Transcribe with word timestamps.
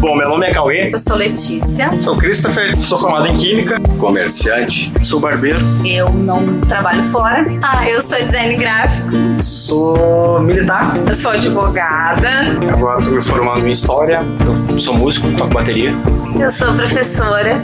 Bom, 0.00 0.14
meu 0.16 0.28
nome 0.28 0.46
é 0.46 0.52
Cauê, 0.52 0.90
Eu 0.92 0.98
sou 0.98 1.16
Letícia. 1.16 1.98
sou 1.98 2.14
Christopher, 2.16 2.76
sou 2.76 2.98
formado 2.98 3.26
em 3.26 3.34
Química, 3.34 3.80
Comerciante. 3.98 4.92
Sou 5.02 5.18
barbeiro. 5.18 5.60
Eu 5.84 6.10
não 6.10 6.60
trabalho 6.60 7.02
fora. 7.04 7.46
Ah, 7.62 7.88
eu 7.88 8.02
sou 8.02 8.18
design 8.18 8.56
gráfico. 8.56 9.08
sou 9.38 10.40
militar, 10.40 10.94
Eu 11.08 11.14
sou 11.14 11.30
advogada. 11.32 12.28
agora 12.70 12.98
estou 12.98 13.14
me 13.14 13.22
formando 13.22 13.66
em 13.66 13.70
História, 13.70 14.20
eu 14.70 14.78
sou 14.78 14.94
músico, 14.94 15.30
toco 15.38 15.54
bateria. 15.54 15.94
Eu 16.38 16.50
sou 16.50 16.74
professora. 16.74 17.56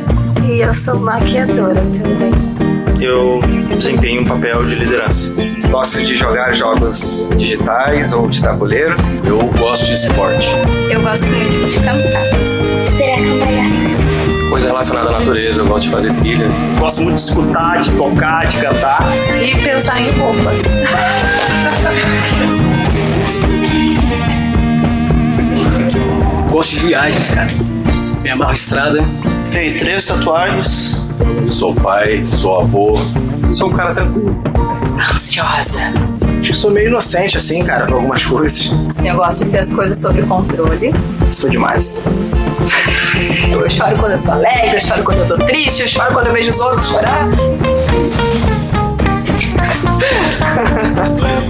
E 0.49 0.61
eu 0.62 0.73
sou 0.73 0.99
maquiadora 0.99 1.75
também. 1.75 2.60
Eu 3.01 3.41
desempenho 3.79 4.21
um 4.21 4.25
papel 4.27 4.67
de 4.67 4.75
liderança. 4.75 5.35
Gosto 5.71 6.04
de 6.04 6.18
jogar 6.18 6.53
jogos 6.54 7.31
digitais 7.35 8.13
ou 8.13 8.29
de 8.29 8.43
tabuleiro. 8.43 8.95
Eu 9.25 9.39
gosto 9.59 9.86
de 9.86 9.95
esporte. 9.95 10.49
Eu 10.90 11.00
gosto 11.00 11.25
muito 11.25 11.68
de 11.71 11.81
cantar. 11.81 12.25
Coisa 14.50 14.67
relacionada 14.67 15.09
à 15.09 15.18
natureza. 15.18 15.63
Eu 15.63 15.67
gosto 15.67 15.85
de 15.86 15.90
fazer 15.90 16.14
trilha. 16.17 16.46
Gosto 16.79 17.03
muito 17.03 17.17
de 17.17 17.23
escutar, 17.23 17.81
de 17.81 17.90
tocar, 17.93 18.46
de 18.46 18.59
cantar. 18.59 19.01
E 19.43 19.54
pensar 19.62 19.98
em 19.98 20.11
roupa. 20.11 20.51
Gosto 26.51 26.75
de 26.75 26.87
viagens, 26.87 27.31
cara. 27.31 27.51
Me 28.21 28.29
amarro 28.29 28.53
estrada. 28.53 29.03
Tenho 29.51 29.79
três 29.79 30.04
tatuagens. 30.04 31.00
Sou 31.50 31.75
pai. 31.75 32.25
Sou 32.27 32.61
avô. 32.61 32.97
Sou 33.53 33.69
um 33.69 33.72
cara 33.72 33.95
tranquilo. 33.95 34.41
Ansiosa. 35.12 35.81
Acho 36.41 36.53
que 36.53 36.55
sou 36.56 36.70
meio 36.70 36.89
inocente 36.89 37.36
assim, 37.36 37.64
cara, 37.64 37.84
pra 37.86 37.97
algumas 37.97 38.25
coisas. 38.25 38.73
Assim, 38.89 39.09
eu 39.09 39.17
gosto 39.17 39.45
de 39.45 39.51
ter 39.51 39.59
as 39.59 39.73
coisas 39.73 39.98
sob 39.98 40.23
controle. 40.23 40.95
Sou 41.33 41.51
demais. 41.51 42.06
Eu 43.51 43.69
choro 43.69 43.98
quando 43.98 44.12
eu 44.12 44.23
tô 44.23 44.31
alegre, 44.31 44.77
eu 44.77 44.81
choro 44.81 45.03
quando 45.03 45.19
eu 45.19 45.27
tô 45.27 45.37
triste, 45.45 45.83
eu 45.83 45.89
choro 45.89 46.12
quando 46.12 46.28
eu 46.28 46.33
vejo 46.33 46.51
os 46.51 46.61
outros 46.61 46.89
chorar. 46.89 47.28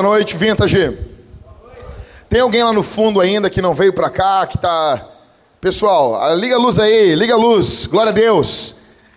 Boa 0.00 0.10
noite, 0.10 0.36
Vintage. 0.36 0.96
Tem 2.28 2.38
alguém 2.38 2.62
lá 2.62 2.72
no 2.72 2.84
fundo 2.84 3.20
ainda 3.20 3.50
que 3.50 3.60
não 3.60 3.74
veio 3.74 3.92
pra 3.92 4.08
cá, 4.08 4.46
que 4.46 4.56
tá. 4.56 5.04
Pessoal, 5.60 6.22
ah, 6.22 6.32
liga 6.36 6.54
a 6.54 6.58
luz 6.58 6.78
aí, 6.78 7.16
liga 7.16 7.34
a 7.34 7.36
luz, 7.36 7.86
glória 7.86 8.10
a 8.12 8.14
Deus. 8.14 8.76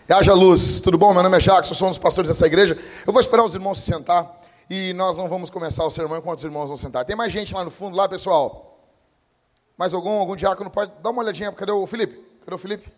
Haja 0.10 0.34
luz, 0.34 0.82
tudo 0.82 0.98
bom? 0.98 1.14
Meu 1.14 1.22
nome 1.22 1.38
é 1.38 1.40
Jackson, 1.40 1.76
sou 1.76 1.88
um 1.88 1.92
dos 1.92 2.00
pastores 2.00 2.30
dessa 2.30 2.48
igreja. 2.48 2.76
Eu 3.06 3.14
vou 3.14 3.20
esperar 3.22 3.44
os 3.44 3.54
irmãos 3.54 3.78
se 3.78 3.92
sentar 3.92 4.42
e 4.68 4.92
nós 4.94 5.20
não 5.20 5.30
vamos 5.30 5.52
começar 5.52 5.86
o 5.86 5.92
sermão 5.92 6.18
enquanto 6.18 6.40
os 6.40 6.44
irmãos 6.44 6.66
vão 6.66 6.76
sentar. 6.78 7.06
Tem 7.06 7.16
mais 7.16 7.32
gente 7.32 7.54
lá 7.54 7.64
no 7.64 7.70
fundo, 7.70 7.96
lá, 7.96 8.10
pessoal? 8.10 8.80
Mais 9.78 9.94
algum? 9.94 10.18
Algum 10.18 10.36
diácono 10.36 10.72
pode. 10.72 10.92
Dá 11.04 11.12
uma 11.12 11.22
olhadinha, 11.22 11.52
cadê 11.52 11.72
o 11.72 11.86
Felipe? 11.86 12.20
Cadê 12.44 12.56
o 12.56 12.58
Felipe? 12.58 12.92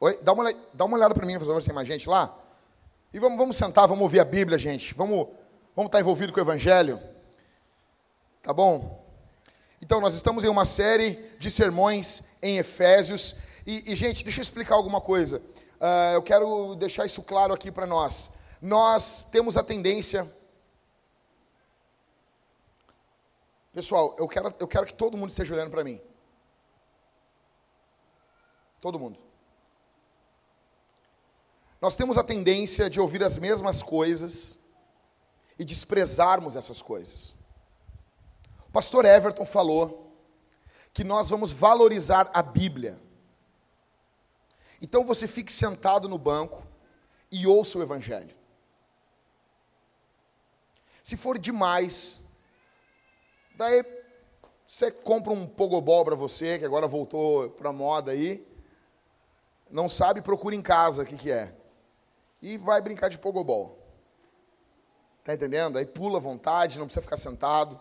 Oi? 0.00 0.16
Dá 0.22 0.32
uma, 0.32 0.44
olha- 0.44 0.56
dá 0.72 0.84
uma 0.84 0.96
olhada 0.96 1.16
para 1.16 1.26
mim, 1.26 1.36
por 1.36 1.46
favor, 1.46 1.60
se 1.60 1.66
tem 1.66 1.74
mais 1.74 1.88
gente 1.88 2.08
lá. 2.08 2.32
E 3.12 3.18
vamos, 3.18 3.36
vamos 3.36 3.56
sentar, 3.56 3.88
vamos 3.88 4.02
ouvir 4.04 4.20
a 4.20 4.24
Bíblia, 4.24 4.56
gente. 4.56 4.94
Vamos, 4.94 5.26
vamos 5.76 5.88
estar 5.88 6.00
envolvido 6.00 6.32
com 6.32 6.40
o 6.40 6.42
Evangelho. 6.42 6.98
Tá 8.42 8.50
bom? 8.52 9.04
Então, 9.82 10.00
nós 10.00 10.14
estamos 10.14 10.42
em 10.42 10.48
uma 10.48 10.64
série 10.64 11.12
de 11.38 11.50
sermões 11.50 12.38
em 12.42 12.56
Efésios. 12.56 13.36
E, 13.66 13.92
e, 13.92 13.94
gente, 13.94 14.24
deixa 14.24 14.40
eu 14.40 14.42
explicar 14.42 14.74
alguma 14.74 15.02
coisa. 15.02 15.42
Ah, 15.78 16.12
eu 16.14 16.22
quero 16.22 16.74
deixar 16.76 17.04
isso 17.04 17.22
claro 17.22 17.52
aqui 17.52 17.70
para 17.70 17.86
nós. 17.86 18.36
Nós 18.62 19.24
temos 19.30 19.58
a 19.58 19.62
tendência. 19.62 20.26
Pessoal, 23.74 24.16
eu 24.18 24.26
quero, 24.26 24.54
eu 24.58 24.66
quero 24.66 24.86
que 24.86 24.94
todo 24.94 25.18
mundo 25.18 25.28
esteja 25.28 25.54
olhando 25.54 25.70
para 25.70 25.84
mim. 25.84 26.00
Todo 28.80 28.98
mundo. 28.98 29.18
Nós 31.82 31.98
temos 31.98 32.16
a 32.16 32.24
tendência 32.24 32.88
de 32.88 32.98
ouvir 32.98 33.22
as 33.22 33.38
mesmas 33.38 33.82
coisas 33.82 34.65
e 35.58 35.64
desprezarmos 35.64 36.56
essas 36.56 36.82
coisas. 36.82 37.34
O 38.68 38.72
pastor 38.72 39.04
Everton 39.04 39.46
falou 39.46 40.12
que 40.92 41.04
nós 41.04 41.28
vamos 41.28 41.52
valorizar 41.52 42.30
a 42.32 42.42
Bíblia. 42.42 42.98
Então 44.80 45.04
você 45.04 45.26
fique 45.26 45.52
sentado 45.52 46.08
no 46.08 46.18
banco 46.18 46.66
e 47.30 47.46
ouça 47.46 47.78
o 47.78 47.82
Evangelho. 47.82 48.34
Se 51.02 51.16
for 51.16 51.38
demais, 51.38 52.24
daí 53.56 53.84
você 54.66 54.90
compra 54.90 55.32
um 55.32 55.46
pogobol 55.46 56.04
para 56.04 56.16
você, 56.16 56.58
que 56.58 56.64
agora 56.64 56.88
voltou 56.88 57.50
para 57.50 57.72
moda 57.72 58.10
aí. 58.10 58.46
Não 59.70 59.88
sabe, 59.88 60.20
procura 60.20 60.54
em 60.54 60.62
casa 60.62 61.02
o 61.02 61.06
que, 61.06 61.16
que 61.16 61.30
é. 61.30 61.54
E 62.42 62.56
vai 62.56 62.80
brincar 62.80 63.08
de 63.08 63.18
pogobol. 63.18 63.85
Tá 65.26 65.34
entendendo? 65.34 65.76
Aí 65.76 65.84
pula 65.84 66.18
à 66.18 66.20
vontade, 66.20 66.78
não 66.78 66.86
precisa 66.86 67.02
ficar 67.02 67.16
sentado. 67.16 67.80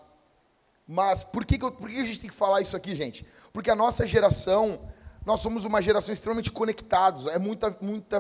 Mas 0.87 1.23
por 1.23 1.45
que, 1.45 1.59
que, 1.59 1.63
eu- 1.63 1.71
por 1.71 1.87
que 1.87 2.01
a 2.01 2.03
gente 2.03 2.19
tem 2.19 2.27
que 2.29 2.35
falar 2.35 2.59
isso 2.59 2.75
aqui, 2.75 2.95
gente? 2.95 3.23
Porque 3.53 3.69
a 3.69 3.75
nossa 3.75 4.07
geração, 4.07 4.81
nós 5.23 5.41
somos 5.41 5.63
uma 5.63 5.79
geração 5.79 6.11
extremamente 6.11 6.49
conectados, 6.49 7.27
é 7.27 7.37
muita, 7.37 7.77
muita 7.79 8.19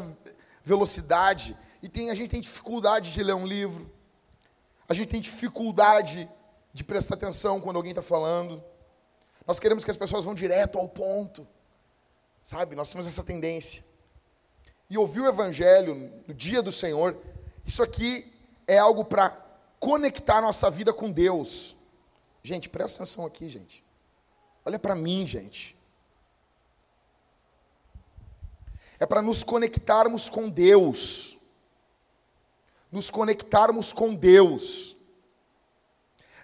velocidade. 0.63 1.57
E 1.81 1.89
tem, 1.89 2.11
a 2.11 2.13
gente 2.13 2.29
tem 2.29 2.39
dificuldade 2.39 3.11
de 3.11 3.23
ler 3.23 3.33
um 3.33 3.47
livro. 3.47 3.91
A 4.87 4.93
gente 4.93 5.07
tem 5.07 5.19
dificuldade 5.19 6.29
de 6.71 6.83
prestar 6.83 7.15
atenção 7.15 7.59
quando 7.59 7.77
alguém 7.77 7.93
está 7.93 8.03
falando. 8.03 8.63
Nós 9.47 9.59
queremos 9.59 9.83
que 9.83 9.89
as 9.89 9.97
pessoas 9.97 10.23
vão 10.23 10.35
direto 10.35 10.77
ao 10.77 10.87
ponto. 10.87 11.47
Sabe? 12.43 12.75
Nós 12.75 12.91
temos 12.91 13.07
essa 13.07 13.23
tendência. 13.23 13.83
E 14.87 14.99
ouvir 14.99 15.21
o 15.21 15.27
Evangelho 15.27 15.95
no 16.27 16.33
dia 16.35 16.61
do 16.61 16.71
Senhor, 16.71 17.19
isso 17.65 17.81
aqui 17.81 18.34
é 18.67 18.77
algo 18.77 19.05
para 19.05 19.29
conectar 19.79 20.41
nossa 20.41 20.69
vida 20.69 20.93
com 20.93 21.11
Deus. 21.11 21.75
Gente, 22.43 22.69
presta 22.69 23.03
atenção 23.03 23.25
aqui, 23.25 23.49
gente. 23.49 23.83
Olha 24.63 24.79
para 24.79 24.95
mim, 24.95 25.25
gente. 25.25 25.75
É 28.99 29.05
para 29.05 29.21
nos 29.21 29.43
conectarmos 29.43 30.29
com 30.29 30.49
Deus. 30.49 31.37
Nos 32.91 33.09
conectarmos 33.09 33.91
com 33.91 34.15
Deus. 34.15 34.95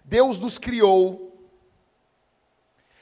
Deus 0.04 0.40
nos 0.40 0.58
criou. 0.58 1.32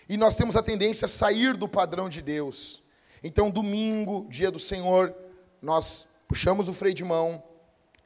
E 0.07 0.17
nós 0.17 0.35
temos 0.35 0.55
a 0.55 0.63
tendência 0.63 1.05
a 1.05 1.09
sair 1.09 1.55
do 1.55 1.67
padrão 1.67 2.09
de 2.09 2.21
Deus. 2.21 2.83
Então, 3.23 3.49
domingo, 3.49 4.25
dia 4.29 4.49
do 4.49 4.59
Senhor, 4.59 5.13
nós 5.61 6.23
puxamos 6.27 6.69
o 6.69 6.73
freio 6.73 6.95
de 6.95 7.03
mão, 7.03 7.43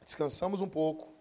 descansamos 0.04 0.60
um 0.60 0.68
pouco 0.68 1.12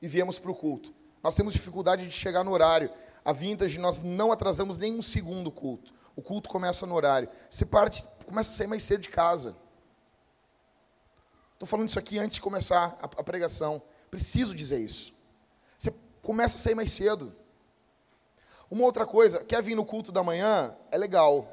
e 0.00 0.08
viemos 0.08 0.38
para 0.38 0.50
o 0.50 0.54
culto. 0.54 0.94
Nós 1.22 1.34
temos 1.34 1.52
dificuldade 1.52 2.06
de 2.06 2.12
chegar 2.12 2.44
no 2.44 2.52
horário. 2.52 2.90
A 3.24 3.32
vintage, 3.32 3.78
nós 3.78 4.00
não 4.00 4.30
atrasamos 4.30 4.78
nem 4.78 4.94
um 4.94 5.02
segundo 5.02 5.48
o 5.48 5.52
culto. 5.52 5.92
O 6.14 6.22
culto 6.22 6.48
começa 6.48 6.86
no 6.86 6.94
horário. 6.94 7.28
Você 7.50 7.66
parte, 7.66 8.06
começa 8.24 8.50
a 8.50 8.54
sair 8.54 8.68
mais 8.68 8.82
cedo 8.82 9.02
de 9.02 9.08
casa. 9.08 9.56
Estou 11.54 11.66
falando 11.66 11.88
isso 11.88 11.98
aqui 11.98 12.18
antes 12.18 12.36
de 12.36 12.40
começar 12.40 12.96
a, 13.02 13.04
a 13.04 13.24
pregação. 13.24 13.82
Preciso 14.10 14.54
dizer 14.54 14.78
isso. 14.78 15.12
Você 15.78 15.92
começa 16.22 16.56
a 16.56 16.60
sair 16.60 16.74
mais 16.74 16.92
cedo. 16.92 17.32
Uma 18.70 18.84
outra 18.84 19.06
coisa, 19.06 19.44
quer 19.44 19.62
vir 19.62 19.74
no 19.74 19.84
culto 19.84 20.12
da 20.12 20.22
manhã? 20.22 20.76
É 20.90 20.98
legal. 20.98 21.48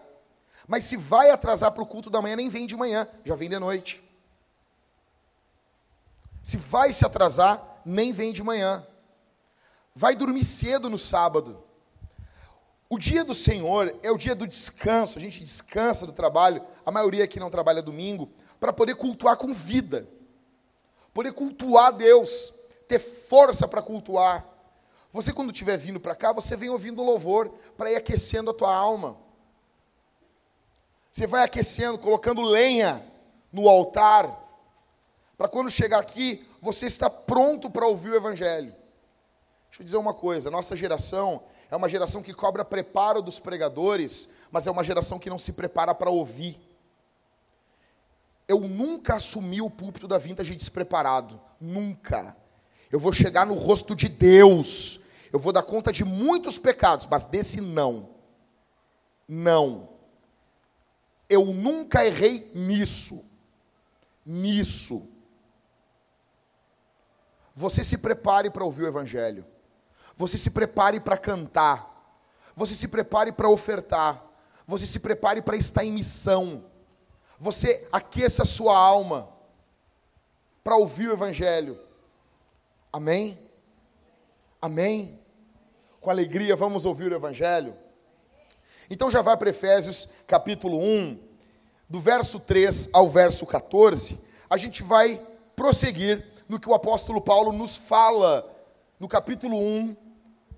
Mas 0.68 0.84
se 0.84 0.98
vai 0.98 1.30
atrasar 1.30 1.72
para 1.72 1.84
o 1.84 1.86
culto 1.86 2.10
da 2.10 2.22
manhã, 2.22 2.36
nem 2.36 2.50
vem 2.50 2.66
de 2.66 2.76
manhã, 2.76 3.08
já 3.26 3.36
vem 3.36 3.50
de 3.50 3.60
noite. 3.60 4.04
Se 6.44 6.58
vai 6.58 6.92
se 6.92 7.06
atrasar, 7.06 7.82
nem 7.86 8.12
vem 8.12 8.34
de 8.34 8.44
manhã. 8.44 8.86
Vai 9.96 10.14
dormir 10.16 10.44
cedo 10.44 10.90
no 10.90 10.98
sábado. 10.98 11.64
O 12.90 13.00
dia 13.00 13.24
do 13.24 13.34
Senhor 13.34 13.96
é 14.04 14.12
o 14.12 14.18
dia 14.18 14.36
do 14.36 14.46
descanso, 14.46 15.18
a 15.18 15.22
gente 15.22 15.40
descansa 15.40 16.06
do 16.06 16.12
trabalho, 16.12 16.62
a 16.86 16.92
maioria 16.92 17.24
aqui 17.24 17.40
não 17.40 17.50
trabalha 17.50 17.82
domingo, 17.82 18.30
para 18.60 18.74
poder 18.74 18.96
cultuar 18.96 19.38
com 19.38 19.54
vida, 19.54 20.08
poder 21.14 21.34
cultuar 21.34 21.94
Deus, 21.94 22.54
ter 22.88 23.00
força 23.00 23.68
para 23.68 23.82
cultuar. 23.82 24.46
Você, 25.12 25.32
quando 25.32 25.52
estiver 25.52 25.78
vindo 25.78 26.00
para 26.00 26.16
cá, 26.16 26.32
você 26.32 26.56
vem 26.56 26.70
ouvindo 26.70 27.02
louvor 27.04 27.50
para 27.78 27.90
ir 27.90 27.96
aquecendo 27.96 28.52
a 28.52 28.54
tua 28.54 28.76
alma. 28.76 29.18
Você 31.12 31.26
vai 31.26 31.44
aquecendo, 31.44 31.98
colocando 31.98 32.42
lenha 32.42 33.02
no 33.52 33.70
altar, 33.70 34.43
para 35.44 35.50
quando 35.50 35.70
chegar 35.70 36.00
aqui, 36.00 36.48
você 36.62 36.86
está 36.86 37.10
pronto 37.10 37.70
para 37.70 37.86
ouvir 37.86 38.12
o 38.12 38.16
Evangelho. 38.16 38.74
Deixa 39.68 39.82
eu 39.82 39.84
dizer 39.84 39.98
uma 39.98 40.14
coisa: 40.14 40.50
nossa 40.50 40.74
geração 40.74 41.44
é 41.70 41.76
uma 41.76 41.90
geração 41.90 42.24
que 42.24 42.34
cobra 42.34 42.64
preparo 42.64 43.22
dos 43.22 43.42
pregadores, 43.42 44.30
mas 44.50 44.68
é 44.68 44.72
uma 44.72 44.86
geração 44.86 45.20
que 45.20 45.30
não 45.30 45.38
se 45.38 45.52
prepara 45.52 45.94
para 45.94 46.10
ouvir. 46.10 46.58
Eu 48.48 48.62
nunca 48.62 49.16
assumi 49.16 49.62
o 49.62 49.70
púlpito 49.70 50.08
da 50.08 50.18
vintage 50.18 50.56
despreparado. 50.56 51.38
Nunca. 51.60 52.38
Eu 52.90 52.98
vou 52.98 53.12
chegar 53.12 53.46
no 53.46 53.56
rosto 53.56 53.98
de 53.98 54.08
Deus. 54.08 55.02
Eu 55.34 55.40
vou 55.40 55.52
dar 55.52 55.64
conta 55.64 55.92
de 55.92 56.06
muitos 56.06 56.58
pecados, 56.58 57.06
mas 57.06 57.26
desse 57.26 57.60
não. 57.60 58.12
Não. 59.28 59.90
Eu 61.28 61.48
nunca 61.48 62.06
errei 62.06 62.50
nisso. 62.56 63.22
Nisso. 64.26 65.12
Você 67.56 67.84
se 67.84 68.00
prepare 68.00 68.50
para 68.50 68.64
ouvir 68.64 68.84
o 68.84 68.88
Evangelho. 68.88 69.46
Você 70.16 70.38
se 70.38 70.52
prepare 70.52 71.00
para 71.00 71.18
cantar. 71.18 71.90
Você 72.56 72.74
se 72.74 72.88
prepare 72.88 73.32
para 73.32 73.50
ofertar. 73.50 74.24
Você 74.68 74.86
se 74.86 75.00
prepare 75.00 75.42
para 75.42 75.56
estar 75.56 75.84
em 75.84 75.92
missão. 75.92 76.64
Você 77.40 77.88
aqueça 77.92 78.44
a 78.44 78.46
sua 78.46 78.78
alma 78.78 79.30
para 80.64 80.76
ouvir 80.76 81.10
o 81.10 81.14
Evangelho. 81.14 81.80
Amém? 82.92 83.38
Amém? 84.62 85.20
Com 86.00 86.10
alegria 86.10 86.56
vamos 86.56 86.86
ouvir 86.86 87.12
o 87.12 87.16
Evangelho? 87.16 87.76
Então 88.90 89.12
já 89.12 89.22
vai 89.22 89.36
para 89.36 89.50
Efésios 89.50 90.10
capítulo 90.28 90.80
1, 90.80 91.20
do 91.90 92.00
verso 92.00 92.40
3 92.40 92.90
ao 92.94 93.10
verso 93.10 93.46
14. 93.46 94.18
A 94.50 94.58
gente 94.58 94.84
vai 94.84 95.20
prosseguir 95.56 96.33
no 96.48 96.60
que 96.60 96.70
o 96.70 96.74
apóstolo 96.74 97.22
Paulo 97.22 97.52
nos 97.52 97.78
fala 97.78 98.50
no 99.00 99.08
capítulo 99.08 99.58
1 99.58 99.96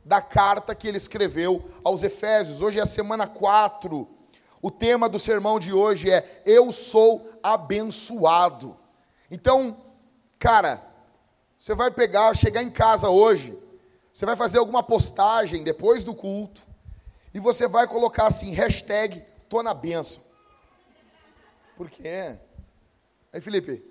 da 0.03 0.21
carta 0.21 0.75
que 0.75 0.87
ele 0.87 0.97
escreveu 0.97 1.63
aos 1.83 2.03
Efésios. 2.03 2.61
Hoje 2.61 2.79
é 2.79 2.81
a 2.83 2.85
semana 2.85 3.27
4. 3.27 4.07
O 4.61 4.71
tema 4.71 5.09
do 5.09 5.19
sermão 5.19 5.59
de 5.59 5.73
hoje 5.73 6.09
é 6.09 6.41
Eu 6.45 6.71
sou 6.71 7.29
abençoado. 7.41 8.77
Então, 9.29 9.77
cara, 10.37 10.81
você 11.57 11.73
vai 11.73 11.91
pegar, 11.91 12.35
chegar 12.35 12.61
em 12.61 12.69
casa 12.69 13.09
hoje, 13.09 13.57
você 14.13 14.25
vai 14.25 14.35
fazer 14.35 14.59
alguma 14.59 14.83
postagem 14.83 15.63
depois 15.63 16.03
do 16.03 16.13
culto 16.13 16.61
e 17.33 17.39
você 17.39 17.67
vai 17.67 17.87
colocar 17.87 18.27
assim, 18.27 18.51
hashtag 18.51 19.23
tô 19.49 19.61
na 19.61 19.73
benção. 19.73 20.21
Por 21.75 21.89
quê? 21.89 22.37
Aí, 23.33 23.41
Felipe, 23.41 23.83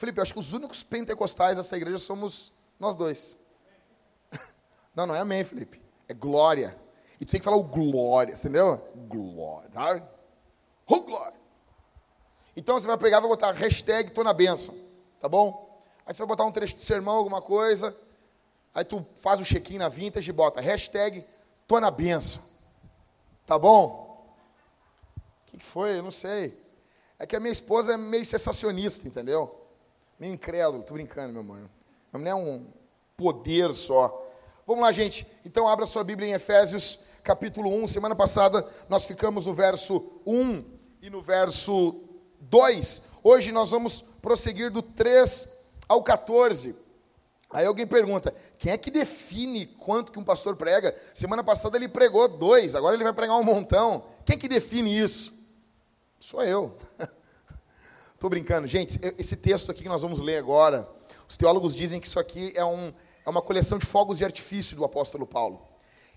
Felipe, 0.00 0.18
eu 0.18 0.22
acho 0.22 0.32
que 0.32 0.38
os 0.38 0.54
únicos 0.54 0.82
pentecostais 0.82 1.58
dessa 1.58 1.76
igreja 1.76 1.98
somos 1.98 2.52
nós 2.78 2.96
dois. 2.96 3.38
Não, 4.96 5.06
não 5.06 5.14
é 5.14 5.18
amém, 5.20 5.44
Felipe. 5.44 5.78
É 6.08 6.14
glória. 6.14 6.74
E 7.20 7.26
tu 7.26 7.32
tem 7.32 7.38
que 7.38 7.44
falar 7.44 7.58
o 7.58 7.62
glória, 7.62 8.32
entendeu? 8.32 8.82
Glória, 9.06 9.68
tá? 9.68 10.02
Oh, 10.86 11.02
glória. 11.02 11.38
Então 12.56 12.80
você 12.80 12.86
vai 12.86 12.96
pegar 12.96 13.18
e 13.18 13.20
vai 13.20 13.28
botar 13.28 13.52
hashtag 13.52 14.10
tô 14.12 14.24
na 14.24 14.34
tá 15.20 15.28
bom? 15.28 15.84
Aí 16.06 16.14
você 16.14 16.22
vai 16.22 16.28
botar 16.28 16.46
um 16.46 16.52
trecho 16.52 16.76
de 16.76 16.82
sermão, 16.82 17.16
alguma 17.16 17.42
coisa. 17.42 17.94
Aí 18.74 18.84
tu 18.84 19.06
faz 19.16 19.38
o 19.38 19.44
check-in 19.44 19.76
na 19.76 19.90
vintage 19.90 20.30
e 20.30 20.32
bota 20.32 20.62
hashtag 20.62 21.22
tô 21.68 21.78
na. 21.78 21.94
Tá 23.46 23.58
bom? 23.58 24.34
O 25.18 25.50
que, 25.50 25.58
que 25.58 25.64
foi? 25.64 25.98
Eu 25.98 26.04
não 26.04 26.10
sei. 26.10 26.58
É 27.18 27.26
que 27.26 27.36
a 27.36 27.40
minha 27.40 27.52
esposa 27.52 27.92
é 27.92 27.96
meio 27.98 28.24
sensacionista, 28.24 29.06
entendeu? 29.06 29.59
Meio 30.20 30.34
incrédulo, 30.34 30.82
tô 30.82 30.92
brincando, 30.92 31.32
meu 31.32 31.40
amor. 31.40 31.70
Não 32.12 32.26
é 32.26 32.34
um 32.34 32.66
poder 33.16 33.74
só. 33.74 34.30
Vamos 34.66 34.82
lá, 34.82 34.92
gente. 34.92 35.26
Então, 35.46 35.66
abra 35.66 35.86
sua 35.86 36.04
Bíblia 36.04 36.28
em 36.28 36.32
Efésios, 36.32 37.04
capítulo 37.24 37.72
1. 37.82 37.86
Semana 37.86 38.14
passada 38.14 38.68
nós 38.86 39.06
ficamos 39.06 39.46
no 39.46 39.54
verso 39.54 40.20
1 40.26 40.62
e 41.00 41.08
no 41.08 41.22
verso 41.22 41.98
2. 42.38 43.02
Hoje 43.24 43.50
nós 43.50 43.70
vamos 43.70 44.02
prosseguir 44.20 44.70
do 44.70 44.82
3 44.82 45.56
ao 45.88 46.02
14. 46.02 46.76
Aí 47.48 47.64
alguém 47.64 47.86
pergunta: 47.86 48.34
quem 48.58 48.72
é 48.72 48.76
que 48.76 48.90
define 48.90 49.64
quanto 49.64 50.12
que 50.12 50.18
um 50.18 50.24
pastor 50.24 50.54
prega? 50.54 50.94
Semana 51.14 51.42
passada 51.42 51.78
ele 51.78 51.88
pregou 51.88 52.28
dois, 52.28 52.74
agora 52.74 52.94
ele 52.94 53.04
vai 53.04 53.14
pregar 53.14 53.38
um 53.38 53.42
montão. 53.42 54.04
Quem 54.26 54.36
é 54.36 54.38
que 54.38 54.48
define 54.48 54.98
isso? 54.98 55.48
Sou 56.20 56.42
eu. 56.42 56.76
Estou 58.20 58.28
brincando. 58.28 58.66
Gente, 58.66 59.00
esse 59.16 59.34
texto 59.34 59.70
aqui 59.70 59.84
que 59.84 59.88
nós 59.88 60.02
vamos 60.02 60.18
ler 60.18 60.36
agora, 60.36 60.86
os 61.26 61.38
teólogos 61.38 61.74
dizem 61.74 61.98
que 61.98 62.06
isso 62.06 62.20
aqui 62.20 62.52
é 62.54 62.62
um 62.62 62.92
é 63.24 63.30
uma 63.30 63.40
coleção 63.40 63.78
de 63.78 63.86
fogos 63.86 64.18
de 64.18 64.26
artifício 64.26 64.76
do 64.76 64.84
apóstolo 64.84 65.26
Paulo. 65.26 65.66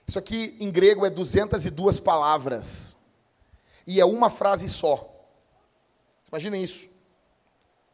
Isso 0.05 0.19
aqui 0.19 0.57
em 0.59 0.69
grego 0.69 1.05
é 1.05 1.09
202 1.09 2.01
palavras. 2.01 2.97
E 3.87 4.01
é 4.01 4.05
uma 4.05 4.29
frase 4.29 4.67
só. 4.67 5.09
Imaginem 6.27 6.61
isso. 6.61 6.89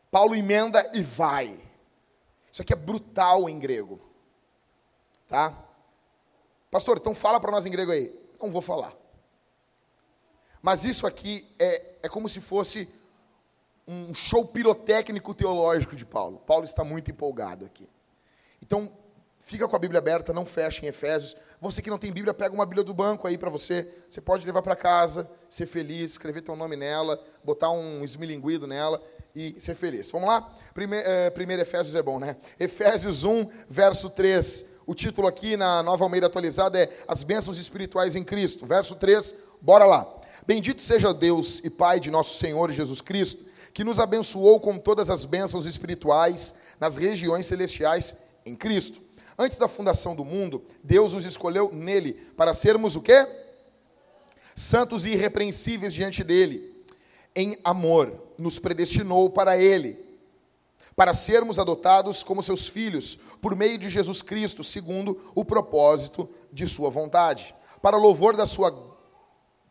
Paulo 0.09 0.33
emenda 0.33 0.89
e 0.95 1.03
vai. 1.03 1.55
Isso 2.51 2.63
aqui 2.63 2.73
é 2.73 2.75
brutal 2.75 3.47
em 3.47 3.59
grego. 3.59 4.01
Tá? 5.27 5.55
Pastor, 6.71 6.97
então 6.97 7.13
fala 7.13 7.39
para 7.39 7.51
nós 7.51 7.67
em 7.67 7.71
grego 7.71 7.91
aí. 7.91 8.11
Não 8.41 8.49
vou 8.49 8.63
falar. 8.63 8.91
Mas 10.63 10.83
isso 10.83 11.05
aqui 11.05 11.47
é, 11.59 11.91
é 12.01 12.09
como 12.09 12.27
se 12.27 12.41
fosse 12.41 12.97
um 13.89 14.13
show 14.13 14.45
pirotécnico 14.45 15.33
teológico 15.33 15.95
de 15.95 16.05
Paulo. 16.05 16.37
Paulo 16.45 16.63
está 16.63 16.83
muito 16.83 17.09
empolgado 17.09 17.65
aqui. 17.65 17.89
Então, 18.61 18.91
fica 19.39 19.67
com 19.67 19.75
a 19.75 19.79
Bíblia 19.79 19.97
aberta, 19.97 20.31
não 20.31 20.45
feche 20.45 20.85
em 20.85 20.89
Efésios. 20.89 21.35
Você 21.59 21.81
que 21.81 21.89
não 21.89 21.97
tem 21.97 22.11
Bíblia, 22.11 22.31
pega 22.31 22.53
uma 22.53 22.67
Bíblia 22.67 22.83
do 22.83 22.93
banco 22.93 23.27
aí 23.27 23.35
para 23.35 23.49
você. 23.49 23.87
Você 24.07 24.21
pode 24.21 24.45
levar 24.45 24.61
para 24.61 24.75
casa, 24.75 25.27
ser 25.49 25.65
feliz, 25.65 26.11
escrever 26.11 26.41
teu 26.41 26.55
nome 26.55 26.75
nela, 26.75 27.19
botar 27.43 27.71
um 27.71 28.03
esmilinguido 28.03 28.67
nela 28.67 29.01
e 29.35 29.59
ser 29.59 29.73
feliz. 29.73 30.11
Vamos 30.11 30.27
lá? 30.29 30.47
Primeiro, 30.71 31.09
é, 31.09 31.31
primeiro 31.31 31.63
Efésios 31.63 31.95
é 31.95 32.03
bom, 32.03 32.19
né? 32.19 32.35
Efésios 32.59 33.23
1, 33.23 33.49
verso 33.67 34.11
3. 34.11 34.81
O 34.85 34.93
título 34.93 35.27
aqui 35.27 35.57
na 35.57 35.81
Nova 35.81 36.03
Almeida 36.03 36.27
atualizada 36.27 36.79
é 36.79 36.95
As 37.07 37.23
Bênçãos 37.23 37.57
Espirituais 37.57 38.15
em 38.15 38.23
Cristo. 38.23 38.67
Verso 38.67 38.95
3, 38.97 39.35
bora 39.61 39.85
lá. 39.85 40.07
Bendito 40.45 40.81
seja 40.81 41.13
Deus 41.13 41.63
e 41.63 41.69
Pai 41.69 41.99
de 41.99 42.09
nosso 42.09 42.37
Senhor 42.37 42.71
Jesus 42.71 43.01
Cristo, 43.01 43.48
que 43.79 43.83
nos 43.85 43.97
abençoou 43.97 44.59
com 44.59 44.77
todas 44.77 45.09
as 45.09 45.23
bênçãos 45.23 45.65
espirituais 45.65 46.63
nas 46.81 46.97
regiões 46.97 47.45
celestiais 47.45 48.17
em 48.45 48.53
Cristo. 48.53 48.99
Antes 49.37 49.57
da 49.57 49.69
fundação 49.69 50.13
do 50.13 50.25
mundo, 50.25 50.61
Deus 50.83 51.13
nos 51.13 51.23
escolheu 51.23 51.71
nele 51.71 52.11
para 52.35 52.53
sermos 52.53 52.97
o 52.97 53.01
quê? 53.01 53.25
Santos 54.53 55.05
e 55.05 55.11
irrepreensíveis 55.11 55.93
diante 55.93 56.25
dele. 56.25 56.83
Em 57.33 57.57
amor, 57.63 58.13
nos 58.37 58.59
predestinou 58.59 59.29
para 59.29 59.57
ele, 59.57 59.97
para 60.93 61.13
sermos 61.13 61.57
adotados 61.57 62.21
como 62.21 62.43
seus 62.43 62.67
filhos, 62.67 63.19
por 63.41 63.55
meio 63.55 63.77
de 63.77 63.87
Jesus 63.87 64.21
Cristo, 64.21 64.61
segundo 64.61 65.31
o 65.33 65.45
propósito 65.45 66.29
de 66.51 66.67
sua 66.67 66.89
vontade, 66.89 67.55
para 67.81 67.95
louvor 67.95 68.35
da 68.35 68.45
sua 68.45 68.89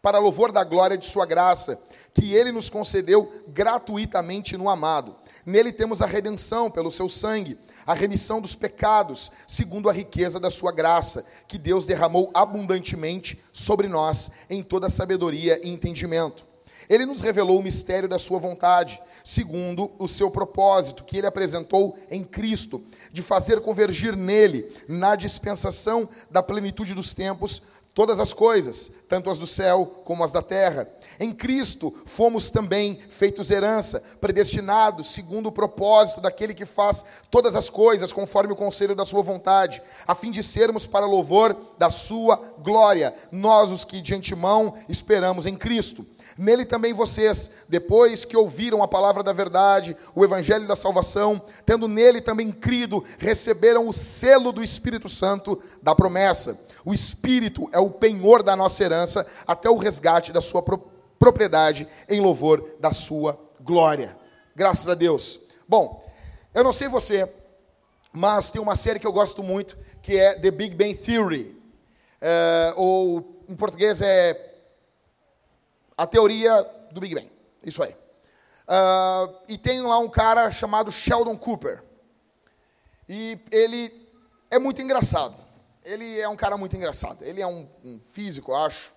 para 0.00 0.18
louvor 0.18 0.52
da 0.52 0.64
glória 0.64 0.96
de 0.96 1.04
sua 1.04 1.26
graça, 1.26 1.78
que 2.18 2.34
ele 2.34 2.50
nos 2.50 2.68
concedeu 2.68 3.30
gratuitamente 3.48 4.56
no 4.56 4.68
amado. 4.68 5.14
Nele 5.46 5.72
temos 5.72 6.02
a 6.02 6.06
redenção 6.06 6.70
pelo 6.70 6.90
seu 6.90 7.08
sangue 7.08 7.56
a 7.88 7.94
remissão 7.94 8.38
dos 8.38 8.54
pecados, 8.54 9.32
segundo 9.46 9.88
a 9.88 9.92
riqueza 9.94 10.38
da 10.38 10.50
sua 10.50 10.70
graça, 10.70 11.24
que 11.48 11.56
Deus 11.56 11.86
derramou 11.86 12.30
abundantemente 12.34 13.42
sobre 13.50 13.88
nós 13.88 14.30
em 14.50 14.62
toda 14.62 14.90
sabedoria 14.90 15.58
e 15.64 15.70
entendimento. 15.70 16.44
Ele 16.86 17.06
nos 17.06 17.22
revelou 17.22 17.58
o 17.58 17.62
mistério 17.62 18.06
da 18.06 18.18
sua 18.18 18.38
vontade, 18.38 19.00
segundo 19.24 19.90
o 19.98 20.06
seu 20.06 20.30
propósito, 20.30 21.02
que 21.04 21.16
ele 21.16 21.26
apresentou 21.26 21.98
em 22.10 22.22
Cristo, 22.22 22.84
de 23.10 23.22
fazer 23.22 23.62
convergir 23.62 24.14
nele, 24.14 24.70
na 24.86 25.16
dispensação 25.16 26.06
da 26.30 26.42
plenitude 26.42 26.92
dos 26.92 27.14
tempos, 27.14 27.62
todas 27.98 28.20
as 28.20 28.32
coisas, 28.32 28.92
tanto 29.08 29.28
as 29.28 29.38
do 29.38 29.46
céu 29.46 29.84
como 30.04 30.22
as 30.22 30.30
da 30.30 30.40
terra 30.40 30.88
em 31.20 31.32
Cristo 31.32 31.92
fomos 32.06 32.48
também 32.48 32.96
feitos 33.10 33.50
herança, 33.50 34.00
predestinados 34.20 35.08
segundo 35.08 35.48
o 35.48 35.52
propósito 35.52 36.20
daquele 36.20 36.54
que 36.54 36.64
faz 36.64 37.04
todas 37.28 37.56
as 37.56 37.68
coisas 37.68 38.12
conforme 38.12 38.52
o 38.52 38.56
conselho 38.56 38.94
da 38.94 39.04
sua 39.04 39.22
vontade, 39.22 39.82
a 40.06 40.14
fim 40.14 40.30
de 40.30 40.42
sermos 40.44 40.86
para 40.86 41.06
louvor 41.06 41.56
da 41.76 41.90
sua 41.90 42.36
glória, 42.58 43.12
nós 43.32 43.72
os 43.72 43.82
que 43.82 44.00
de 44.00 44.14
antemão 44.14 44.74
esperamos 44.88 45.44
em 45.44 45.56
Cristo. 45.56 46.06
Nele 46.38 46.64
também 46.64 46.92
vocês, 46.92 47.64
depois 47.68 48.24
que 48.24 48.36
ouviram 48.36 48.80
a 48.80 48.86
palavra 48.86 49.24
da 49.24 49.32
verdade, 49.32 49.96
o 50.14 50.24
evangelho 50.24 50.68
da 50.68 50.76
salvação, 50.76 51.42
tendo 51.66 51.88
nele 51.88 52.20
também 52.20 52.52
crido, 52.52 53.02
receberam 53.18 53.88
o 53.88 53.92
selo 53.92 54.52
do 54.52 54.62
Espírito 54.62 55.08
Santo 55.08 55.60
da 55.82 55.96
promessa. 55.96 56.56
O 56.84 56.94
Espírito 56.94 57.68
é 57.72 57.78
o 57.80 57.90
penhor 57.90 58.44
da 58.44 58.54
nossa 58.54 58.84
herança 58.84 59.26
até 59.48 59.68
o 59.68 59.76
resgate 59.76 60.32
da 60.32 60.40
sua 60.40 60.62
propriedade 61.18 61.88
em 62.08 62.20
louvor 62.20 62.76
da 62.78 62.92
sua 62.92 63.36
glória. 63.60 64.16
Graças 64.54 64.88
a 64.88 64.94
Deus. 64.94 65.48
Bom, 65.68 66.08
eu 66.54 66.62
não 66.62 66.72
sei 66.72 66.86
você, 66.86 67.28
mas 68.12 68.52
tem 68.52 68.62
uma 68.62 68.76
série 68.76 69.00
que 69.00 69.06
eu 69.06 69.12
gosto 69.12 69.42
muito, 69.42 69.76
que 70.00 70.16
é 70.16 70.34
The 70.34 70.52
Big 70.52 70.76
Bang 70.76 70.94
Theory. 70.94 71.60
É, 72.20 72.74
ou, 72.76 73.42
em 73.48 73.56
português, 73.56 74.00
é 74.00 74.47
A 75.98 76.06
Teoria 76.06 76.62
do 76.92 77.00
Big 77.00 77.14
Bang. 77.14 77.28
Isso 77.62 77.82
aí. 77.82 77.92
Uh, 77.92 79.34
e 79.48 79.58
tem 79.58 79.82
lá 79.82 79.98
um 79.98 80.08
cara 80.08 80.50
chamado 80.52 80.92
Sheldon 80.92 81.36
Cooper. 81.36 81.82
E 83.08 83.36
ele 83.50 83.92
é 84.48 84.58
muito 84.58 84.80
engraçado. 84.80 85.44
Ele 85.84 86.20
é 86.20 86.28
um 86.28 86.36
cara 86.36 86.56
muito 86.56 86.76
engraçado. 86.76 87.24
Ele 87.24 87.40
é 87.40 87.46
um, 87.46 87.66
um 87.82 87.98
físico, 87.98 88.54
acho. 88.54 88.92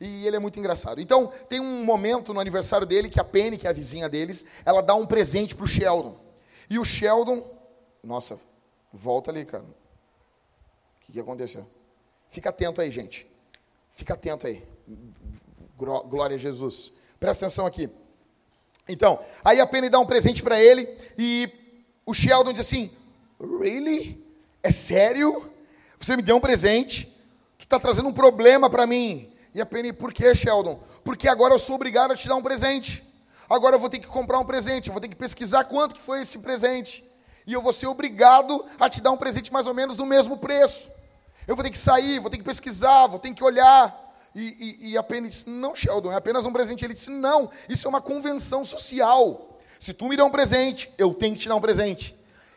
E 0.00 0.26
ele 0.26 0.36
é 0.36 0.38
muito 0.40 0.58
engraçado. 0.58 1.00
Então, 1.00 1.28
tem 1.48 1.60
um 1.60 1.84
momento 1.84 2.34
no 2.34 2.40
aniversário 2.40 2.86
dele 2.86 3.08
que 3.08 3.20
a 3.20 3.24
Penny, 3.24 3.56
que 3.56 3.66
é 3.66 3.70
a 3.70 3.72
vizinha 3.72 4.08
deles, 4.08 4.44
ela 4.64 4.82
dá 4.82 4.94
um 4.94 5.06
presente 5.06 5.54
para 5.54 5.64
o 5.64 5.68
Sheldon. 5.68 6.18
E 6.68 6.78
o 6.78 6.84
Sheldon. 6.84 7.42
Nossa, 8.02 8.38
volta 8.92 9.30
ali, 9.30 9.44
cara. 9.44 9.62
O 9.62 11.06
que, 11.06 11.12
que 11.12 11.20
aconteceu? 11.20 11.66
Fica 12.28 12.50
atento 12.50 12.80
aí, 12.80 12.90
gente. 12.90 13.26
Fica 13.92 14.14
atento 14.14 14.46
aí. 14.46 14.66
Glória 15.84 16.36
a 16.36 16.38
Jesus. 16.38 16.92
Presta 17.18 17.46
atenção 17.46 17.66
aqui. 17.66 17.90
Então, 18.88 19.18
aí 19.44 19.60
a 19.60 19.66
Penny 19.66 19.88
dá 19.88 19.98
um 19.98 20.06
presente 20.06 20.42
para 20.42 20.60
ele 20.60 20.88
e 21.18 21.48
o 22.06 22.14
Sheldon 22.14 22.52
diz 22.52 22.60
assim: 22.60 22.90
Really? 23.40 24.24
É 24.62 24.70
sério? 24.70 25.50
Você 25.98 26.16
me 26.16 26.22
deu 26.22 26.36
um 26.36 26.40
presente? 26.40 27.06
Tu 27.58 27.62
está 27.64 27.78
trazendo 27.78 28.08
um 28.08 28.12
problema 28.12 28.70
para 28.70 28.86
mim. 28.86 29.32
E 29.54 29.60
a 29.60 29.66
Penny, 29.66 29.92
por 29.92 30.12
que, 30.12 30.34
Sheldon? 30.34 30.80
Porque 31.04 31.28
agora 31.28 31.54
eu 31.54 31.58
sou 31.58 31.76
obrigado 31.76 32.12
a 32.12 32.16
te 32.16 32.28
dar 32.28 32.36
um 32.36 32.42
presente. 32.42 33.02
Agora 33.48 33.76
eu 33.76 33.80
vou 33.80 33.90
ter 33.90 33.98
que 33.98 34.06
comprar 34.06 34.38
um 34.38 34.44
presente, 34.44 34.88
eu 34.88 34.92
vou 34.92 35.00
ter 35.00 35.08
que 35.08 35.16
pesquisar 35.16 35.64
quanto 35.64 35.94
que 35.94 36.00
foi 36.00 36.22
esse 36.22 36.38
presente. 36.38 37.04
E 37.46 37.52
eu 37.52 37.60
vou 37.60 37.72
ser 37.72 37.86
obrigado 37.86 38.64
a 38.78 38.88
te 38.88 39.00
dar 39.00 39.10
um 39.10 39.16
presente 39.16 39.52
mais 39.52 39.66
ou 39.66 39.74
menos 39.74 39.96
do 39.96 40.06
mesmo 40.06 40.38
preço. 40.38 40.88
Eu 41.46 41.56
vou 41.56 41.64
ter 41.64 41.70
que 41.70 41.78
sair, 41.78 42.20
vou 42.20 42.30
ter 42.30 42.38
que 42.38 42.44
pesquisar, 42.44 43.08
vou 43.08 43.18
ter 43.18 43.34
que 43.34 43.42
olhar. 43.42 44.11
E, 44.34 44.40
e, 44.84 44.90
e 44.90 44.98
a 44.98 45.02
Penny 45.02 45.28
disse, 45.28 45.50
não, 45.50 45.74
Sheldon, 45.74 46.12
é 46.12 46.16
apenas 46.16 46.46
um 46.46 46.52
presente. 46.52 46.84
Ele 46.84 46.94
disse, 46.94 47.10
não, 47.10 47.50
isso 47.68 47.86
é 47.86 47.90
uma 47.90 48.00
convenção 48.00 48.64
social. 48.64 49.58
Se 49.78 49.92
tu 49.92 50.08
me 50.08 50.16
der 50.16 50.22
um 50.22 50.30
presente, 50.30 50.90
eu 50.96 51.12
tenho 51.12 51.34
que 51.34 51.40
te 51.40 51.48
dar 51.48 51.56
um 51.56 51.60
presente. 51.60 52.14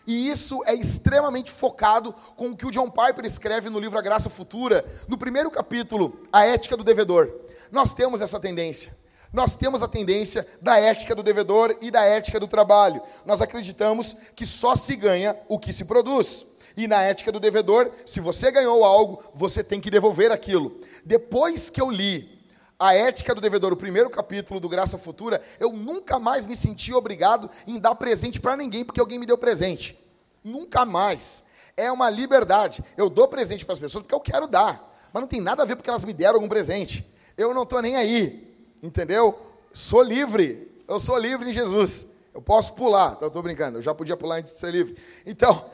E 0.08 0.29
isso 0.29 0.63
é 0.65 0.74
extremamente 0.74 1.51
focado 1.51 2.13
com 2.36 2.50
o 2.50 2.55
que 2.55 2.65
o 2.65 2.72
John 2.72 2.89
Piper 2.89 3.25
escreve 3.25 3.70
no 3.70 3.79
livro 3.79 3.98
A 3.98 4.01
Graça 4.01 4.29
Futura, 4.29 4.86
no 5.08 5.17
primeiro 5.17 5.50
capítulo, 5.50 6.20
A 6.32 6.46
Ética 6.46 6.77
do 6.77 6.84
Devedor. 6.84 7.32
Nós 7.72 7.94
temos 7.94 8.22
essa 8.22 8.39
tendência. 8.39 8.96
Nós 9.34 9.58
temos 9.58 9.84
a 9.84 9.88
tendência 9.88 10.48
da 10.62 10.79
ética 10.79 11.13
do 11.13 11.22
devedor 11.22 11.75
e 11.82 11.91
da 11.91 12.05
ética 12.05 12.39
do 12.39 12.48
trabalho. 12.48 13.01
Nós 13.25 13.41
acreditamos 13.41 14.15
que 14.34 14.46
só 14.46 14.77
se 14.77 14.96
ganha 14.96 15.36
o 15.50 15.60
que 15.60 15.74
se 15.74 15.84
produz. 15.84 16.55
E 16.77 16.88
na 16.88 17.01
ética 17.01 17.34
do 17.34 17.39
devedor, 17.39 17.91
se 18.05 18.22
você 18.22 18.50
ganhou 18.50 18.86
algo, 18.86 19.22
você 19.34 19.62
tem 19.62 19.82
que 19.82 19.91
devolver 19.91 20.32
aquilo. 20.32 20.79
Depois 21.05 21.69
que 21.69 21.79
eu 21.79 21.91
li 21.91 22.35
a 22.79 22.95
ética 22.95 23.35
do 23.35 23.39
devedor, 23.39 23.71
o 23.71 23.77
primeiro 23.77 24.09
capítulo 24.09 24.59
do 24.59 24.67
Graça 24.67 24.97
Futura, 24.97 25.39
eu 25.59 25.71
nunca 25.71 26.17
mais 26.17 26.45
me 26.45 26.55
senti 26.55 26.91
obrigado 26.91 27.50
em 27.67 27.79
dar 27.79 27.93
presente 27.93 28.41
para 28.41 28.57
ninguém 28.57 28.83
porque 28.83 29.00
alguém 29.00 29.19
me 29.19 29.25
deu 29.25 29.38
presente. 29.38 29.97
Nunca 30.43 30.83
mais. 30.83 31.45
É 31.77 31.91
uma 31.91 32.09
liberdade. 32.09 32.83
Eu 32.97 33.09
dou 33.09 33.27
presente 33.27 33.63
para 33.63 33.74
as 33.74 33.79
pessoas 33.79 34.03
porque 34.03 34.15
eu 34.15 34.19
quero 34.19 34.47
dar, 34.47 34.81
mas 35.13 35.21
não 35.21 35.27
tem 35.27 35.39
nada 35.39 35.62
a 35.62 35.65
ver 35.65 35.75
porque 35.75 35.89
elas 35.89 36.03
me 36.03 36.13
deram 36.13 36.35
algum 36.35 36.50
presente. 36.50 37.05
Eu 37.38 37.53
não 37.53 37.63
estou 37.63 37.81
nem 37.81 37.95
aí, 37.95 38.55
entendeu? 38.81 39.39
Sou 39.71 40.01
livre. 40.01 40.83
Eu 40.88 41.00
sou 41.00 41.17
livre 41.17 41.50
em 41.50 41.53
Jesus. 41.53 42.07
Eu 42.33 42.41
posso 42.41 42.74
pular. 42.74 43.17
Eu 43.21 43.27
estou 43.27 43.43
brincando. 43.43 43.77
Eu 43.77 43.81
já 43.81 43.93
podia 43.93 44.17
pular 44.17 44.38
antes 44.38 44.53
de 44.53 44.59
ser 44.59 44.71
livre. 44.71 44.97
Então, 45.25 45.69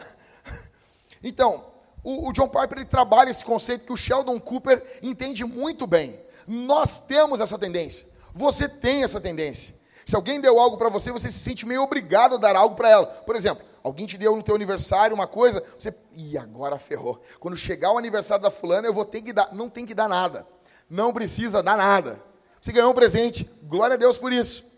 então, 1.24 1.71
o, 2.04 2.30
o 2.30 2.34
John 2.34 2.48
Piper 2.48 2.80
ele 2.80 2.86
trabalha 2.86 3.30
esse 3.30 3.46
conceito 3.46 3.86
que 3.86 3.94
o 3.94 3.98
Sheldon 3.98 4.40
Cooper 4.40 5.00
entende 5.02 5.46
muito 5.46 5.86
bem. 5.86 6.20
Nós 6.48 7.00
temos 7.00 7.40
essa 7.40 7.58
tendência. 7.58 8.06
Você 8.34 8.68
tem 8.68 9.04
essa 9.04 9.20
tendência. 9.20 9.76
Se 10.06 10.16
alguém 10.16 10.42
deu 10.42 10.60
algo 10.60 10.78
para 10.78 10.90
você, 10.90 11.12
você 11.12 11.30
se 11.30 11.40
sente 11.40 11.66
meio 11.66 11.84
obrigado 11.84 12.36
a 12.36 12.38
dar 12.38 12.56
algo 12.56 12.76
para 12.76 12.90
ela. 12.90 13.06
Por 13.06 13.36
exemplo, 13.36 13.64
alguém 13.84 14.06
te 14.06 14.18
deu 14.18 14.36
no 14.36 14.44
teu 14.44 14.56
aniversário 14.56 15.14
uma 15.14 15.28
coisa, 15.28 15.64
você, 15.78 15.94
e 16.16 16.38
agora 16.38 16.80
ferrou. 16.80 17.22
Quando 17.40 17.56
chegar 17.56 17.92
o 17.92 17.98
aniversário 17.98 18.42
da 18.42 18.50
fulana, 18.50 18.88
eu 18.88 18.94
vou 18.94 19.06
ter 19.06 19.22
que 19.22 19.32
dar, 19.32 19.54
não 19.54 19.70
tem 19.70 19.86
que 19.86 19.94
dar 19.94 20.10
nada. 20.10 20.46
Não 20.90 21.14
precisa 21.14 21.62
dar 21.62 21.78
nada. 21.78 22.20
Você 22.60 22.72
ganhou 22.72 22.92
um 22.92 22.96
presente, 22.96 23.50
glória 23.64 23.94
a 23.94 23.98
Deus 23.98 24.18
por 24.18 24.34
isso. 24.34 24.71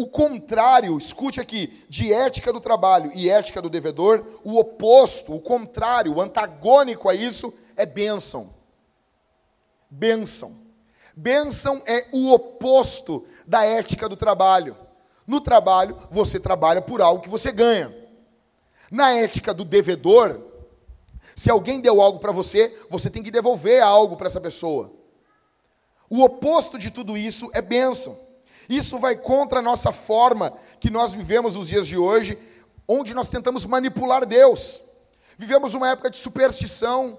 O 0.00 0.06
contrário, 0.06 0.96
escute 0.96 1.40
aqui, 1.40 1.84
de 1.88 2.12
ética 2.12 2.52
do 2.52 2.60
trabalho 2.60 3.10
e 3.16 3.28
ética 3.28 3.60
do 3.60 3.68
devedor, 3.68 4.24
o 4.44 4.56
oposto, 4.56 5.34
o 5.34 5.40
contrário, 5.40 6.14
o 6.14 6.20
antagônico 6.20 7.08
a 7.08 7.16
isso 7.16 7.52
é 7.76 7.84
bênção. 7.84 8.48
Bênção. 9.90 10.56
Bênção 11.16 11.82
é 11.84 12.06
o 12.12 12.32
oposto 12.32 13.26
da 13.44 13.64
ética 13.64 14.08
do 14.08 14.16
trabalho. 14.16 14.76
No 15.26 15.40
trabalho, 15.40 15.98
você 16.12 16.38
trabalha 16.38 16.80
por 16.80 17.02
algo 17.02 17.20
que 17.20 17.28
você 17.28 17.50
ganha. 17.50 17.92
Na 18.92 19.10
ética 19.10 19.52
do 19.52 19.64
devedor, 19.64 20.40
se 21.34 21.50
alguém 21.50 21.80
deu 21.80 22.00
algo 22.00 22.20
para 22.20 22.30
você, 22.30 22.72
você 22.88 23.10
tem 23.10 23.20
que 23.20 23.32
devolver 23.32 23.82
algo 23.82 24.16
para 24.16 24.28
essa 24.28 24.40
pessoa. 24.40 24.92
O 26.08 26.22
oposto 26.22 26.78
de 26.78 26.92
tudo 26.92 27.18
isso 27.18 27.50
é 27.52 27.60
bênção. 27.60 28.27
Isso 28.68 28.98
vai 28.98 29.16
contra 29.16 29.60
a 29.60 29.62
nossa 29.62 29.92
forma 29.92 30.52
que 30.78 30.90
nós 30.90 31.12
vivemos 31.12 31.54
nos 31.54 31.68
dias 31.68 31.86
de 31.86 31.96
hoje, 31.96 32.38
onde 32.86 33.14
nós 33.14 33.30
tentamos 33.30 33.64
manipular 33.64 34.26
Deus. 34.26 34.82
Vivemos 35.36 35.74
uma 35.74 35.88
época 35.90 36.10
de 36.10 36.16
superstição, 36.16 37.16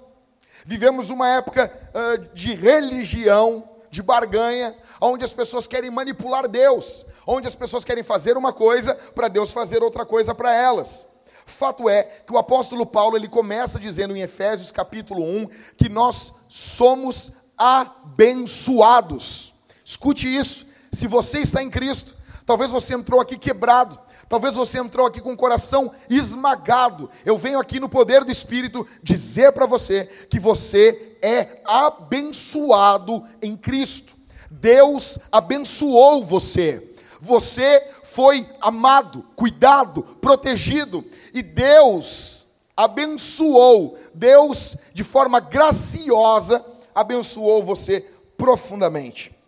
vivemos 0.65 1.09
uma 1.09 1.27
época 1.29 1.71
uh, 1.93 2.35
de 2.35 2.53
religião, 2.53 3.67
de 3.89 4.03
barganha, 4.03 4.75
onde 5.01 5.23
as 5.23 5.33
pessoas 5.33 5.65
querem 5.65 5.89
manipular 5.89 6.47
Deus, 6.47 7.05
onde 7.25 7.47
as 7.47 7.55
pessoas 7.55 7.83
querem 7.83 8.03
fazer 8.03 8.37
uma 8.37 8.53
coisa 8.53 8.93
para 9.15 9.27
Deus 9.27 9.51
fazer 9.51 9.81
outra 9.81 10.05
coisa 10.05 10.35
para 10.35 10.53
elas. 10.53 11.07
Fato 11.45 11.89
é 11.89 12.03
que 12.03 12.31
o 12.31 12.37
apóstolo 12.37 12.85
Paulo 12.85 13.17
ele 13.17 13.27
começa 13.27 13.79
dizendo 13.79 14.15
em 14.15 14.21
Efésios 14.21 14.71
capítulo 14.71 15.23
1 15.23 15.47
que 15.75 15.89
nós 15.89 16.33
somos 16.47 17.31
abençoados. 17.57 19.53
Escute 19.83 20.27
isso. 20.27 20.68
Se 20.91 21.07
você 21.07 21.39
está 21.39 21.61
em 21.61 21.69
Cristo, 21.69 22.13
talvez 22.45 22.71
você 22.71 22.93
entrou 22.93 23.21
aqui 23.21 23.37
quebrado, 23.37 23.97
talvez 24.27 24.55
você 24.55 24.79
entrou 24.79 25.05
aqui 25.05 25.21
com 25.21 25.33
o 25.33 25.37
coração 25.37 25.91
esmagado. 26.09 27.09
Eu 27.25 27.37
venho 27.37 27.59
aqui 27.59 27.79
no 27.79 27.89
poder 27.89 28.23
do 28.23 28.31
Espírito 28.31 28.85
dizer 29.03 29.51
para 29.51 29.65
você 29.65 30.05
que 30.29 30.39
você 30.39 31.17
é 31.21 31.61
abençoado 31.65 33.23
em 33.41 33.55
Cristo. 33.55 34.13
Deus 34.49 35.19
abençoou 35.31 36.23
você. 36.23 36.85
Você 37.19 37.83
foi 38.03 38.47
amado, 38.61 39.23
cuidado, 39.35 40.03
protegido. 40.21 41.05
E 41.33 41.41
Deus 41.41 42.47
abençoou, 42.75 43.97
Deus, 44.13 44.77
de 44.93 45.03
forma 45.03 45.39
graciosa, 45.39 46.65
abençoou 46.95 47.63
você 47.63 48.05
profundamente. 48.37 49.38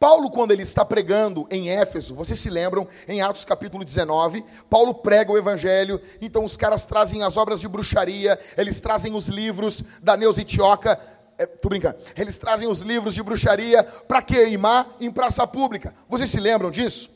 Paulo, 0.00 0.30
quando 0.30 0.52
ele 0.52 0.62
está 0.62 0.82
pregando 0.82 1.46
em 1.50 1.68
Éfeso, 1.68 2.14
vocês 2.14 2.40
se 2.40 2.48
lembram, 2.48 2.88
em 3.06 3.20
Atos 3.20 3.44
capítulo 3.44 3.84
19, 3.84 4.42
Paulo 4.70 4.94
prega 4.94 5.30
o 5.30 5.36
evangelho, 5.36 6.00
então 6.22 6.42
os 6.42 6.56
caras 6.56 6.86
trazem 6.86 7.22
as 7.22 7.36
obras 7.36 7.60
de 7.60 7.68
bruxaria, 7.68 8.40
eles 8.56 8.80
trazem 8.80 9.14
os 9.14 9.28
livros 9.28 10.00
da 10.02 10.16
Neuza 10.16 10.40
Itioca, 10.40 10.98
é, 11.36 11.44
tô 11.44 11.68
brincando, 11.68 11.98
eles 12.16 12.38
trazem 12.38 12.66
os 12.66 12.80
livros 12.80 13.12
de 13.12 13.22
bruxaria 13.22 13.84
para 13.84 14.22
queimar 14.22 14.86
em 14.98 15.12
praça 15.12 15.46
pública. 15.46 15.94
Vocês 16.08 16.30
se 16.30 16.40
lembram 16.40 16.70
disso? 16.70 17.10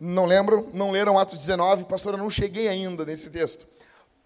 Não 0.00 0.24
lembram? 0.24 0.70
Não 0.72 0.90
leram 0.90 1.18
Atos 1.18 1.36
19? 1.36 1.84
Pastor, 1.84 2.14
eu 2.14 2.18
não 2.18 2.30
cheguei 2.30 2.68
ainda 2.68 3.04
nesse 3.04 3.28
texto. 3.28 3.66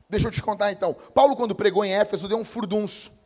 Deixa 0.09 0.29
eu 0.29 0.33
te 0.33 0.41
contar 0.41 0.71
então. 0.71 0.95
Paulo, 1.13 1.35
quando 1.35 1.57
pregou 1.57 1.85
em 1.85 1.95
Éfeso, 1.95 2.29
deu 2.29 2.39
um 2.39 2.45
furdunço. 2.45 3.20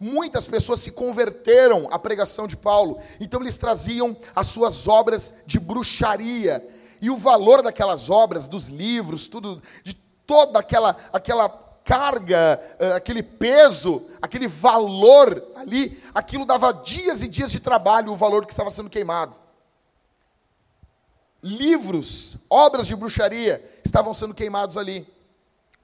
Muitas 0.00 0.48
pessoas 0.48 0.80
se 0.80 0.92
converteram 0.92 1.86
à 1.92 1.98
pregação 1.98 2.48
de 2.48 2.56
Paulo, 2.56 2.98
então 3.20 3.42
eles 3.42 3.58
traziam 3.58 4.16
as 4.34 4.46
suas 4.46 4.88
obras 4.88 5.34
de 5.46 5.60
bruxaria. 5.60 6.66
E 7.02 7.10
o 7.10 7.18
valor 7.18 7.62
daquelas 7.62 8.08
obras, 8.08 8.48
dos 8.48 8.68
livros, 8.68 9.28
tudo, 9.28 9.62
de 9.84 9.92
toda 10.26 10.58
aquela, 10.58 10.96
aquela 11.12 11.50
carga, 11.84 12.58
eh, 12.78 12.92
aquele 12.94 13.22
peso, 13.22 14.08
aquele 14.22 14.48
valor 14.48 15.42
ali, 15.56 16.02
aquilo 16.14 16.46
dava 16.46 16.72
dias 16.72 17.22
e 17.22 17.28
dias 17.28 17.50
de 17.50 17.60
trabalho 17.60 18.12
o 18.12 18.16
valor 18.16 18.46
que 18.46 18.52
estava 18.52 18.70
sendo 18.70 18.88
queimado. 18.88 19.36
Livros, 21.42 22.38
obras 22.48 22.86
de 22.86 22.96
bruxaria 22.96 23.62
estavam 23.84 24.14
sendo 24.14 24.32
queimados 24.32 24.78
ali. 24.78 25.06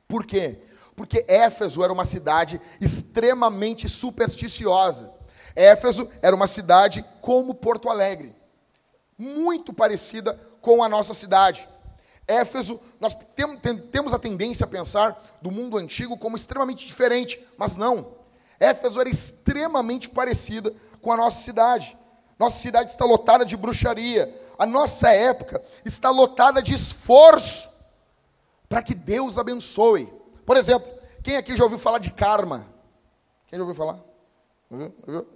Por 0.08 0.24
quê? 0.24 0.58
Porque 0.96 1.24
Éfeso 1.28 1.84
era 1.84 1.92
uma 1.92 2.04
cidade 2.04 2.60
extremamente 2.80 3.88
supersticiosa. 3.88 5.14
Éfeso 5.54 6.10
era 6.22 6.34
uma 6.34 6.46
cidade 6.46 7.04
como 7.20 7.54
Porto 7.54 7.88
Alegre, 7.88 8.34
muito 9.18 9.72
parecida 9.72 10.38
com 10.60 10.82
a 10.82 10.88
nossa 10.88 11.14
cidade. 11.14 11.68
Éfeso, 12.26 12.80
nós 13.00 13.14
tem- 13.36 13.56
tem- 13.58 13.78
temos 13.78 14.12
a 14.12 14.18
tendência 14.18 14.64
a 14.64 14.68
pensar 14.68 15.16
do 15.40 15.50
mundo 15.50 15.78
antigo 15.78 16.18
como 16.18 16.34
extremamente 16.36 16.84
diferente, 16.86 17.46
mas 17.56 17.76
não. 17.76 18.16
Éfeso 18.58 19.00
era 19.00 19.08
extremamente 19.08 20.08
parecida 20.08 20.74
com 21.00 21.12
a 21.12 21.16
nossa 21.16 21.42
cidade. 21.42 21.96
Nossa 22.38 22.58
cidade 22.58 22.90
está 22.90 23.04
lotada 23.04 23.44
de 23.44 23.56
bruxaria. 23.56 24.34
A 24.58 24.66
nossa 24.66 25.08
época 25.10 25.62
está 25.84 26.10
lotada 26.10 26.62
de 26.62 26.74
esforço 26.74 27.68
para 28.68 28.82
que 28.82 28.94
Deus 28.94 29.38
abençoe. 29.38 30.12
Por 30.46 30.56
exemplo, 30.56 30.88
quem 31.24 31.36
aqui 31.36 31.56
já 31.56 31.64
ouviu 31.64 31.78
falar 31.78 31.98
de 31.98 32.10
karma? 32.10 32.66
Quem 33.48 33.58
já 33.58 33.62
ouviu 33.64 33.74
falar? 33.74 34.00
Ouviu? 34.70 34.94
Ouviu? 35.06 35.26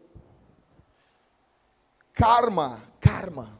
Karma, 2.15 2.81
karma. 3.01 3.59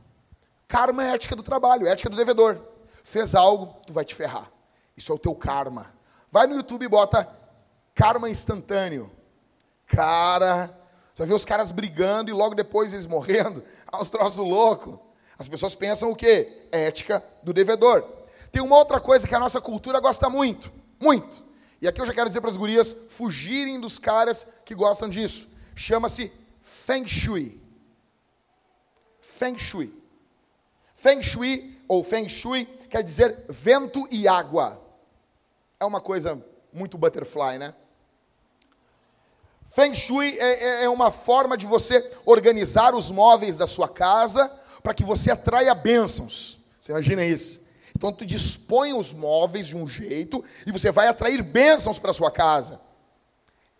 Karma 0.69 1.05
é 1.05 1.15
ética 1.15 1.35
do 1.35 1.43
trabalho, 1.43 1.89
é 1.89 1.91
ética 1.91 2.09
do 2.09 2.17
devedor. 2.17 2.57
Fez 3.03 3.35
algo, 3.35 3.75
tu 3.85 3.93
vai 3.93 4.05
te 4.05 4.15
ferrar. 4.15 4.51
Isso 4.97 5.11
é 5.11 5.15
o 5.15 5.19
teu 5.19 5.35
karma. 5.35 5.93
Vai 6.31 6.47
no 6.47 6.55
YouTube 6.55 6.85
e 6.85 6.89
bota 6.89 7.29
karma 7.95 8.31
instantâneo. 8.31 9.11
Cara, 9.87 10.71
você 11.13 11.27
ver 11.27 11.35
os 11.35 11.45
caras 11.45 11.73
brigando 11.73 12.31
e 12.31 12.33
logo 12.33 12.55
depois 12.55 12.93
eles 12.93 13.07
morrendo. 13.07 13.63
Ah, 13.93 14.01
uns 14.01 14.09
troços 14.09 14.39
loucos. 14.39 15.01
As 15.37 15.49
pessoas 15.49 15.75
pensam 15.75 16.13
o 16.13 16.15
quê? 16.15 16.69
Ética 16.71 17.21
do 17.43 17.53
devedor. 17.53 18.05
Tem 18.53 18.63
uma 18.63 18.77
outra 18.77 19.01
coisa 19.01 19.27
que 19.27 19.35
a 19.35 19.39
nossa 19.41 19.61
cultura 19.61 19.99
gosta 19.99 20.31
muito, 20.31 20.71
muito. 21.01 21.45
E 21.81 21.89
aqui 21.89 22.01
eu 22.01 22.07
já 22.07 22.13
quero 22.13 22.29
dizer 22.29 22.41
para 22.43 22.51
as 22.51 22.57
gurias 22.59 22.93
fugirem 23.11 23.81
dos 23.81 23.99
caras 23.99 24.47
que 24.67 24.75
gostam 24.75 25.09
disso. 25.09 25.49
Chama-se 25.75 26.31
Feng 26.61 27.09
Shui. 27.09 27.59
Feng 29.21 29.59
Shui. 29.59 29.93
Feng 30.95 31.23
Shui 31.23 31.81
ou 31.89 32.05
Feng 32.05 32.29
Shui 32.29 32.67
quer 32.91 33.03
dizer 33.03 33.47
vento 33.49 34.07
e 34.11 34.29
água. 34.29 34.79
É 35.79 35.85
uma 35.87 36.01
coisa 36.01 36.45
muito 36.73 36.99
butterfly, 36.99 37.59
né? 37.59 37.75
Feng 39.65 39.95
Shui 39.95 40.37
é, 40.39 40.83
é- 40.83 40.85
é 40.85 40.89
uma 40.91 41.11
forma 41.11 41.57
de 41.57 41.65
você 41.65 42.05
organizar 42.27 42.95
os 42.95 43.11
móveis 43.11 43.57
da 43.57 43.67
sua 43.67 43.89
casa 43.89 44.49
para 44.83 44.93
que 44.93 45.05
você 45.05 45.31
atraia 45.31 45.75
bênçãos. 45.75 46.59
Você 46.81 46.93
imagina 46.93 47.25
isso? 47.25 47.60
Então 47.97 48.13
tu 48.13 48.25
dispõe 48.25 48.93
os 48.93 49.13
móveis 49.13 49.67
de 49.67 49.77
um 49.77 49.89
jeito 49.89 50.45
e 50.67 50.73
você 50.73 50.91
vai 50.91 51.09
atrair 51.09 51.43
bênçãos 51.43 51.99
para 51.99 52.13
sua 52.13 52.31
casa. 52.31 52.81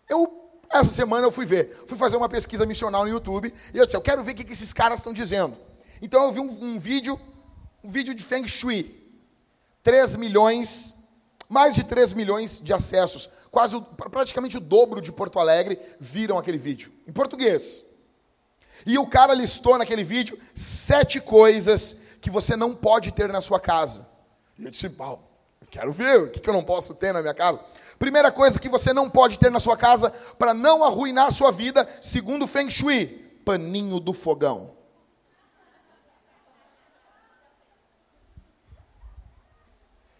Eu 0.07 0.39
essa 0.73 0.89
semana 0.89 1.27
eu 1.27 1.31
fui 1.31 1.45
ver, 1.45 1.83
fui 1.85 1.97
fazer 1.97 2.15
uma 2.15 2.29
pesquisa 2.29 2.65
missional 2.65 3.03
no 3.03 3.09
YouTube 3.09 3.53
e 3.73 3.77
eu 3.77 3.85
disse, 3.85 3.97
eu 3.97 4.01
quero 4.01 4.23
ver 4.23 4.31
o 4.31 4.35
que, 4.35 4.45
que 4.45 4.53
esses 4.53 4.71
caras 4.71 4.99
estão 4.99 5.11
dizendo. 5.11 5.55
Então 6.01 6.23
eu 6.23 6.31
vi 6.31 6.39
um, 6.39 6.75
um 6.75 6.79
vídeo, 6.79 7.19
um 7.83 7.89
vídeo 7.89 8.13
de 8.13 8.23
Feng 8.23 8.47
Shui. 8.47 8.97
3 9.83 10.15
milhões, 10.15 10.93
mais 11.49 11.75
de 11.75 11.83
3 11.83 12.13
milhões 12.13 12.61
de 12.63 12.71
acessos. 12.71 13.29
Quase 13.51 13.79
praticamente 14.09 14.57
o 14.57 14.61
dobro 14.61 15.01
de 15.01 15.11
Porto 15.11 15.39
Alegre 15.39 15.77
viram 15.99 16.37
aquele 16.37 16.57
vídeo. 16.57 16.91
Em 17.05 17.11
português. 17.11 17.83
E 18.85 18.97
o 18.97 19.05
cara 19.05 19.33
listou 19.33 19.77
naquele 19.77 20.03
vídeo 20.03 20.39
sete 20.55 21.19
coisas 21.19 22.00
que 22.21 22.29
você 22.29 22.55
não 22.55 22.75
pode 22.75 23.11
ter 23.11 23.27
na 23.29 23.41
sua 23.41 23.59
casa. 23.59 24.07
E 24.57 24.63
eu 24.63 24.69
disse, 24.69 24.91
pau, 24.91 25.19
quero 25.71 25.91
ver 25.91 26.21
o 26.21 26.29
que 26.29 26.47
eu 26.47 26.53
não 26.53 26.63
posso 26.63 26.93
ter 26.93 27.11
na 27.11 27.21
minha 27.21 27.33
casa. 27.33 27.59
Primeira 27.97 28.31
coisa 28.31 28.59
que 28.59 28.69
você 28.69 28.93
não 28.93 29.09
pode 29.09 29.37
ter 29.37 29.49
na 29.49 29.59
sua 29.59 29.75
casa 29.75 30.11
para 30.37 30.53
não 30.53 30.83
arruinar 30.83 31.27
a 31.27 31.31
sua 31.31 31.51
vida, 31.51 31.87
segundo 31.99 32.47
Feng 32.47 32.69
Shui, 32.69 33.07
paninho 33.43 33.99
do 33.99 34.13
fogão. 34.13 34.71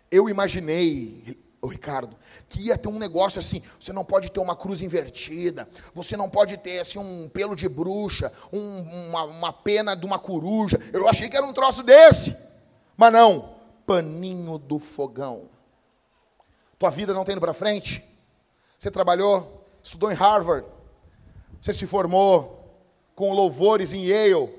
Eu 0.10 0.28
imaginei, 0.28 1.40
o 1.62 1.68
Ricardo, 1.68 2.18
que 2.50 2.60
ia 2.64 2.78
ter 2.78 2.88
um 2.88 2.98
negócio 2.98 3.38
assim, 3.40 3.62
você 3.80 3.94
não 3.94 4.04
pode 4.04 4.32
ter 4.32 4.40
uma 4.40 4.56
cruz 4.56 4.82
invertida, 4.82 5.70
você 5.94 6.18
não 6.18 6.28
pode 6.28 6.58
ter 6.58 6.80
assim 6.80 6.98
um 6.98 7.30
pelo 7.30 7.56
de 7.56 7.70
bruxa, 7.70 8.34
um- 8.52 8.82
uma, 9.10 9.24
uma 9.26 9.54
pena 9.54 9.96
de 9.96 10.04
uma 10.06 10.18
coruja. 10.18 10.80
Eu 10.92 11.08
achei 11.08 11.30
que 11.30 11.38
era 11.38 11.46
um 11.46 11.54
troço 11.54 11.84
desse. 11.84 12.36
Mas 12.98 13.14
não, 13.14 13.56
paninho 13.86 14.58
do 14.58 14.80
fogão. 14.80 15.50
Tua 16.80 16.90
vida 16.90 17.14
não 17.14 17.22
está 17.22 17.32
indo 17.32 17.42
para 17.42 17.54
frente? 17.54 18.04
Você 18.80 18.90
trabalhou, 18.90 19.64
estudou 19.84 20.12
em 20.12 20.16
Harvard, 20.16 20.68
você 21.62 21.72
se 21.72 21.86
formou 21.86 22.60
com 23.16 23.32
louvores 23.34 23.94
em 23.94 24.06
Yale, 24.08 24.50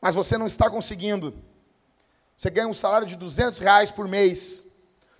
mas 0.00 0.14
você 0.14 0.38
não 0.38 0.46
está 0.46 0.70
conseguindo. 0.70 1.34
Você 2.34 2.48
ganha 2.48 2.66
um 2.68 2.72
salário 2.72 3.06
de 3.06 3.16
200 3.16 3.58
reais 3.58 3.90
por 3.90 4.08
mês. 4.08 4.69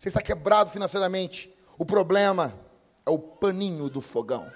Você 0.01 0.09
está 0.09 0.23
quebrado 0.23 0.71
financeiramente. 0.71 1.55
O 1.77 1.85
problema 1.85 2.55
é 3.05 3.11
o 3.11 3.19
paninho 3.19 3.91
do 3.91 4.01
fogão. 4.01 4.51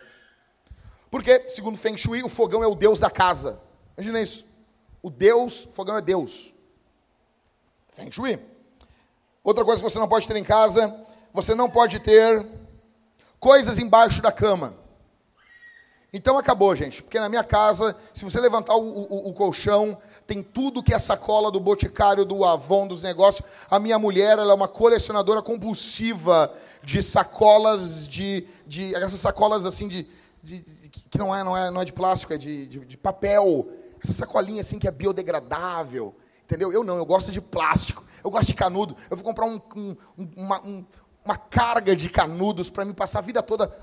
Porque, 1.10 1.50
segundo 1.50 1.76
Feng 1.76 1.98
Shui, 1.98 2.22
o 2.22 2.30
fogão 2.30 2.64
é 2.64 2.66
o 2.66 2.74
deus 2.74 2.98
da 2.98 3.10
casa. 3.10 3.60
Imagina 3.94 4.22
isso. 4.22 4.46
O 5.02 5.10
deus, 5.10 5.66
o 5.66 5.72
fogão 5.72 5.98
é 5.98 6.00
Deus. 6.00 6.54
Feng 7.92 8.10
Shui. 8.10 8.40
Outra 9.42 9.66
coisa 9.66 9.82
que 9.82 9.90
você 9.90 9.98
não 9.98 10.08
pode 10.08 10.26
ter 10.26 10.34
em 10.34 10.42
casa, 10.42 10.92
você 11.30 11.54
não 11.54 11.68
pode 11.68 12.00
ter 12.00 12.42
coisas 13.38 13.78
embaixo 13.78 14.22
da 14.22 14.32
cama. 14.32 14.74
Então 16.16 16.38
acabou, 16.38 16.74
gente. 16.76 17.02
Porque 17.02 17.18
na 17.18 17.28
minha 17.28 17.42
casa, 17.42 17.96
se 18.14 18.24
você 18.24 18.38
levantar 18.40 18.76
o, 18.76 18.82
o- 18.88 19.28
o 19.30 19.34
colchão, 19.34 19.98
tem 20.26 20.44
tudo 20.44 20.80
que 20.82 20.94
é 20.94 20.98
sacola 20.98 21.50
do 21.50 21.58
Boticário, 21.58 22.24
do 22.24 22.44
Avon, 22.44 22.86
dos 22.86 23.02
negócios. 23.02 23.44
A 23.68 23.80
minha 23.80 23.98
mulher, 23.98 24.38
ela 24.38 24.52
é 24.52 24.54
uma 24.54 24.68
colecionadora 24.68 25.42
compulsiva 25.42 26.52
de 26.84 27.02
sacolas 27.02 28.06
de. 28.08 28.46
de 28.64 28.94
essas 28.94 29.18
sacolas 29.18 29.66
assim 29.66 29.88
de. 29.88 30.06
de- 30.42 30.60
que 31.10 31.18
não 31.18 31.34
é, 31.34 31.42
não, 31.44 31.56
é, 31.56 31.70
não 31.70 31.80
é 31.80 31.84
de 31.84 31.92
plástico, 31.92 32.32
é 32.32 32.36
de, 32.38 32.66
de, 32.68 32.80
de 32.80 32.96
papel. 32.96 33.66
Essa 34.02 34.12
sacolinha 34.12 34.60
assim 34.60 34.78
que 34.78 34.86
é 34.86 34.92
biodegradável. 34.92 36.14
Entendeu? 36.44 36.72
Eu 36.72 36.84
não, 36.84 36.96
eu 36.96 37.04
gosto 37.06 37.32
de 37.32 37.40
plástico. 37.40 38.04
Eu 38.22 38.30
gosto 38.30 38.46
de 38.48 38.54
canudo. 38.54 38.96
Eu 39.10 39.16
vou 39.16 39.24
comprar 39.24 39.46
um- 39.46 39.60
um- 39.76 39.96
uma, 40.36 40.60
um- 40.60 40.84
uma 41.24 41.36
carga 41.36 41.96
de 41.96 42.08
canudos 42.08 42.70
para 42.70 42.84
me 42.84 42.92
passar 42.92 43.18
a 43.18 43.22
vida 43.22 43.42
toda 43.42 43.74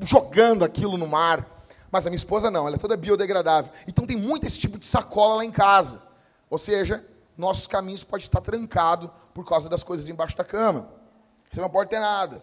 jogando 0.00 0.64
aquilo 0.64 0.96
no 0.96 1.06
mar. 1.06 1.46
Mas 1.94 2.08
a 2.08 2.10
minha 2.10 2.16
esposa 2.16 2.50
não, 2.50 2.66
ela 2.66 2.74
é 2.74 2.78
toda 2.78 2.96
biodegradável. 2.96 3.70
Então 3.86 4.04
tem 4.04 4.16
muito 4.16 4.44
esse 4.44 4.58
tipo 4.58 4.76
de 4.76 4.84
sacola 4.84 5.36
lá 5.36 5.44
em 5.44 5.50
casa. 5.52 6.02
Ou 6.50 6.58
seja, 6.58 7.04
nossos 7.38 7.68
caminhos 7.68 8.02
podem 8.02 8.24
estar 8.24 8.40
trancados 8.40 9.08
por 9.32 9.44
causa 9.44 9.68
das 9.68 9.84
coisas 9.84 10.08
embaixo 10.08 10.36
da 10.36 10.42
cama. 10.42 10.88
Você 11.52 11.60
não 11.60 11.70
pode 11.70 11.90
ter 11.90 12.00
nada. 12.00 12.42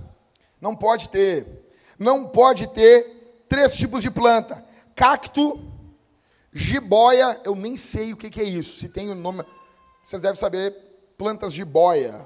Não 0.61 0.73
pode 0.73 1.09
ter. 1.09 1.69
Não 1.99 2.29
pode 2.29 2.65
ter 2.67 3.43
três 3.49 3.75
tipos 3.75 4.01
de 4.01 4.09
planta: 4.09 4.63
cacto, 4.95 5.59
jiboia, 6.53 7.41
eu 7.43 7.53
nem 7.53 7.75
sei 7.75 8.13
o 8.13 8.15
que, 8.15 8.39
é 8.39 8.45
isso. 8.45 8.79
Se 8.79 8.87
tem 8.87 9.09
o 9.09 9.15
nome. 9.15 9.43
Vocês 10.01 10.21
devem 10.21 10.37
saber 10.37 10.71
plantas 11.17 11.51
jiboia. 11.51 12.25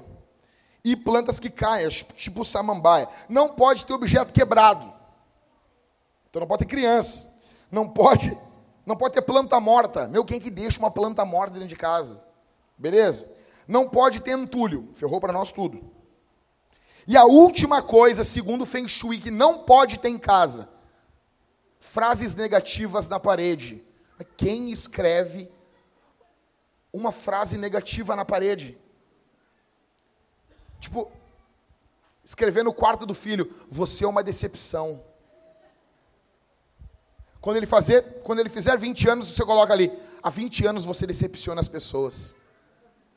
E 0.84 0.94
plantas 0.94 1.40
que 1.40 1.50
caem, 1.50 1.88
tipo 1.88 2.44
samambaia. 2.44 3.08
Não 3.28 3.48
pode 3.48 3.84
ter 3.84 3.94
objeto 3.94 4.32
quebrado. 4.32 4.94
Então 6.36 6.42
não 6.42 6.48
pode 6.48 6.66
ter 6.66 6.70
criança. 6.70 7.34
Não 7.70 7.88
pode, 7.88 8.38
não 8.84 8.94
pode 8.94 9.14
ter 9.14 9.22
planta 9.22 9.58
morta. 9.58 10.06
Meu, 10.06 10.22
quem 10.22 10.38
que 10.38 10.50
deixa 10.50 10.78
uma 10.78 10.90
planta 10.90 11.24
morta 11.24 11.54
dentro 11.54 11.68
de 11.68 11.76
casa? 11.76 12.22
Beleza? 12.76 13.32
Não 13.66 13.88
pode 13.88 14.20
ter 14.20 14.32
entulho. 14.32 14.90
Ferrou 14.92 15.18
para 15.18 15.32
nós 15.32 15.50
tudo. 15.50 15.90
E 17.08 17.16
a 17.16 17.24
última 17.24 17.80
coisa, 17.80 18.22
segundo 18.22 18.64
o 18.64 18.66
Feng 18.66 18.86
Shui, 18.86 19.18
que 19.18 19.30
não 19.30 19.60
pode 19.60 19.98
ter 19.98 20.10
em 20.10 20.18
casa: 20.18 20.68
frases 21.80 22.34
negativas 22.34 23.08
na 23.08 23.18
parede. 23.18 23.82
Quem 24.36 24.70
escreve 24.70 25.50
uma 26.92 27.12
frase 27.12 27.56
negativa 27.56 28.14
na 28.14 28.26
parede? 28.26 28.76
Tipo, 30.78 31.10
escrever 32.22 32.62
no 32.62 32.74
quarto 32.74 33.06
do 33.06 33.14
filho: 33.14 33.50
Você 33.70 34.04
é 34.04 34.06
uma 34.08 34.22
decepção. 34.22 35.02
Quando 37.46 37.58
ele, 37.58 37.66
fazer, 37.66 38.02
quando 38.24 38.40
ele 38.40 38.48
fizer 38.48 38.76
20 38.76 39.08
anos, 39.08 39.28
você 39.28 39.44
coloca 39.44 39.72
ali: 39.72 39.92
Há 40.20 40.28
20 40.28 40.66
anos 40.66 40.84
você 40.84 41.06
decepciona 41.06 41.60
as 41.60 41.68
pessoas. 41.68 42.34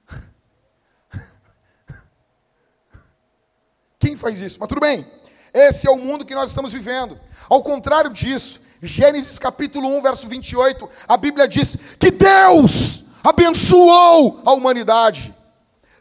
Quem 3.98 4.16
faz 4.16 4.40
isso? 4.40 4.60
Mas 4.60 4.70
tudo 4.70 4.82
bem. 4.82 5.04
Esse 5.52 5.88
é 5.88 5.90
o 5.90 5.98
mundo 5.98 6.26
que 6.26 6.36
nós 6.36 6.52
estamos 6.52 6.72
vivendo. 6.72 7.20
Ao 7.50 7.64
contrário 7.64 8.14
disso, 8.14 8.62
Gênesis 8.84 9.40
capítulo 9.40 9.88
1, 9.98 10.02
verso 10.04 10.28
28, 10.28 10.88
a 11.08 11.18
Bíblia 11.18 11.48
diz 11.48 11.76
que 12.00 12.12
Deus 12.12 13.06
abençoou 13.24 14.44
a 14.46 14.54
humanidade. 14.54 15.34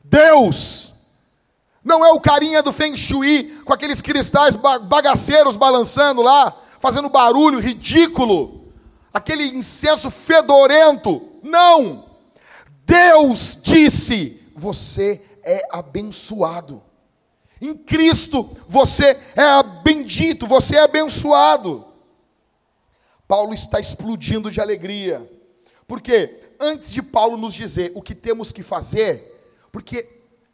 Deus 0.05 0.93
não 1.83 2.05
é 2.05 2.13
o 2.13 2.21
carinha 2.21 2.63
do 2.63 2.75
Feng 2.75 2.95
Shui 2.95 3.59
com 3.65 3.73
aqueles 3.73 4.03
cristais 4.03 4.55
ba- 4.55 4.81
bagaceiros 4.81 5.57
balançando 5.57 6.21
lá, 6.21 6.55
fazendo 6.81 7.09
barulho 7.09 7.59
ridículo, 7.59 8.73
aquele 9.13 9.45
incenso 9.45 10.11
fedorento. 10.11 11.23
Não! 11.43 12.05
Deus 12.85 13.59
disse: 13.63 14.43
você 14.55 15.23
é 15.43 15.63
abençoado. 15.71 16.83
Em 17.61 17.75
Cristo 17.75 18.57
você 18.69 19.17
é 19.35 19.63
bendito, 19.83 20.47
você 20.47 20.77
é 20.77 20.83
abençoado. 20.83 21.85
Paulo 23.27 23.53
está 23.53 23.79
explodindo 23.79 24.51
de 24.51 24.61
alegria. 24.61 25.31
Porque 25.87 26.41
antes 26.61 26.93
de 26.93 27.03
Paulo 27.03 27.37
nos 27.37 27.55
dizer 27.55 27.93
o 27.95 28.03
que 28.03 28.15
temos 28.15 28.53
que 28.53 28.63
fazer, 28.63 29.67
porque 29.73 30.07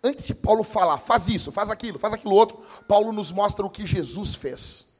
antes 0.02 0.26
de 0.26 0.34
Paulo 0.34 0.62
falar, 0.62 0.98
faz 0.98 1.28
isso, 1.28 1.50
faz 1.50 1.70
aquilo, 1.70 1.98
faz 1.98 2.14
aquilo 2.14 2.34
outro, 2.34 2.62
Paulo 2.86 3.12
nos 3.12 3.32
mostra 3.32 3.64
o 3.64 3.70
que 3.70 3.84
Jesus 3.84 4.34
fez. 4.34 4.93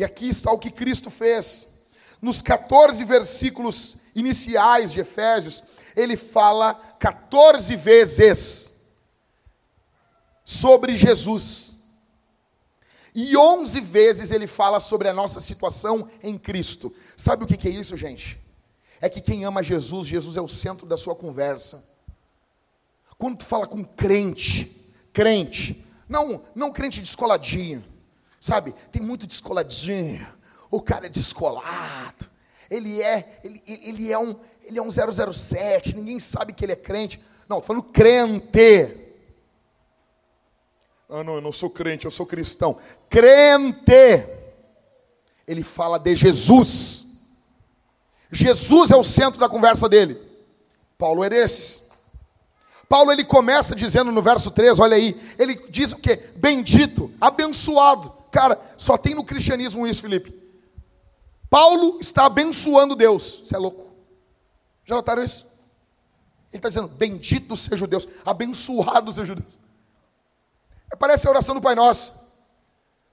E 0.00 0.04
aqui 0.04 0.30
está 0.30 0.50
o 0.50 0.58
que 0.58 0.70
Cristo 0.70 1.10
fez. 1.10 1.74
Nos 2.22 2.40
14 2.40 3.04
versículos 3.04 3.96
iniciais 4.14 4.92
de 4.92 5.00
Efésios, 5.00 5.62
ele 5.94 6.16
fala 6.16 6.72
14 6.98 7.76
vezes 7.76 8.94
sobre 10.42 10.96
Jesus. 10.96 11.74
E 13.14 13.36
11 13.36 13.78
vezes 13.82 14.30
ele 14.30 14.46
fala 14.46 14.80
sobre 14.80 15.06
a 15.06 15.12
nossa 15.12 15.38
situação 15.38 16.08
em 16.22 16.38
Cristo. 16.38 16.90
Sabe 17.14 17.44
o 17.44 17.46
que 17.46 17.68
é 17.68 17.70
isso, 17.70 17.94
gente? 17.94 18.40
É 19.02 19.08
que 19.10 19.20
quem 19.20 19.44
ama 19.44 19.62
Jesus, 19.62 20.06
Jesus 20.06 20.34
é 20.34 20.40
o 20.40 20.48
centro 20.48 20.86
da 20.86 20.96
sua 20.96 21.14
conversa. 21.14 21.84
Quando 23.18 23.36
tu 23.36 23.44
fala 23.44 23.66
com 23.66 23.84
crente, 23.84 24.94
crente, 25.12 25.84
não, 26.08 26.42
não 26.54 26.72
crente 26.72 27.02
descoladinho, 27.02 27.84
sabe? 28.40 28.74
Tem 28.90 29.02
muito 29.02 29.26
descoladinho. 29.26 30.26
O 30.70 30.80
cara 30.80 31.06
é 31.06 31.08
descolado. 31.10 32.30
Ele 32.70 33.02
é, 33.02 33.40
ele, 33.44 33.62
ele 33.66 34.12
é 34.12 34.18
um, 34.18 34.34
ele 34.64 34.78
é 34.78 34.82
um 34.82 34.90
007, 34.90 35.96
ninguém 35.96 36.18
sabe 36.18 36.52
que 36.52 36.64
ele 36.64 36.72
é 36.72 36.76
crente. 36.76 37.20
Não, 37.48 37.58
estou 37.58 37.74
falando 37.74 37.92
crente. 37.92 38.96
Ah, 41.08 41.24
não, 41.24 41.34
eu 41.34 41.40
não 41.40 41.50
sou 41.50 41.68
crente, 41.68 42.04
eu 42.04 42.10
sou 42.10 42.24
cristão. 42.24 42.78
Crente. 43.08 44.24
Ele 45.46 45.62
fala 45.62 45.98
de 45.98 46.14
Jesus. 46.14 47.24
Jesus 48.30 48.92
é 48.92 48.96
o 48.96 49.02
centro 49.02 49.40
da 49.40 49.48
conversa 49.48 49.88
dele. 49.88 50.16
Paulo 50.96 51.24
é 51.24 51.28
desses. 51.28 51.90
Paulo 52.88 53.10
ele 53.10 53.24
começa 53.24 53.74
dizendo 53.74 54.12
no 54.12 54.22
verso 54.22 54.52
3, 54.52 54.78
olha 54.78 54.96
aí, 54.96 55.20
ele 55.38 55.56
diz 55.68 55.92
o 55.92 55.96
que? 55.96 56.16
Bendito, 56.36 57.10
abençoado. 57.20 58.19
Cara, 58.30 58.60
só 58.76 58.96
tem 58.96 59.14
no 59.14 59.24
cristianismo 59.24 59.86
isso, 59.86 60.02
Felipe. 60.02 60.32
Paulo 61.48 61.98
está 62.00 62.26
abençoando 62.26 62.94
Deus. 62.94 63.42
Você 63.44 63.56
é 63.56 63.58
louco. 63.58 63.90
Já 64.84 64.94
notaram 64.94 65.22
isso? 65.22 65.46
Ele 66.52 66.58
está 66.58 66.68
dizendo: 66.68 66.88
Bendito 66.88 67.56
seja 67.56 67.84
o 67.84 67.88
Deus, 67.88 68.08
abençoado 68.24 69.12
seja 69.12 69.32
o 69.32 69.36
Deus. 69.36 69.58
Parece 70.98 71.26
a 71.26 71.30
oração 71.30 71.54
do 71.54 71.60
Pai 71.60 71.74
Nosso. 71.74 72.20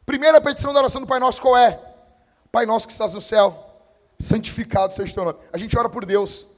Primeira 0.05 0.39
petição 0.39 0.73
da 0.73 0.79
oração 0.79 1.01
do 1.01 1.07
Pai 1.07 1.19
Nosso 1.19 1.41
qual 1.41 1.57
é? 1.57 1.79
Pai 2.51 2.65
Nosso 2.65 2.87
que 2.87 2.93
estás 2.93 3.13
no 3.13 3.21
céu, 3.21 3.55
santificado 4.19 4.93
seja 4.93 5.11
o 5.11 5.15
teu 5.15 5.25
nome. 5.25 5.39
A 5.51 5.57
gente 5.57 5.77
ora 5.77 5.89
por 5.89 6.05
Deus. 6.05 6.57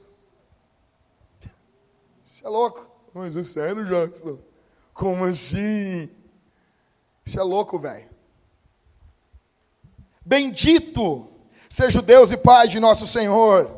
Isso 2.24 2.46
é 2.46 2.48
louco. 2.48 2.86
Mas 3.12 3.36
é 3.36 3.44
sério, 3.44 3.86
Jackson? 3.86 4.38
Como 4.94 5.24
assim? 5.24 6.08
Isso 7.24 7.38
é 7.38 7.42
louco, 7.42 7.78
velho. 7.78 8.09
Bendito 10.30 11.26
seja 11.68 11.98
o 11.98 12.02
Deus 12.02 12.30
e 12.30 12.36
Pai 12.36 12.68
de 12.68 12.78
nosso 12.78 13.04
Senhor. 13.04 13.68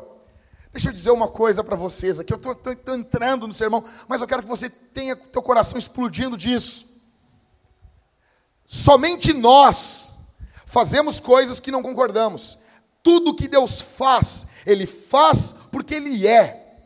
Deixa 0.71 0.89
eu 0.89 0.93
dizer 0.93 1.09
uma 1.09 1.27
coisa 1.27 1.63
para 1.63 1.75
vocês 1.75 2.19
aqui. 2.19 2.31
Eu 2.31 2.37
estou 2.37 2.93
entrando 2.93 3.47
no 3.47 3.53
sermão, 3.55 3.83
mas 4.07 4.21
eu 4.21 4.27
quero 4.27 4.43
que 4.43 4.47
você 4.47 4.69
tenha 4.69 5.15
teu 5.15 5.41
coração 5.41 5.79
explodindo 5.79 6.37
disso. 6.37 7.01
Somente 8.67 9.33
nós 9.33 10.35
fazemos 10.67 11.19
coisas 11.19 11.59
que 11.59 11.71
não 11.71 11.81
concordamos. 11.81 12.59
Tudo 13.01 13.33
que 13.33 13.47
Deus 13.47 13.81
faz, 13.81 14.49
Ele 14.63 14.85
faz 14.85 15.55
porque 15.71 15.95
Ele 15.95 16.27
é. 16.27 16.83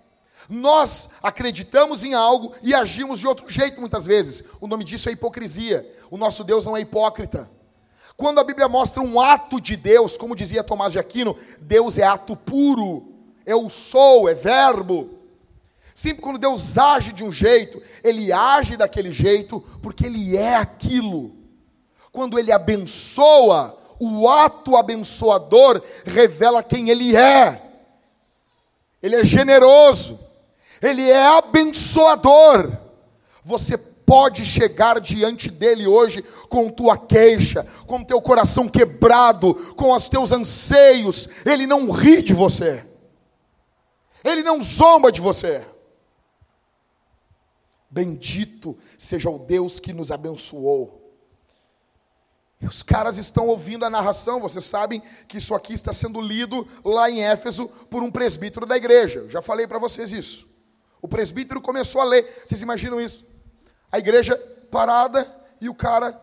Nós 0.47 1.15
acreditamos 1.21 2.05
em 2.05 2.13
algo 2.13 2.55
e 2.63 2.73
agimos 2.73 3.19
de 3.19 3.27
outro 3.27 3.49
jeito 3.49 3.81
muitas 3.81 4.05
vezes. 4.05 4.45
O 4.61 4.67
nome 4.67 4.85
disso 4.85 5.09
é 5.09 5.11
hipocrisia. 5.11 5.85
O 6.09 6.15
nosso 6.15 6.45
Deus 6.45 6.65
não 6.65 6.77
é 6.77 6.79
hipócrita. 6.79 7.56
Quando 8.17 8.39
a 8.39 8.43
Bíblia 8.43 8.67
mostra 8.67 9.03
um 9.03 9.21
ato 9.21 9.61
de 9.61 9.77
Deus, 9.77 10.17
como 10.17 10.35
dizia 10.35 10.63
Tomás 10.63 10.91
de 10.91 10.97
Aquino, 10.97 11.37
Deus 11.61 11.99
é 11.99 12.03
ato 12.03 12.35
puro, 12.35 13.13
eu 13.45 13.69
sou, 13.69 14.27
é 14.27 14.33
verbo. 14.33 15.11
Sempre 15.93 16.23
quando 16.23 16.39
Deus 16.39 16.79
age 16.79 17.13
de 17.13 17.23
um 17.23 17.31
jeito, 17.31 17.79
Ele 18.03 18.33
age 18.33 18.75
daquele 18.75 19.11
jeito, 19.11 19.61
porque 19.83 20.07
Ele 20.07 20.35
é 20.35 20.55
aquilo. 20.55 21.31
Quando 22.11 22.39
Ele 22.39 22.51
abençoa, 22.51 23.77
o 23.99 24.27
ato 24.27 24.75
abençoador 24.75 25.79
revela 26.03 26.63
quem 26.63 26.89
Ele 26.89 27.15
é. 27.15 27.61
Ele 29.01 29.17
é 29.17 29.23
generoso, 29.23 30.19
Ele 30.81 31.07
é 31.07 31.37
abençoador. 31.37 32.75
Você 33.43 33.77
pode 34.07 34.45
chegar 34.45 35.01
diante 35.01 35.51
dele 35.51 35.85
hoje 35.85 36.23
com 36.47 36.69
tua 36.69 36.97
queixa, 36.97 37.67
com 37.85 38.01
teu 38.01 38.21
coração 38.21 38.69
quebrado, 38.69 39.53
com 39.75 39.91
os 39.91 40.07
teus 40.07 40.31
anseios. 40.31 41.27
Ele 41.45 41.67
não 41.67 41.91
ri 41.91 42.21
de 42.21 42.33
você. 42.33 42.85
Ele 44.23 44.41
não 44.41 44.61
zomba 44.61 45.11
de 45.11 45.19
você. 45.19 45.61
Bendito 47.89 48.77
seja 48.97 49.29
o 49.29 49.39
Deus 49.39 49.77
que 49.77 49.91
nos 49.91 50.09
abençoou. 50.09 51.03
Os 52.61 52.81
caras 52.81 53.17
estão 53.17 53.47
ouvindo 53.47 53.83
a 53.83 53.89
narração, 53.89 54.39
vocês 54.39 54.63
sabem 54.63 55.03
que 55.27 55.37
isso 55.37 55.53
aqui 55.53 55.73
está 55.73 55.91
sendo 55.91 56.21
lido 56.21 56.65
lá 56.83 57.11
em 57.11 57.23
Éfeso 57.23 57.67
por 57.89 58.01
um 58.01 58.09
presbítero 58.09 58.65
da 58.65 58.77
igreja. 58.77 59.19
Eu 59.19 59.29
já 59.29 59.41
falei 59.41 59.67
para 59.67 59.79
vocês 59.79 60.13
isso. 60.13 60.47
O 61.01 61.09
presbítero 61.09 61.59
começou 61.59 61.99
a 61.99 62.05
ler. 62.05 62.43
Vocês 62.45 62.61
imaginam 62.61 63.01
isso? 63.01 63.36
A 63.91 63.97
igreja 63.97 64.35
parada 64.69 65.25
e 65.59 65.69
o 65.69 65.75
cara, 65.75 66.19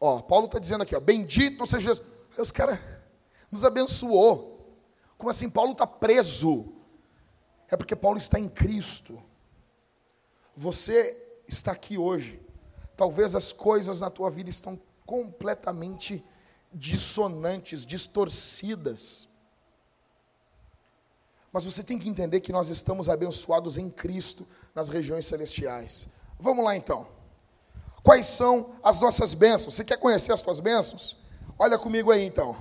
ó, 0.00 0.20
Paulo 0.20 0.46
está 0.46 0.58
dizendo 0.58 0.82
aqui, 0.82 0.96
ó, 0.96 1.00
bendito 1.00 1.66
seja 1.66 1.94
Jesus. 1.94 2.06
Aí 2.36 2.42
os 2.42 2.50
caras 2.50 2.78
nos 3.50 3.64
abençoou. 3.64 4.52
Como 5.18 5.30
assim? 5.30 5.50
Paulo 5.50 5.72
está 5.72 5.86
preso. 5.86 6.72
É 7.70 7.76
porque 7.76 7.94
Paulo 7.94 8.18
está 8.18 8.38
em 8.38 8.48
Cristo. 8.48 9.22
Você 10.56 11.16
está 11.46 11.72
aqui 11.72 11.96
hoje. 11.96 12.40
Talvez 12.96 13.34
as 13.34 13.52
coisas 13.52 14.00
na 14.00 14.10
tua 14.10 14.30
vida 14.30 14.50
estão 14.50 14.78
completamente 15.06 16.24
dissonantes, 16.72 17.84
distorcidas. 17.84 19.28
Mas 21.52 21.64
você 21.64 21.82
tem 21.82 21.98
que 21.98 22.08
entender 22.08 22.40
que 22.40 22.52
nós 22.52 22.70
estamos 22.70 23.08
abençoados 23.08 23.76
em 23.76 23.90
Cristo 23.90 24.46
nas 24.74 24.88
regiões 24.88 25.26
celestiais. 25.26 26.08
Vamos 26.42 26.64
lá 26.64 26.74
então. 26.76 27.06
Quais 28.02 28.26
são 28.26 28.70
as 28.82 28.98
nossas 28.98 29.32
bênçãos? 29.32 29.76
Você 29.76 29.84
quer 29.84 29.96
conhecer 29.96 30.32
as 30.32 30.40
suas 30.40 30.58
bênçãos? 30.58 31.16
Olha 31.56 31.78
comigo 31.78 32.10
aí 32.10 32.26
então. 32.26 32.56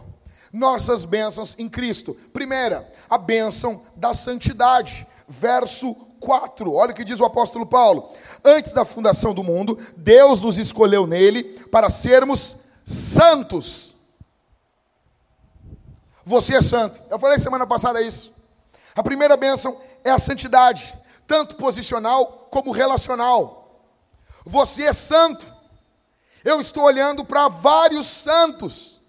Nossas 0.53 1.03
bênçãos 1.03 1.57
em 1.57 1.67
Cristo. 1.67 2.13
Primeira, 2.31 2.87
a 3.09 3.17
bênção 3.17 3.83
da 3.95 4.13
santidade. 4.13 5.07
Verso 5.27 5.95
4. 6.19 6.71
Olha 6.71 6.91
o 6.91 6.93
que 6.93 7.03
diz 7.03 7.19
o 7.19 7.25
apóstolo 7.25 7.65
Paulo. 7.65 8.11
Antes 8.45 8.71
da 8.71 8.85
fundação 8.85 9.33
do 9.33 9.43
mundo, 9.43 9.75
Deus 9.97 10.43
nos 10.43 10.59
escolheu 10.59 11.07
nele 11.07 11.43
para 11.71 11.89
sermos 11.89 12.65
santos. 12.85 13.95
Você 16.23 16.53
é 16.53 16.61
santo. 16.61 16.99
Eu 17.09 17.17
falei 17.17 17.39
semana 17.39 17.65
passada 17.65 17.99
isso. 17.99 18.31
A 18.95 19.01
primeira 19.01 19.35
bênção 19.35 19.75
é 20.03 20.11
a 20.11 20.19
santidade, 20.19 20.93
tanto 21.25 21.55
posicional 21.55 22.47
como 22.51 22.69
relacional. 22.69 23.60
Você 24.51 24.83
é 24.83 24.91
santo. 24.91 25.47
Eu 26.43 26.59
estou 26.59 26.83
olhando 26.83 27.23
para 27.23 27.47
vários 27.47 28.05
santos. 28.05 28.99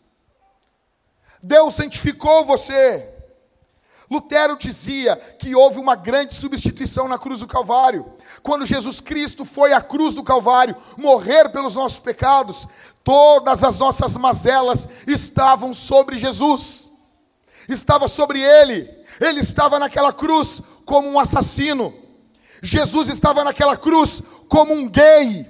Deus 1.43 1.75
santificou 1.75 2.45
você. 2.45 3.09
Lutero 4.09 4.57
dizia 4.57 5.17
que 5.17 5.57
houve 5.57 5.81
uma 5.81 5.97
grande 5.97 6.33
substituição 6.33 7.09
na 7.09 7.19
cruz 7.19 7.41
do 7.41 7.49
Calvário. 7.49 8.07
Quando 8.41 8.65
Jesus 8.65 9.01
Cristo 9.01 9.45
foi 9.45 9.73
à 9.73 9.81
cruz 9.81 10.15
do 10.15 10.23
Calvário 10.23 10.77
morrer 10.97 11.49
pelos 11.49 11.75
nossos 11.75 11.99
pecados, 11.99 12.69
todas 13.03 13.65
as 13.65 13.81
nossas 13.81 14.17
mazelas 14.17 14.89
estavam 15.09 15.75
sobre 15.75 16.19
Jesus, 16.19 16.93
estava 17.69 18.07
sobre 18.07 18.41
ele, 18.41 18.89
ele 19.21 19.41
estava 19.41 19.81
naquela 19.81 20.13
cruz 20.13 20.63
como 20.85 21.09
um 21.09 21.19
assassino, 21.19 21.93
Jesus 22.63 23.09
estava 23.09 23.43
naquela 23.43 23.77
cruz 23.77 24.23
como 24.53 24.75
um 24.75 24.87
gay. 24.87 25.47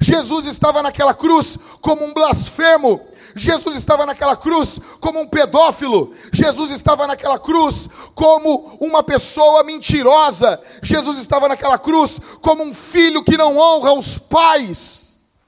Jesus 0.00 0.46
estava 0.46 0.82
naquela 0.82 1.14
cruz 1.14 1.56
como 1.80 2.04
um 2.04 2.12
blasfemo. 2.12 3.00
Jesus 3.36 3.76
estava 3.76 4.04
naquela 4.04 4.36
cruz 4.36 4.80
como 5.00 5.20
um 5.20 5.28
pedófilo. 5.28 6.12
Jesus 6.32 6.72
estava 6.72 7.06
naquela 7.06 7.38
cruz 7.38 7.88
como 8.16 8.76
uma 8.80 9.00
pessoa 9.04 9.62
mentirosa. 9.62 10.60
Jesus 10.82 11.18
estava 11.18 11.46
naquela 11.46 11.78
cruz 11.78 12.18
como 12.40 12.64
um 12.64 12.74
filho 12.74 13.22
que 13.22 13.36
não 13.36 13.56
honra 13.56 13.92
os 13.92 14.18
pais. 14.18 15.38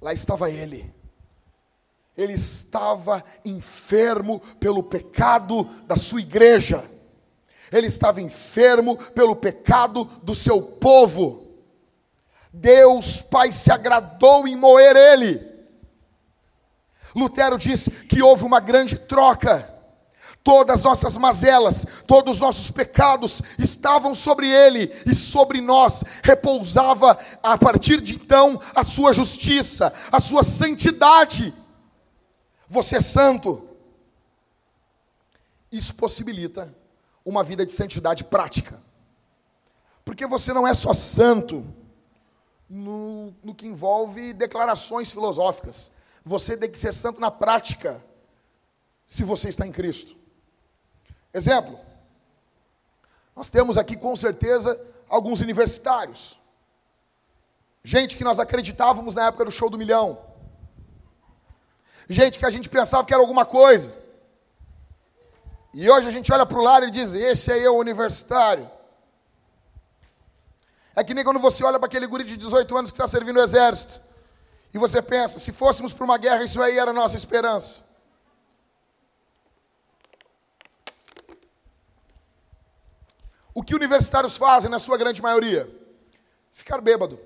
Lá 0.00 0.14
estava 0.14 0.50
ele. 0.50 0.90
Ele 2.16 2.32
estava 2.32 3.22
enfermo 3.44 4.40
pelo 4.58 4.82
pecado 4.82 5.64
da 5.86 5.98
sua 5.98 6.22
igreja. 6.22 6.82
Ele 7.74 7.88
estava 7.88 8.22
enfermo 8.22 8.96
pelo 8.96 9.34
pecado 9.34 10.04
do 10.22 10.32
seu 10.32 10.62
povo. 10.62 11.58
Deus 12.52 13.20
Pai 13.20 13.50
se 13.50 13.72
agradou 13.72 14.46
em 14.46 14.54
moer 14.54 14.94
ele. 14.94 15.44
Lutero 17.16 17.58
diz 17.58 17.88
que 18.08 18.22
houve 18.22 18.44
uma 18.44 18.60
grande 18.60 18.96
troca. 18.96 19.68
Todas 20.44 20.80
as 20.80 20.84
nossas 20.84 21.16
mazelas, 21.16 21.84
todos 22.06 22.36
os 22.36 22.40
nossos 22.40 22.70
pecados 22.70 23.42
estavam 23.58 24.14
sobre 24.14 24.48
ele 24.48 24.94
e 25.04 25.12
sobre 25.12 25.60
nós 25.60 26.04
repousava 26.22 27.18
a 27.42 27.58
partir 27.58 28.00
de 28.00 28.14
então 28.14 28.60
a 28.72 28.84
sua 28.84 29.12
justiça, 29.12 29.92
a 30.12 30.20
sua 30.20 30.44
santidade. 30.44 31.52
Você 32.68 32.98
é 32.98 33.00
santo. 33.00 33.68
Isso 35.72 35.94
possibilita 35.96 36.83
uma 37.24 37.42
vida 37.42 37.64
de 37.64 37.72
santidade 37.72 38.24
prática. 38.24 38.80
Porque 40.04 40.26
você 40.26 40.52
não 40.52 40.66
é 40.66 40.74
só 40.74 40.92
santo 40.92 41.64
no, 42.68 43.34
no 43.42 43.54
que 43.54 43.66
envolve 43.66 44.32
declarações 44.32 45.10
filosóficas. 45.10 45.92
Você 46.24 46.56
tem 46.56 46.70
que 46.70 46.78
ser 46.78 46.94
santo 46.94 47.20
na 47.20 47.30
prática, 47.30 48.02
se 49.06 49.24
você 49.24 49.48
está 49.48 49.66
em 49.66 49.72
Cristo. 49.72 50.14
Exemplo, 51.32 51.78
nós 53.34 53.50
temos 53.50 53.76
aqui 53.76 53.96
com 53.96 54.14
certeza 54.16 54.80
alguns 55.08 55.40
universitários. 55.40 56.38
Gente 57.82 58.16
que 58.16 58.24
nós 58.24 58.38
acreditávamos 58.38 59.14
na 59.14 59.26
época 59.26 59.44
do 59.44 59.50
show 59.50 59.68
do 59.68 59.76
milhão. 59.76 60.18
Gente 62.08 62.38
que 62.38 62.46
a 62.46 62.50
gente 62.50 62.68
pensava 62.68 63.06
que 63.06 63.12
era 63.12 63.22
alguma 63.22 63.44
coisa. 63.44 64.03
E 65.74 65.90
hoje 65.90 66.06
a 66.06 66.10
gente 66.12 66.32
olha 66.32 66.46
para 66.46 66.56
o 66.56 66.62
lado 66.62 66.86
e 66.86 66.90
diz: 66.90 67.14
Esse 67.14 67.50
aí 67.50 67.64
é 67.64 67.68
o 67.70 67.76
universitário. 67.76 68.70
É 70.94 71.02
que 71.02 71.12
nem 71.12 71.24
quando 71.24 71.40
você 71.40 71.64
olha 71.64 71.80
para 71.80 71.86
aquele 71.86 72.06
guri 72.06 72.22
de 72.22 72.36
18 72.36 72.76
anos 72.76 72.90
que 72.92 72.94
está 72.94 73.08
servindo 73.08 73.36
o 73.38 73.42
exército. 73.42 74.00
E 74.72 74.78
você 74.78 75.02
pensa, 75.02 75.40
se 75.40 75.52
fôssemos 75.52 75.92
para 75.92 76.04
uma 76.04 76.16
guerra, 76.16 76.44
isso 76.44 76.62
aí 76.62 76.78
era 76.78 76.92
a 76.92 76.94
nossa 76.94 77.16
esperança. 77.16 77.82
O 83.52 83.62
que 83.62 83.74
universitários 83.74 84.36
fazem, 84.36 84.70
na 84.70 84.78
sua 84.78 84.96
grande 84.96 85.20
maioria? 85.20 85.68
Ficar 86.52 86.80
bêbado. 86.80 87.18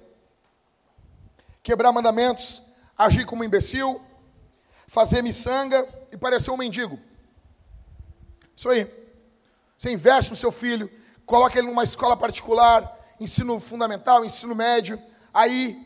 Quebrar 1.62 1.92
mandamentos, 1.92 2.62
agir 2.96 3.26
como 3.26 3.42
um 3.42 3.44
imbecil, 3.44 4.00
fazer 4.86 5.22
miçanga 5.22 5.86
e 6.10 6.16
parecer 6.16 6.50
um 6.50 6.56
mendigo. 6.56 6.98
Isso 8.58 8.68
aí. 8.68 8.92
Você 9.76 9.92
investe 9.92 10.32
no 10.32 10.36
seu 10.36 10.50
filho, 10.50 10.90
coloca 11.24 11.56
ele 11.56 11.68
numa 11.68 11.84
escola 11.84 12.16
particular, 12.16 12.92
ensino 13.20 13.60
fundamental, 13.60 14.24
ensino 14.24 14.52
médio, 14.52 15.00
aí 15.32 15.80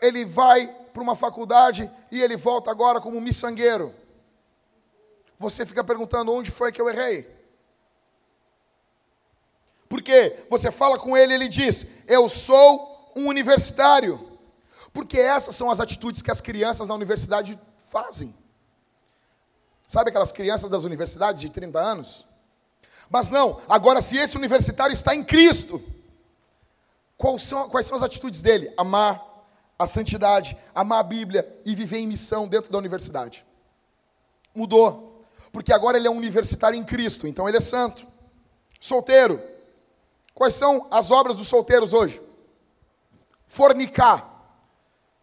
ele 0.00 0.24
vai 0.24 0.66
para 0.94 1.02
uma 1.02 1.14
faculdade 1.14 1.90
e 2.10 2.22
ele 2.22 2.34
volta 2.34 2.70
agora 2.70 3.02
como 3.02 3.20
miçangueiro. 3.20 3.94
Você 5.38 5.66
fica 5.66 5.84
perguntando 5.84 6.32
onde 6.32 6.50
foi 6.50 6.72
que 6.72 6.80
eu 6.80 6.88
errei? 6.88 7.30
Porque 9.86 10.46
você 10.48 10.72
fala 10.72 10.98
com 10.98 11.14
ele, 11.14 11.34
ele 11.34 11.48
diz: 11.48 12.08
Eu 12.08 12.30
sou 12.30 13.12
um 13.14 13.26
universitário. 13.26 14.18
Porque 14.90 15.20
essas 15.20 15.54
são 15.54 15.70
as 15.70 15.80
atitudes 15.80 16.22
que 16.22 16.30
as 16.30 16.40
crianças 16.40 16.88
na 16.88 16.94
universidade 16.94 17.58
fazem. 17.90 18.34
Sabe 19.88 20.10
aquelas 20.10 20.32
crianças 20.32 20.70
das 20.70 20.84
universidades 20.84 21.40
de 21.40 21.50
30 21.50 21.78
anos? 21.78 22.24
Mas 23.08 23.30
não, 23.30 23.60
agora 23.68 24.00
se 24.00 24.16
esse 24.16 24.36
universitário 24.36 24.92
está 24.92 25.14
em 25.14 25.22
Cristo, 25.22 25.82
Quais 27.16 27.42
são, 27.42 27.68
quais 27.70 27.86
são 27.86 27.96
as 27.96 28.02
atitudes 28.02 28.42
dele? 28.42 28.72
Amar 28.76 29.22
a 29.78 29.86
santidade, 29.86 30.56
amar 30.74 31.00
a 31.00 31.02
Bíblia 31.02 31.60
e 31.64 31.74
viver 31.74 31.98
em 31.98 32.06
missão 32.06 32.46
dentro 32.46 32.70
da 32.70 32.78
universidade. 32.78 33.44
Mudou, 34.54 35.24
porque 35.52 35.72
agora 35.72 35.96
ele 35.96 36.06
é 36.06 36.10
um 36.10 36.16
universitário 36.16 36.78
em 36.78 36.84
Cristo, 36.84 37.26
então 37.26 37.48
ele 37.48 37.56
é 37.56 37.60
santo. 37.60 38.06
Solteiro. 38.78 39.40
Quais 40.34 40.54
são 40.54 40.86
as 40.90 41.10
obras 41.10 41.36
dos 41.36 41.48
solteiros 41.48 41.94
hoje? 41.94 42.20
Fornicar. 43.46 44.34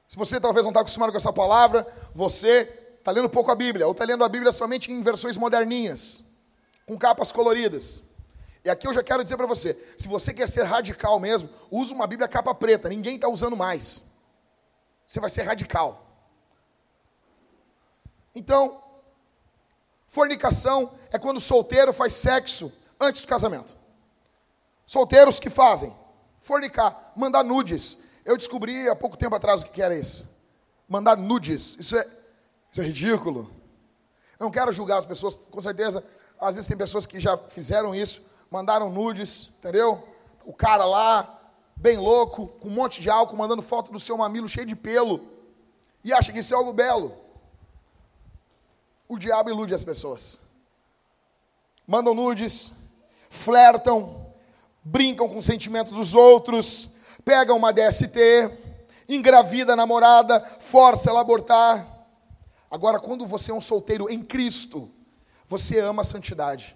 Se 0.07 0.17
você 0.17 0.39
talvez 0.39 0.65
não 0.65 0.71
está 0.71 0.81
acostumado 0.81 1.11
com 1.11 1.17
essa 1.17 1.33
palavra, 1.33 1.85
você 2.13 2.82
está 3.03 3.11
lendo 3.11 3.29
pouco 3.29 3.51
a 3.51 3.55
Bíblia, 3.55 3.85
ou 3.85 3.91
está 3.91 4.05
lendo 4.05 4.23
a 4.23 4.29
Bíblia 4.29 4.53
somente 4.53 4.89
em 4.89 5.01
versões 5.03 5.35
moderninhas, 5.35 6.23
com 6.85 6.97
capas 6.97 7.33
coloridas. 7.33 8.03
E 8.63 8.69
aqui 8.69 8.87
eu 8.87 8.93
já 8.93 9.03
quero 9.03 9.21
dizer 9.21 9.35
para 9.35 9.45
você: 9.45 9.73
se 9.97 10.07
você 10.07 10.33
quer 10.33 10.47
ser 10.47 10.63
radical 10.63 11.19
mesmo, 11.19 11.49
use 11.69 11.91
uma 11.91 12.07
Bíblia 12.07 12.29
capa 12.29 12.55
preta, 12.55 12.87
ninguém 12.87 13.15
está 13.15 13.27
usando 13.27 13.57
mais. 13.57 14.13
Você 15.05 15.19
vai 15.19 15.29
ser 15.29 15.43
radical. 15.43 16.01
Então, 18.33 18.81
fornicação 20.07 20.97
é 21.11 21.19
quando 21.19 21.37
o 21.37 21.41
solteiro 21.41 21.91
faz 21.91 22.13
sexo 22.13 22.71
antes 23.01 23.21
do 23.21 23.27
casamento. 23.27 23.75
Solteiros 24.87 25.41
que 25.41 25.49
fazem 25.49 25.93
fornicar, 26.39 27.11
mandar 27.17 27.43
nudes. 27.43 27.97
Eu 28.23 28.37
descobri 28.37 28.87
há 28.87 28.95
pouco 28.95 29.17
tempo 29.17 29.35
atrás 29.35 29.61
o 29.61 29.65
que 29.65 29.81
era 29.81 29.93
isso. 29.93 30.29
Mandar 30.87 31.17
nudes. 31.17 31.77
Isso 31.77 31.97
é, 31.97 32.07
isso 32.73 32.81
é 32.81 32.83
ridículo. 32.83 33.49
Não 34.37 34.51
quero 34.51 34.73
julgar 34.73 34.97
as 34.97 35.05
pessoas, 35.05 35.37
com 35.37 35.61
certeza, 35.61 36.03
às 36.37 36.55
vezes 36.55 36.67
tem 36.67 36.75
pessoas 36.75 37.05
que 37.05 37.21
já 37.21 37.37
fizeram 37.37 37.95
isso 37.95 38.33
mandaram 38.53 38.87
nudes, 38.87 39.49
entendeu? 39.57 40.07
O 40.45 40.53
cara 40.53 40.85
lá, 40.85 41.41
bem 41.75 41.97
louco, 41.97 42.45
com 42.59 42.67
um 42.67 42.71
monte 42.71 43.01
de 43.01 43.09
álcool, 43.09 43.35
mandando 43.35 43.63
foto 43.63 43.91
do 43.91 43.99
seu 43.99 44.15
mamilo 44.15 44.47
cheio 44.47 44.67
de 44.67 44.75
pelo, 44.75 45.19
e 46.03 46.13
acha 46.13 46.31
que 46.31 46.37
isso 46.37 46.53
é 46.53 46.57
algo 46.57 46.71
belo. 46.71 47.17
O 49.09 49.17
diabo 49.17 49.49
ilude 49.49 49.73
as 49.73 49.83
pessoas. 49.83 50.39
Mandam 51.87 52.13
nudes, 52.13 52.73
flertam, 53.27 54.31
brincam 54.83 55.27
com 55.27 55.39
o 55.39 55.43
sentimento 55.43 55.91
dos 55.91 56.13
outros, 56.13 56.97
pegam 57.25 57.57
uma 57.57 57.73
DST, 57.73 58.51
engravida 59.09 59.73
a 59.73 59.75
namorada, 59.75 60.39
força 60.59 61.09
ela 61.09 61.21
a 61.21 61.23
abortar. 61.23 61.92
Agora, 62.73 62.99
quando 62.99 63.27
você 63.27 63.51
é 63.51 63.53
um 63.53 63.61
solteiro 63.61 64.09
em 64.09 64.23
Cristo, 64.23 64.89
você 65.45 65.79
ama 65.79 66.01
a 66.01 66.03
santidade. 66.03 66.75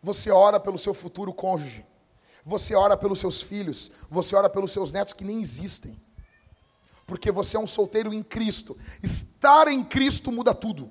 Você 0.00 0.30
ora 0.30 0.58
pelo 0.58 0.78
seu 0.78 0.94
futuro 0.94 1.30
cônjuge. 1.30 1.84
Você 2.42 2.74
ora 2.74 2.96
pelos 2.96 3.20
seus 3.20 3.42
filhos. 3.42 3.90
Você 4.08 4.34
ora 4.34 4.48
pelos 4.48 4.72
seus 4.72 4.90
netos 4.90 5.12
que 5.12 5.24
nem 5.24 5.42
existem. 5.42 5.94
Porque 7.06 7.30
você 7.30 7.58
é 7.58 7.60
um 7.60 7.66
solteiro 7.66 8.14
em 8.14 8.22
Cristo. 8.22 8.74
Estar 9.02 9.68
em 9.68 9.84
Cristo 9.84 10.32
muda 10.32 10.54
tudo. 10.54 10.90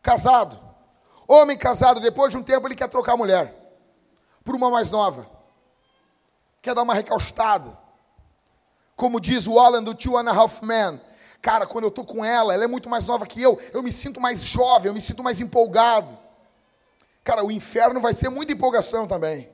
Casado. 0.00 0.58
Homem 1.28 1.58
casado, 1.58 2.00
depois 2.00 2.30
de 2.30 2.38
um 2.38 2.42
tempo 2.42 2.66
ele 2.66 2.74
quer 2.74 2.88
trocar 2.88 3.12
a 3.12 3.18
mulher 3.18 3.54
por 4.42 4.54
uma 4.54 4.70
mais 4.70 4.90
nova. 4.90 5.28
Quer 6.62 6.74
dar 6.74 6.84
uma 6.84 6.94
recaustada. 6.94 7.76
Como 8.96 9.20
diz 9.20 9.46
o 9.46 9.58
Alan 9.58 9.82
do 9.82 9.94
Two 9.94 10.16
and 10.16 10.30
a 10.30 10.34
Half 10.34 10.62
Men. 10.62 11.09
Cara, 11.42 11.66
quando 11.66 11.84
eu 11.84 11.88
estou 11.88 12.04
com 12.04 12.24
ela, 12.24 12.52
ela 12.52 12.64
é 12.64 12.66
muito 12.66 12.88
mais 12.88 13.06
nova 13.06 13.26
que 13.26 13.40
eu. 13.40 13.60
Eu 13.72 13.82
me 13.82 13.90
sinto 13.90 14.20
mais 14.20 14.42
jovem, 14.42 14.88
eu 14.88 14.94
me 14.94 15.00
sinto 15.00 15.22
mais 15.22 15.40
empolgado. 15.40 16.16
Cara, 17.24 17.44
o 17.44 17.50
inferno 17.50 18.00
vai 18.00 18.14
ser 18.14 18.28
muita 18.28 18.52
empolgação 18.52 19.08
também. 19.08 19.48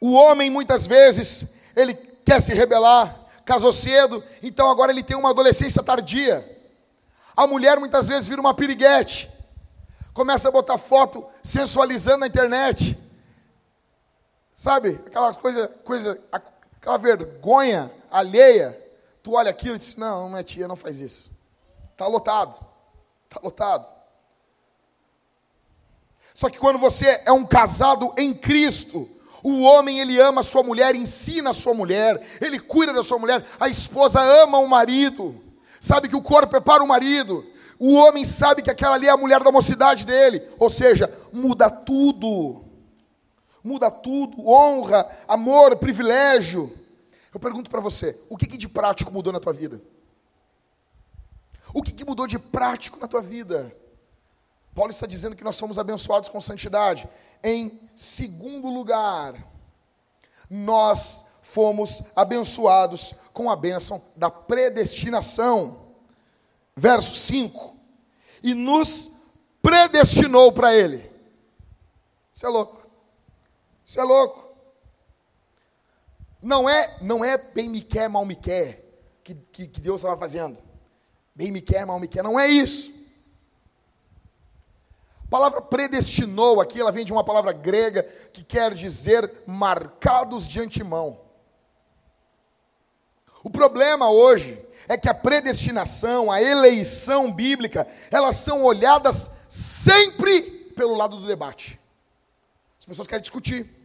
O 0.00 0.12
homem 0.14 0.50
muitas 0.50 0.86
vezes 0.86 1.60
ele 1.76 1.94
quer 1.94 2.40
se 2.40 2.52
rebelar, 2.52 3.14
casou 3.44 3.72
cedo, 3.72 4.22
então 4.42 4.68
agora 4.68 4.90
ele 4.90 5.02
tem 5.02 5.16
uma 5.16 5.30
adolescência 5.30 5.82
tardia. 5.82 6.44
A 7.36 7.46
mulher 7.46 7.78
muitas 7.78 8.08
vezes 8.08 8.26
vira 8.26 8.40
uma 8.40 8.52
piriguete, 8.52 9.30
começa 10.12 10.48
a 10.48 10.52
botar 10.52 10.76
foto 10.76 11.24
sensualizando 11.42 12.18
na 12.18 12.26
internet, 12.26 12.98
sabe? 14.54 15.00
Aquela 15.06 15.34
coisa, 15.34 15.68
coisa, 15.84 16.20
aquela 16.30 16.98
vergonha 16.98 17.90
alheia. 18.10 18.78
Tu 19.22 19.32
olha 19.32 19.50
aquilo 19.50 19.74
e 19.74 19.78
diz: 19.78 19.96
Não, 19.96 20.28
minha 20.28 20.42
tia 20.42 20.68
não 20.68 20.76
faz 20.76 21.00
isso. 21.00 21.30
Está 21.92 22.06
lotado. 22.06 22.54
Está 23.24 23.40
lotado. 23.42 23.92
Só 26.34 26.48
que 26.48 26.58
quando 26.58 26.78
você 26.78 27.22
é 27.26 27.32
um 27.32 27.46
casado 27.46 28.12
em 28.16 28.32
Cristo, 28.32 29.08
O 29.42 29.62
homem, 29.62 29.98
ele 29.98 30.20
ama 30.20 30.40
a 30.40 30.44
sua 30.44 30.62
mulher, 30.62 30.94
ensina 30.94 31.50
a 31.50 31.52
sua 31.52 31.74
mulher, 31.74 32.20
ele 32.40 32.60
cuida 32.60 32.92
da 32.92 33.02
sua 33.02 33.18
mulher. 33.18 33.44
A 33.58 33.68
esposa 33.68 34.20
ama 34.20 34.58
o 34.58 34.68
marido, 34.68 35.34
sabe 35.80 36.08
que 36.08 36.14
o 36.14 36.22
corpo 36.22 36.56
é 36.56 36.60
para 36.60 36.82
o 36.82 36.86
marido. 36.86 37.44
O 37.76 37.94
homem 37.94 38.24
sabe 38.24 38.62
que 38.62 38.70
aquela 38.70 38.94
ali 38.94 39.08
é 39.08 39.10
a 39.10 39.16
mulher 39.16 39.42
da 39.42 39.50
mocidade 39.50 40.06
dele. 40.06 40.40
Ou 40.60 40.70
seja, 40.70 41.12
muda 41.32 41.68
tudo. 41.68 42.61
Muda 43.62 43.90
tudo. 43.90 44.48
Honra, 44.48 45.08
amor, 45.28 45.76
privilégio. 45.76 46.72
Eu 47.32 47.40
pergunto 47.40 47.70
para 47.70 47.80
você: 47.80 48.18
o 48.28 48.36
que, 48.36 48.46
que, 48.46 48.56
de 48.56 48.68
prático 48.68 49.10
mudou 49.10 49.32
na 49.32 49.40
tua 49.40 49.52
vida? 49.52 49.80
O 51.72 51.82
que, 51.82 51.92
que 51.92 52.04
mudou 52.04 52.26
de 52.26 52.38
prático 52.38 52.98
na 52.98 53.08
tua 53.08 53.22
vida? 53.22 53.74
Paulo 54.74 54.90
está 54.90 55.06
dizendo 55.06 55.36
que 55.36 55.44
nós 55.44 55.56
somos 55.56 55.78
abençoados 55.78 56.28
com 56.28 56.40
santidade. 56.40 57.08
Em 57.42 57.80
segundo 57.94 58.68
lugar, 58.68 59.34
nós 60.48 61.26
fomos 61.42 62.04
abençoados 62.16 63.16
com 63.32 63.50
a 63.50 63.56
bênção 63.56 64.02
da 64.16 64.30
predestinação. 64.30 65.80
Verso 66.74 67.14
5. 67.14 67.76
E 68.42 68.54
nos 68.54 69.22
predestinou 69.60 70.52
para 70.52 70.74
Ele. 70.74 71.10
Isso 72.34 72.46
é 72.46 72.48
louco. 72.48 72.81
Isso 73.92 74.00
é 74.00 74.04
louco. 74.04 74.48
Não 76.40 76.66
é, 76.66 76.96
não 77.02 77.22
é 77.22 77.36
bem 77.36 77.68
me 77.68 77.82
quer, 77.82 78.08
mal 78.08 78.24
me 78.24 78.34
quer, 78.34 78.82
que, 79.22 79.34
que, 79.34 79.66
que 79.66 79.80
Deus 79.82 80.00
estava 80.00 80.18
fazendo. 80.18 80.58
Bem 81.34 81.52
me 81.52 81.60
quer, 81.60 81.84
mal 81.84 82.00
me 82.00 82.08
quer. 82.08 82.24
Não 82.24 82.40
é 82.40 82.48
isso. 82.48 83.12
A 85.26 85.28
palavra 85.28 85.60
predestinou 85.60 86.58
aqui, 86.58 86.80
ela 86.80 86.90
vem 86.90 87.04
de 87.04 87.12
uma 87.12 87.22
palavra 87.22 87.52
grega 87.52 88.02
que 88.32 88.42
quer 88.42 88.72
dizer 88.72 89.30
marcados 89.46 90.48
de 90.48 90.58
antemão. 90.58 91.20
O 93.44 93.50
problema 93.50 94.10
hoje 94.10 94.58
é 94.88 94.96
que 94.96 95.10
a 95.10 95.12
predestinação, 95.12 96.32
a 96.32 96.40
eleição 96.40 97.30
bíblica, 97.30 97.86
elas 98.10 98.36
são 98.36 98.64
olhadas 98.64 99.30
sempre 99.50 100.40
pelo 100.74 100.94
lado 100.94 101.18
do 101.18 101.26
debate. 101.26 101.78
As 102.80 102.86
pessoas 102.86 103.06
querem 103.06 103.20
discutir. 103.20 103.81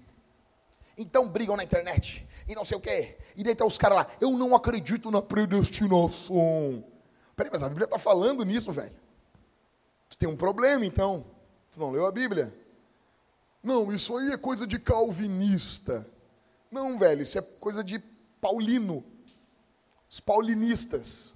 Então 0.98 1.30
brigam 1.30 1.56
na 1.56 1.64
internet 1.64 2.28
e 2.48 2.56
não 2.56 2.66
sei 2.66 2.78
o 2.78 2.82
quê. 2.82 3.18
E 3.36 3.44
daí 3.44 3.56
tá 3.56 3.66
os 3.66 3.78
caras 3.78 3.98
lá, 4.00 4.08
eu 4.20 4.32
não 4.32 4.56
acredito 4.56 5.12
na 5.12 5.22
predestinação. 5.22 6.84
Peraí, 7.36 7.52
mas 7.52 7.62
a 7.62 7.70
Bíblia 7.70 7.86
está 7.86 8.00
falando 8.00 8.44
nisso, 8.44 8.72
velho. 8.72 8.96
Tu 10.10 10.18
tem 10.18 10.28
um 10.28 10.36
problema 10.36 10.86
então. 10.86 11.26
Tu 11.72 11.80
não 11.80 11.92
leu 11.92 12.08
a 12.08 12.12
Bíblia? 12.12 12.54
Não, 13.62 13.94
isso 13.94 14.18
aí 14.18 14.32
é 14.32 14.38
coisa 14.38 14.66
de 14.66 14.80
calvinista. 14.80 16.10
Não, 16.72 16.98
velho, 16.98 17.22
isso 17.22 17.38
é 17.38 17.42
coisa 17.42 17.84
de 17.84 18.00
paulino. 18.42 19.04
Os 20.10 20.20
paulinistas. 20.20 21.34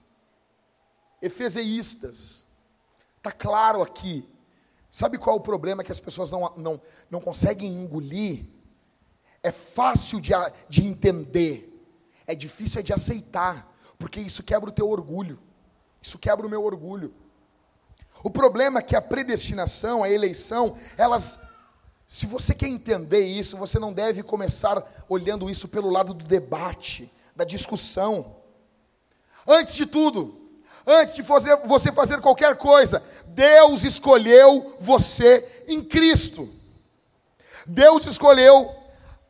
Efeseístas. 1.21 2.47
Está 3.17 3.31
claro 3.31 3.83
aqui. 3.83 4.27
Sabe 4.89 5.17
qual 5.17 5.35
é 5.35 5.39
o 5.39 5.43
problema 5.43 5.83
que 5.83 5.91
as 5.91 5.99
pessoas 5.99 6.31
não, 6.31 6.55
não, 6.57 6.81
não 7.09 7.21
conseguem 7.21 7.71
engolir? 7.71 8.45
É 9.43 9.51
fácil 9.51 10.21
de, 10.21 10.31
de 10.69 10.85
entender. 10.85 11.67
É 12.27 12.35
difícil 12.35 12.83
de 12.83 12.93
aceitar. 12.93 13.67
Porque 13.97 14.19
isso 14.19 14.43
quebra 14.43 14.69
o 14.69 14.73
teu 14.73 14.89
orgulho. 14.89 15.39
Isso 16.01 16.17
quebra 16.17 16.45
o 16.45 16.49
meu 16.49 16.63
orgulho. 16.63 17.13
O 18.23 18.29
problema 18.29 18.79
é 18.79 18.83
que 18.83 18.95
a 18.95 19.01
predestinação, 19.01 20.03
a 20.03 20.09
eleição, 20.09 20.77
elas. 20.97 21.39
Se 22.07 22.25
você 22.25 22.53
quer 22.53 22.67
entender 22.67 23.21
isso, 23.21 23.57
você 23.57 23.79
não 23.79 23.93
deve 23.93 24.21
começar 24.21 24.83
olhando 25.07 25.49
isso 25.49 25.67
pelo 25.69 25.89
lado 25.89 26.13
do 26.13 26.25
debate, 26.25 27.11
da 27.35 27.43
discussão. 27.45 28.35
Antes 29.47 29.75
de 29.75 29.85
tudo, 29.85 30.37
antes 30.85 31.15
de 31.15 31.23
fazer, 31.23 31.55
você 31.65 31.91
fazer 31.91 32.19
qualquer 32.21 32.57
coisa, 32.57 33.01
Deus 33.27 33.83
escolheu 33.83 34.75
você 34.79 35.63
em 35.67 35.81
Cristo. 35.81 36.49
Deus 37.65 38.05
escolheu, 38.05 38.75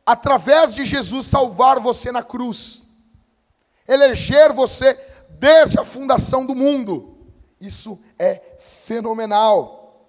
através 0.04 0.74
de 0.74 0.84
Jesus, 0.84 1.26
salvar 1.26 1.80
você 1.80 2.10
na 2.10 2.22
cruz, 2.22 3.04
eleger 3.86 4.52
você 4.52 4.94
desde 5.38 5.78
a 5.78 5.84
fundação 5.84 6.44
do 6.44 6.54
mundo. 6.54 7.26
Isso 7.60 8.00
é 8.18 8.56
fenomenal. 8.58 10.08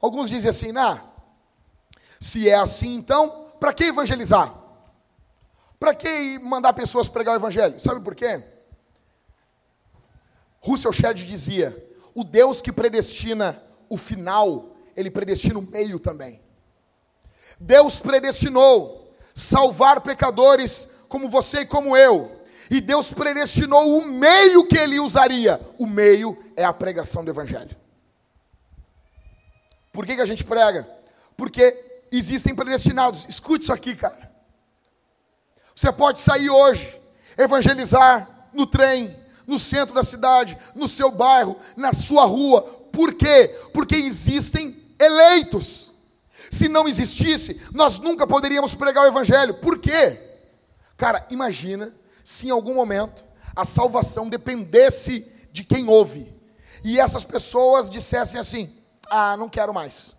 Alguns 0.00 0.28
dizem 0.28 0.50
assim, 0.50 0.72
nah, 0.72 1.00
se 2.20 2.48
é 2.48 2.54
assim, 2.54 2.94
então, 2.94 3.46
para 3.58 3.72
que 3.72 3.84
evangelizar? 3.84 4.52
Para 5.78 5.94
que 5.94 6.38
mandar 6.38 6.72
pessoas 6.72 7.08
pregar 7.08 7.34
o 7.34 7.38
evangelho? 7.38 7.78
Sabe 7.80 8.00
por 8.00 8.14
quê? 8.14 8.42
Russell 10.60 10.92
Shedd 10.92 11.24
dizia: 11.24 11.76
o 12.14 12.24
Deus 12.24 12.60
que 12.60 12.72
predestina 12.72 13.62
o 13.88 13.96
final, 13.96 14.70
ele 14.96 15.10
predestina 15.10 15.58
o 15.58 15.62
meio 15.62 15.98
também. 15.98 16.40
Deus 17.60 18.00
predestinou 18.00 18.95
salvar 19.36 20.00
pecadores 20.00 21.04
como 21.10 21.28
você 21.28 21.60
e 21.60 21.66
como 21.66 21.94
eu, 21.94 22.40
e 22.70 22.80
Deus 22.80 23.12
predestinou 23.12 23.98
o 23.98 24.06
meio 24.06 24.66
que 24.66 24.76
ele 24.76 24.98
usaria. 24.98 25.60
O 25.78 25.86
meio 25.86 26.36
é 26.56 26.64
a 26.64 26.72
pregação 26.72 27.24
do 27.24 27.30
Evangelho. 27.30 27.76
Por 29.92 30.04
que, 30.04 30.16
que 30.16 30.22
a 30.22 30.26
gente 30.26 30.42
prega? 30.42 30.88
Porque 31.36 32.04
existem 32.10 32.54
predestinados. 32.54 33.26
Escute 33.28 33.62
isso 33.62 33.72
aqui, 33.72 33.94
cara. 33.94 34.30
Você 35.74 35.92
pode 35.92 36.18
sair 36.18 36.50
hoje, 36.50 36.98
evangelizar 37.36 38.48
no 38.52 38.66
trem, 38.66 39.14
no 39.46 39.58
centro 39.58 39.94
da 39.94 40.02
cidade, 40.02 40.58
no 40.74 40.88
seu 40.88 41.12
bairro, 41.12 41.56
na 41.76 41.92
sua 41.92 42.24
rua. 42.24 42.62
Por 42.90 43.14
quê? 43.14 43.54
Porque 43.72 43.94
existem 43.94 44.74
eleitos. 44.98 45.94
Se 46.50 46.68
não 46.68 46.88
existisse, 46.88 47.60
nós 47.72 47.98
nunca 47.98 48.26
poderíamos 48.26 48.74
pregar 48.74 49.04
o 49.04 49.08
evangelho. 49.08 49.54
Por 49.54 49.78
quê? 49.78 50.18
Cara, 50.96 51.26
imagina 51.30 51.92
se 52.24 52.48
em 52.48 52.50
algum 52.50 52.74
momento 52.74 53.24
a 53.54 53.64
salvação 53.64 54.28
dependesse 54.28 55.32
de 55.52 55.64
quem 55.64 55.88
ouve, 55.88 56.32
e 56.84 57.00
essas 57.00 57.24
pessoas 57.24 57.88
dissessem 57.88 58.40
assim: 58.40 58.72
ah, 59.08 59.36
não 59.36 59.48
quero 59.48 59.72
mais, 59.72 60.16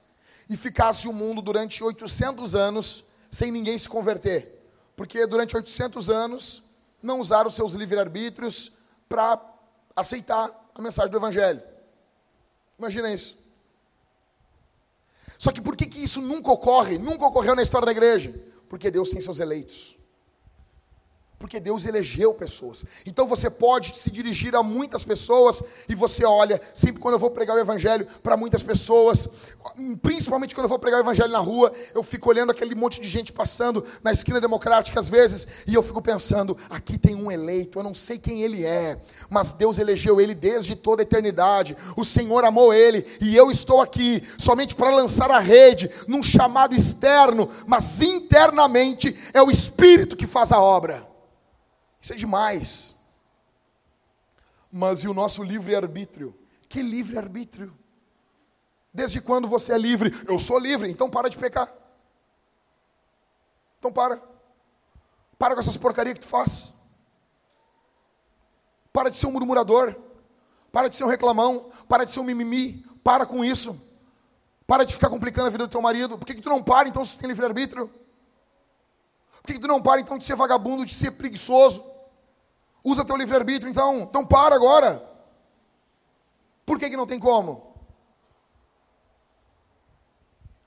e 0.50 0.58
ficasse 0.58 1.08
o 1.08 1.14
mundo 1.14 1.42
durante 1.42 1.84
800 1.84 2.56
anos 2.56 3.06
sem 3.32 3.52
ninguém 3.52 3.78
se 3.78 3.90
converter, 3.90 4.72
porque 4.96 5.26
durante 5.28 5.56
800 5.56 6.10
anos 6.10 6.64
não 7.02 7.20
usaram 7.20 7.50
seus 7.50 7.74
livre-arbítrios 7.74 8.72
para 9.08 9.40
aceitar 9.96 10.50
a 10.74 10.82
mensagem 10.82 11.12
do 11.12 11.18
Evangelho. 11.18 11.62
Imagina 12.78 13.12
isso. 13.12 13.47
Só 15.38 15.52
que 15.52 15.62
por 15.62 15.76
que, 15.76 15.86
que 15.86 16.04
isso 16.04 16.22
nunca 16.22 16.52
ocorre? 16.52 16.98
Nunca 16.98 17.26
ocorreu 17.26 17.56
na 17.56 17.62
história 17.62 17.86
da 17.86 17.92
igreja? 17.92 18.34
Porque 18.68 18.90
Deus 18.92 19.10
tem 19.10 19.22
seus 19.22 19.40
eleitos. 19.40 19.96
Porque 21.40 21.60
Deus 21.60 21.86
elegeu 21.86 22.34
pessoas. 22.34 22.84
Então 23.06 23.28
você 23.28 23.48
pode 23.48 23.96
se 23.96 24.10
dirigir 24.10 24.56
a 24.56 24.64
muitas 24.64 25.04
pessoas 25.04 25.64
e 25.88 25.94
você 25.94 26.26
olha, 26.26 26.60
sempre 26.74 27.00
quando 27.00 27.14
eu 27.14 27.20
vou 27.20 27.30
pregar 27.30 27.56
o 27.56 27.60
evangelho 27.60 28.08
para 28.24 28.36
muitas 28.36 28.64
pessoas, 28.64 29.30
principalmente 30.02 30.56
quando 30.56 30.66
eu 30.66 30.70
vou 30.70 30.80
pregar 30.80 31.00
o 31.00 31.04
evangelho 31.04 31.32
na 31.32 31.38
rua, 31.38 31.72
eu 31.94 32.02
fico 32.02 32.30
olhando 32.30 32.52
aquele 32.52 32.74
monte 32.74 33.00
de 33.00 33.08
gente 33.08 33.32
passando 33.32 33.86
na 34.04 34.12
esquina 34.12 34.42
democrática 34.42 35.00
às 35.00 35.10
vezes, 35.10 35.48
e 35.68 35.76
eu 35.76 35.84
fico 35.84 36.02
pensando, 36.02 36.58
aqui 36.72 36.98
tem 36.98 37.14
um 37.14 37.32
eleito, 37.32 37.78
eu 37.78 37.84
não 37.84 37.94
sei 37.94 38.18
quem 38.18 38.42
ele 38.42 38.66
é, 38.66 38.98
mas 39.30 39.54
Deus 39.54 39.78
elegeu 39.78 40.20
ele 40.20 40.34
desde 40.34 40.76
toda 40.76 41.02
a 41.02 41.04
eternidade. 41.04 41.78
O 41.96 42.04
Senhor 42.04 42.44
amou 42.46 42.74
ele 42.74 43.06
e 43.22 43.36
eu 43.36 43.52
estou 43.52 43.80
aqui 43.80 44.24
somente 44.40 44.74
para 44.74 44.90
lançar 44.90 45.30
a 45.30 45.40
rede 45.40 45.90
num 46.08 46.24
chamado 46.24 46.74
externo, 46.74 47.48
mas 47.68 48.02
internamente 48.02 49.16
é 49.34 49.42
o 49.42 49.52
espírito 49.52 50.16
que 50.16 50.26
faz 50.26 50.52
a 50.52 50.60
obra. 50.60 51.17
Isso 52.08 52.14
é 52.14 52.16
demais. 52.16 52.96
Mas 54.72 55.04
e 55.04 55.10
o 55.10 55.14
nosso 55.14 55.44
livre-arbítrio? 55.44 56.34
Que 56.70 56.82
livre-arbítrio? 56.82 57.78
Desde 58.94 59.20
quando 59.20 59.46
você 59.46 59.74
é 59.74 59.78
livre? 59.78 60.16
Eu 60.26 60.40
sou 60.40 60.58
livre, 60.58 60.90
então 60.90 61.10
para 61.10 61.30
de 61.30 61.38
pecar. 61.38 61.70
Então 63.78 63.92
para. 63.92 64.22
Para 65.38 65.54
com 65.54 65.60
essas 65.60 65.76
porcarias 65.76 66.18
que 66.18 66.22
tu 66.22 66.30
faz. 66.30 66.76
Para 68.94 69.10
de 69.10 69.18
ser 69.18 69.28
um 69.28 69.34
murmurador. 69.34 69.94
Para 70.72 70.88
de 70.88 70.96
ser 70.96 71.04
um 71.04 71.10
reclamão. 71.10 71.70
Para 71.90 72.06
de 72.06 72.12
ser 72.12 72.22
um 72.22 72.24
mimimi. 72.24 72.86
Para 73.04 73.26
com 73.26 73.44
isso. 73.44 73.78
Para 74.66 74.86
de 74.86 74.94
ficar 74.94 75.10
complicando 75.10 75.48
a 75.48 75.52
vida 75.52 75.68
do 75.68 75.72
teu 75.72 75.82
marido. 75.82 76.18
Por 76.18 76.26
que, 76.26 76.36
que 76.36 76.42
tu 76.42 76.48
não 76.48 76.64
para 76.64 76.88
então 76.88 77.04
se 77.04 77.18
tu 77.18 77.20
tem 77.20 77.28
livre-arbítrio? 77.28 77.92
Por 79.44 79.54
que, 79.54 79.60
tu 79.60 79.68
não 79.68 79.82
para 79.82 80.00
então 80.00 80.18
de 80.18 80.24
ser 80.24 80.36
vagabundo, 80.38 80.86
de 80.86 80.94
ser 80.94 81.12
preguiçoso? 81.12 81.97
Usa 82.84 83.06
teu 83.06 83.18
livre-arbítrio 83.18 83.70
então. 83.70 84.02
Então 84.02 84.26
para 84.26 84.56
agora. 84.56 85.04
Por 86.66 86.78
que, 86.78 86.90
que 86.90 86.98
não 86.98 87.08
tem 87.08 87.20
como? 87.20 87.76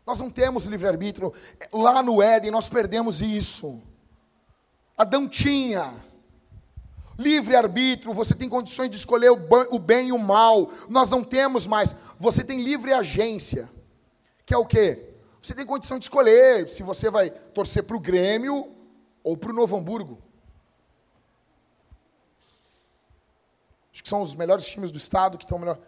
Nós 0.07 0.19
não 0.19 0.31
temos 0.31 0.65
livre-arbítrio. 0.65 1.33
Lá 1.73 2.03
no 2.03 2.23
Éden 2.23 2.51
nós 2.51 2.69
perdemos 2.69 3.21
isso. 3.21 3.83
Adão 4.97 5.29
tinha 5.29 5.95
livre-arbítrio, 7.21 8.15
você 8.15 8.35
tem 8.35 8.49
condições 8.49 8.91
de 8.91 8.97
escolher 8.97 9.31
o 9.31 9.79
bem 9.79 10.09
e 10.09 10.13
o 10.13 10.19
mal. 10.19 10.71
Nós 10.89 11.11
não 11.11 11.23
temos 11.23 11.67
mais. 11.67 11.95
Você 12.19 12.43
tem 12.43 12.63
livre 12.63 12.93
agência, 12.93 13.69
que 14.45 14.55
é 14.55 14.59
o 14.59 14.65
quê? 14.65 15.11
Você 15.41 15.55
tem 15.55 15.67
condição 15.67 15.99
de 15.99 16.05
escolher 16.05 16.69
se 16.69 16.83
você 16.83 17.11
vai 17.11 17.31
torcer 17.31 17.85
para 17.85 17.97
o 17.97 18.01
Grêmio 18.01 18.69
ou 19.23 19.37
para 19.37 19.51
o 19.51 19.55
Novo 19.55 19.77
Hamburgo. 19.77 20.19
Acho 24.01 24.05
que 24.05 24.09
são 24.09 24.23
os 24.23 24.35
melhores 24.35 24.67
times 24.67 24.91
do 24.91 24.97
estado 24.97 25.37
que 25.37 25.45
estão 25.45 25.59
melhor, 25.59 25.79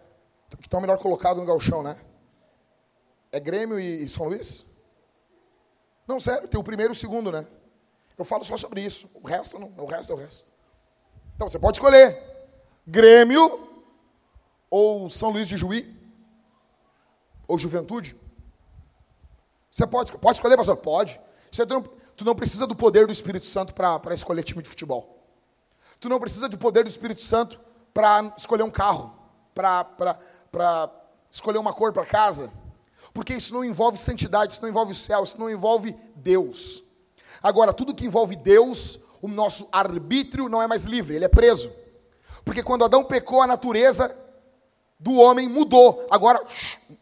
que 0.49 0.67
estão 0.67 0.79
melhor 0.79 0.99
colocados 0.99 1.39
no 1.39 1.47
galchão, 1.47 1.81
né? 1.81 1.97
É 3.31 3.39
Grêmio 3.39 3.79
e 3.79 4.07
São 4.07 4.27
Luís? 4.27 4.67
Não, 6.07 6.19
sério, 6.19 6.47
tem 6.47 6.59
o 6.59 6.63
primeiro 6.63 6.91
e 6.91 6.95
o 6.95 6.95
segundo, 6.95 7.31
né? 7.31 7.47
Eu 8.15 8.23
falo 8.23 8.43
só 8.43 8.55
sobre 8.55 8.81
isso. 8.81 9.09
O 9.15 9.27
resto 9.27 9.57
não, 9.57 9.73
o 9.77 9.87
resto 9.87 10.11
é 10.11 10.15
o 10.15 10.19
resto. 10.19 10.51
Então 11.35 11.49
você 11.49 11.57
pode 11.57 11.77
escolher 11.77 12.21
Grêmio 12.85 13.67
ou 14.69 15.09
São 15.09 15.31
Luís 15.31 15.47
de 15.47 15.57
Juí 15.57 15.99
ou 17.47 17.57
Juventude. 17.57 18.15
Você 19.71 19.87
pode, 19.87 20.11
pode 20.11 20.37
escolher, 20.37 20.55
pastor? 20.55 20.77
Pode. 20.77 21.19
Você 21.51 21.65
não, 21.65 21.81
tu 21.81 22.23
não 22.23 22.35
precisa 22.35 22.67
do 22.67 22.75
poder 22.75 23.07
do 23.07 23.11
Espírito 23.11 23.47
Santo 23.47 23.73
para 23.73 24.13
escolher 24.13 24.43
time 24.43 24.61
de 24.61 24.69
futebol. 24.69 25.17
Tu 25.99 26.07
não 26.07 26.19
precisa 26.19 26.47
do 26.47 26.59
poder 26.59 26.83
do 26.83 26.89
Espírito 26.89 27.21
Santo 27.21 27.72
para 27.93 28.33
escolher 28.37 28.63
um 28.63 28.71
carro, 28.71 29.13
para 29.53 30.89
escolher 31.29 31.59
uma 31.59 31.73
cor 31.73 31.93
para 31.93 32.05
casa. 32.05 32.51
Porque 33.13 33.33
isso 33.33 33.53
não 33.53 33.63
envolve 33.63 33.97
santidade, 33.97 34.53
isso 34.53 34.61
não 34.61 34.69
envolve 34.69 34.91
o 34.91 34.95
céu, 34.95 35.23
isso 35.23 35.39
não 35.39 35.49
envolve 35.49 35.95
Deus. 36.15 36.81
Agora, 37.41 37.71
tudo 37.71 37.93
que 37.93 38.05
envolve 38.05 38.35
Deus, 38.35 38.99
o 39.21 39.27
nosso 39.27 39.67
arbítrio 39.71 40.49
não 40.49 40.61
é 40.61 40.67
mais 40.67 40.85
livre, 40.85 41.15
ele 41.15 41.25
é 41.25 41.29
preso. 41.29 41.71
Porque 42.43 42.63
quando 42.63 42.83
Adão 42.83 43.03
pecou, 43.03 43.41
a 43.41 43.47
natureza 43.47 44.15
do 44.99 45.13
homem 45.15 45.47
mudou. 45.47 46.07
Agora 46.09 46.41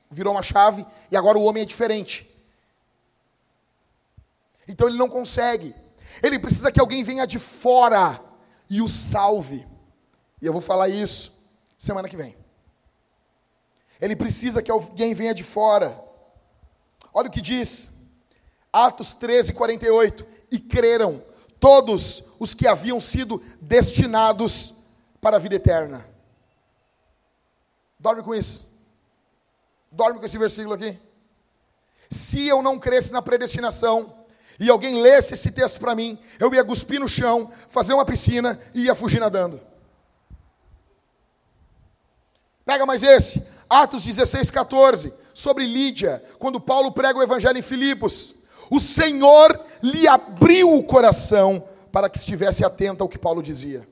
virou 0.09 0.33
uma 0.33 0.43
chave 0.43 0.85
e 1.09 1.15
agora 1.15 1.37
o 1.37 1.43
homem 1.43 1.63
é 1.63 1.65
diferente. 1.65 2.29
Então 4.67 4.87
ele 4.87 4.97
não 4.97 5.07
consegue. 5.07 5.73
Ele 6.21 6.37
precisa 6.37 6.71
que 6.71 6.79
alguém 6.79 7.03
venha 7.03 7.25
de 7.25 7.39
fora 7.39 8.19
e 8.69 8.81
o 8.81 8.87
salve. 8.87 9.65
E 10.41 10.45
eu 10.45 10.53
vou 10.53 10.61
falar 10.61 10.89
isso 10.89 11.41
semana 11.77 12.09
que 12.09 12.17
vem. 12.17 12.35
Ele 13.99 14.15
precisa 14.15 14.61
que 14.61 14.71
alguém 14.71 15.13
venha 15.13 15.33
de 15.33 15.43
fora. 15.43 15.97
Olha 17.13 17.27
o 17.27 17.31
que 17.31 17.41
diz, 17.41 18.07
Atos 18.73 19.13
13, 19.15 19.53
48. 19.53 20.25
E 20.51 20.59
creram 20.59 21.23
todos 21.59 22.33
os 22.39 22.53
que 22.53 22.67
haviam 22.67 22.99
sido 22.99 23.41
destinados 23.61 24.75
para 25.21 25.37
a 25.37 25.39
vida 25.39 25.55
eterna. 25.55 26.05
Dorme 27.99 28.23
com 28.23 28.33
isso. 28.33 28.71
Dorme 29.91 30.17
com 30.17 30.25
esse 30.25 30.37
versículo 30.37 30.73
aqui. 30.73 30.99
Se 32.09 32.47
eu 32.47 32.61
não 32.61 32.79
cresce 32.79 33.13
na 33.13 33.21
predestinação, 33.21 34.21
e 34.59 34.69
alguém 34.69 35.01
lesse 35.01 35.33
esse 35.33 35.51
texto 35.51 35.79
para 35.79 35.95
mim, 35.95 36.19
eu 36.39 36.53
ia 36.53 36.63
cuspir 36.63 36.99
no 36.99 37.07
chão, 37.07 37.51
fazer 37.69 37.93
uma 37.93 38.05
piscina 38.05 38.59
e 38.73 38.83
ia 38.83 38.95
fugir 38.95 39.19
nadando. 39.19 39.61
Pega 42.71 42.85
mais 42.85 43.03
esse, 43.03 43.45
Atos 43.69 44.01
16, 44.01 44.49
14, 44.49 45.13
sobre 45.33 45.65
Lídia, 45.65 46.23
quando 46.39 46.57
Paulo 46.57 46.89
prega 46.93 47.19
o 47.19 47.21
evangelho 47.21 47.57
em 47.57 47.61
Filipos. 47.61 48.35
O 48.69 48.79
Senhor 48.79 49.59
lhe 49.83 50.07
abriu 50.07 50.77
o 50.77 50.81
coração 50.81 51.67
para 51.91 52.09
que 52.09 52.17
estivesse 52.17 52.63
atento 52.63 53.03
ao 53.03 53.09
que 53.09 53.17
Paulo 53.17 53.43
dizia. 53.43 53.85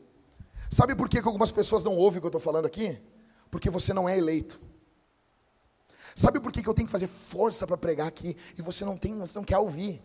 Sabe 0.69 0.95
por 0.95 1.09
que 1.09 1.19
algumas 1.19 1.51
pessoas 1.51 1.83
não 1.83 1.97
ouvem 1.97 2.19
o 2.19 2.21
que 2.21 2.27
eu 2.27 2.29
estou 2.29 2.39
falando 2.39 2.67
aqui? 2.67 2.97
Porque 3.51 3.69
você 3.69 3.91
não 3.91 4.07
é 4.07 4.17
eleito. 4.17 4.61
Sabe 6.15 6.39
por 6.39 6.49
que 6.49 6.65
eu 6.65 6.73
tenho 6.73 6.85
que 6.85 6.91
fazer 6.93 7.07
força 7.07 7.67
para 7.67 7.75
pregar 7.75 8.07
aqui 8.07 8.33
e 8.57 8.61
você 8.61 8.85
não 8.85 8.97
tem, 8.97 9.13
você 9.19 9.37
não 9.37 9.43
quer 9.43 9.57
ouvir? 9.57 10.01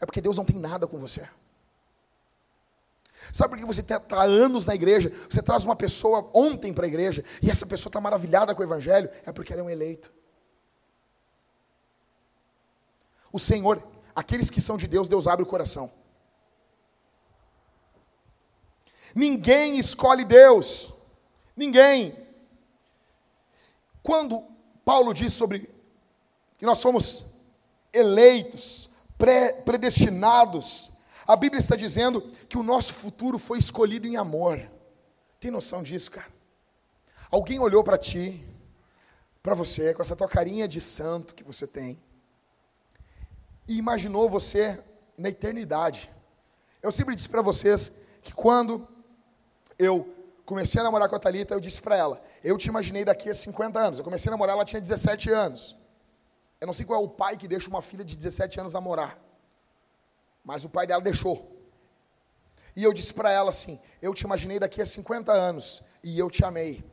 É 0.00 0.06
porque 0.06 0.20
Deus 0.20 0.36
não 0.36 0.44
tem 0.44 0.60
nada 0.60 0.86
com 0.86 0.96
você. 0.96 1.28
Sabe 3.32 3.50
por 3.50 3.58
que 3.58 3.64
você 3.64 3.80
está 3.80 3.98
tá 3.98 4.22
anos 4.22 4.66
na 4.66 4.74
igreja? 4.74 5.12
Você 5.28 5.42
traz 5.42 5.64
uma 5.64 5.76
pessoa 5.76 6.30
ontem 6.32 6.72
para 6.72 6.86
a 6.86 6.88
igreja 6.88 7.24
e 7.42 7.50
essa 7.50 7.66
pessoa 7.66 7.90
está 7.90 8.00
maravilhada 8.00 8.54
com 8.54 8.60
o 8.60 8.64
evangelho? 8.64 9.08
É 9.24 9.32
porque 9.32 9.52
ela 9.52 9.62
é 9.62 9.64
um 9.64 9.70
eleito. 9.70 10.12
O 13.32 13.38
Senhor, 13.38 13.82
aqueles 14.14 14.48
que 14.48 14.60
são 14.60 14.76
de 14.76 14.86
Deus, 14.86 15.08
Deus 15.08 15.26
abre 15.26 15.42
o 15.42 15.46
coração. 15.46 15.90
Ninguém 19.14 19.78
escolhe 19.78 20.24
Deus. 20.24 20.92
Ninguém. 21.56 22.14
Quando 24.02 24.42
Paulo 24.84 25.12
diz 25.12 25.32
sobre 25.32 25.68
que 26.58 26.66
nós 26.66 26.78
somos 26.78 27.36
eleitos, 27.92 28.90
predestinados. 29.64 30.92
A 31.26 31.34
Bíblia 31.34 31.58
está 31.58 31.74
dizendo 31.74 32.22
que 32.48 32.56
o 32.56 32.62
nosso 32.62 32.94
futuro 32.94 33.38
foi 33.38 33.58
escolhido 33.58 34.06
em 34.06 34.16
amor. 34.16 34.60
Tem 35.40 35.50
noção 35.50 35.82
disso, 35.82 36.12
cara? 36.12 36.28
Alguém 37.30 37.58
olhou 37.58 37.82
para 37.82 37.98
ti, 37.98 38.46
para 39.42 39.54
você, 39.54 39.92
com 39.92 40.02
essa 40.02 40.14
tua 40.14 40.28
carinha 40.28 40.68
de 40.68 40.80
santo 40.80 41.34
que 41.34 41.42
você 41.42 41.66
tem, 41.66 41.98
e 43.66 43.76
imaginou 43.76 44.30
você 44.30 44.80
na 45.18 45.28
eternidade. 45.28 46.08
Eu 46.80 46.92
sempre 46.92 47.16
disse 47.16 47.28
para 47.28 47.42
vocês 47.42 48.02
que 48.22 48.32
quando 48.32 48.86
eu 49.76 50.14
comecei 50.44 50.80
a 50.80 50.84
namorar 50.84 51.08
com 51.08 51.16
a 51.16 51.18
Thalita, 51.18 51.54
eu 51.54 51.60
disse 51.60 51.82
para 51.82 51.96
ela, 51.96 52.22
eu 52.44 52.56
te 52.56 52.68
imaginei 52.68 53.04
daqui 53.04 53.28
a 53.28 53.34
50 53.34 53.80
anos. 53.80 53.98
Eu 53.98 54.04
comecei 54.04 54.30
a 54.30 54.32
namorar, 54.32 54.54
ela 54.54 54.64
tinha 54.64 54.80
17 54.80 55.30
anos. 55.32 55.76
Eu 56.60 56.68
não 56.68 56.74
sei 56.74 56.86
qual 56.86 57.02
é 57.02 57.04
o 57.04 57.08
pai 57.08 57.36
que 57.36 57.48
deixa 57.48 57.68
uma 57.68 57.82
filha 57.82 58.04
de 58.04 58.16
17 58.16 58.60
anos 58.60 58.72
namorar. 58.72 59.25
Mas 60.46 60.64
o 60.64 60.68
pai 60.68 60.86
dela 60.86 61.02
deixou. 61.02 61.44
E 62.76 62.84
eu 62.84 62.92
disse 62.92 63.12
para 63.12 63.32
ela 63.32 63.50
assim: 63.50 63.80
Eu 64.00 64.14
te 64.14 64.20
imaginei 64.20 64.60
daqui 64.60 64.80
a 64.80 64.86
50 64.86 65.32
anos 65.32 65.82
e 66.04 66.16
eu 66.16 66.30
te 66.30 66.44
amei. 66.44 66.84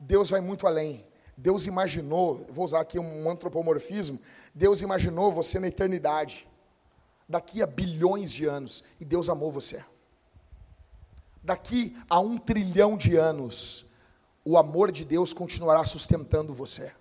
Deus 0.00 0.30
vai 0.30 0.40
muito 0.40 0.66
além. 0.66 1.06
Deus 1.36 1.66
imaginou, 1.66 2.44
vou 2.50 2.64
usar 2.64 2.80
aqui 2.80 2.98
um 2.98 3.30
antropomorfismo, 3.30 4.18
Deus 4.54 4.82
imaginou 4.82 5.32
você 5.32 5.58
na 5.58 5.68
eternidade, 5.68 6.46
daqui 7.26 7.62
a 7.62 7.66
bilhões 7.66 8.30
de 8.30 8.44
anos, 8.44 8.84
e 9.00 9.04
Deus 9.04 9.30
amou 9.30 9.50
você. 9.50 9.82
Daqui 11.42 11.96
a 12.10 12.20
um 12.20 12.36
trilhão 12.36 12.98
de 12.98 13.16
anos, 13.16 13.92
o 14.44 14.58
amor 14.58 14.92
de 14.92 15.04
Deus 15.04 15.32
continuará 15.32 15.84
sustentando 15.86 16.52
você 16.52 16.92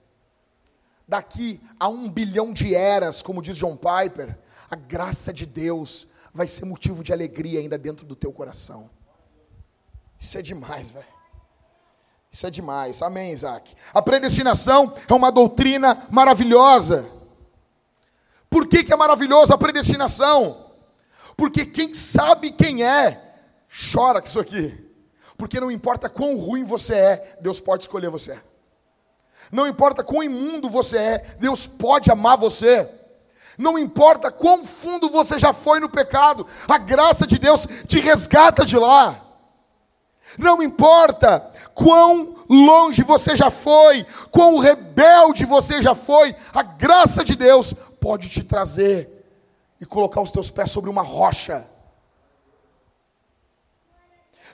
daqui 1.12 1.60
a 1.78 1.90
um 1.90 2.10
bilhão 2.10 2.54
de 2.54 2.74
eras, 2.74 3.22
como 3.22 3.42
diz 3.42 3.58
John 3.58 3.76
Piper, 3.76 4.34
a 4.72 4.76
graça 4.78 5.34
de 5.34 5.46
Deus 5.46 6.14
vai 6.34 6.48
ser 6.48 6.64
motivo 6.64 7.04
de 7.04 7.12
alegria 7.12 7.60
ainda 7.60 7.78
dentro 7.78 8.06
do 8.06 8.16
teu 8.16 8.32
coração. 8.32 8.90
Isso 10.18 10.38
é 10.38 10.42
demais, 10.42 10.90
velho. 10.90 11.06
Isso 12.32 12.48
é 12.48 12.50
demais. 12.50 13.02
Amém, 13.02 13.34
Isaac. 13.34 13.76
A 13.94 14.02
predestinação 14.02 14.96
é 15.10 15.14
uma 15.14 15.30
doutrina 15.30 16.08
maravilhosa. 16.10 17.06
Por 18.50 18.66
que, 18.66 18.86
que 18.86 18.94
é 18.94 18.96
maravilhosa 18.96 19.56
a 19.56 19.58
predestinação? 19.58 20.72
Porque 21.36 21.66
quem 21.66 21.94
sabe 21.94 22.52
quem 22.52 22.82
é, 22.82 23.20
chora 23.92 24.22
com 24.22 24.28
isso 24.28 24.40
aqui. 24.40 24.90
Porque 25.38 25.60
não 25.60 25.70
importa 25.70 26.08
quão 26.08 26.38
ruim 26.38 26.64
você 26.64 26.94
é, 26.94 27.38
Deus 27.42 27.60
pode 27.60 27.84
escolher 27.84 28.10
você. 28.10 28.40
Não 29.52 29.68
importa 29.68 30.02
quão 30.02 30.24
imundo 30.24 30.70
você 30.70 30.98
é, 30.98 31.36
Deus 31.40 31.68
pode 31.68 32.10
amar 32.10 32.38
você. 32.38 33.01
Não 33.58 33.78
importa 33.78 34.32
quão 34.32 34.66
fundo 34.66 35.10
você 35.10 35.38
já 35.38 35.54
foi 35.54 35.80
no 35.80 35.90
pecado, 35.90 36.46
a 36.68 36.78
graça 36.78 37.28
de 37.28 37.38
Deus 37.38 37.68
te 37.88 38.00
resgata 38.00 38.66
de 38.66 38.78
lá. 38.78 39.20
Não 40.38 40.62
importa 40.64 41.40
quão 41.74 42.36
longe 42.50 43.04
você 43.04 43.36
já 43.36 43.50
foi, 43.50 44.06
quão 44.30 44.60
rebelde 44.60 45.46
você 45.46 45.82
já 45.82 45.94
foi, 45.94 46.36
a 46.54 46.64
graça 46.64 47.24
de 47.24 47.36
Deus 47.36 47.74
pode 48.00 48.30
te 48.30 48.44
trazer 48.44 49.10
e 49.80 49.86
colocar 49.86 50.22
os 50.22 50.32
teus 50.32 50.50
pés 50.50 50.72
sobre 50.72 50.90
uma 50.90 51.02
rocha. 51.02 51.66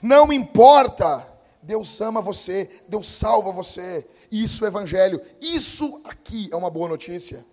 Não 0.02 0.32
importa, 0.32 1.26
Deus 1.62 2.00
ama 2.00 2.20
você, 2.20 2.82
Deus 2.88 3.08
salva 3.08 3.50
você, 3.52 4.06
isso 4.30 4.64
é 4.64 4.68
evangelho. 4.68 5.20
Isso 5.40 6.00
aqui 6.04 6.48
é 6.52 6.56
uma 6.56 6.70
boa 6.70 6.88
notícia. 6.88 7.44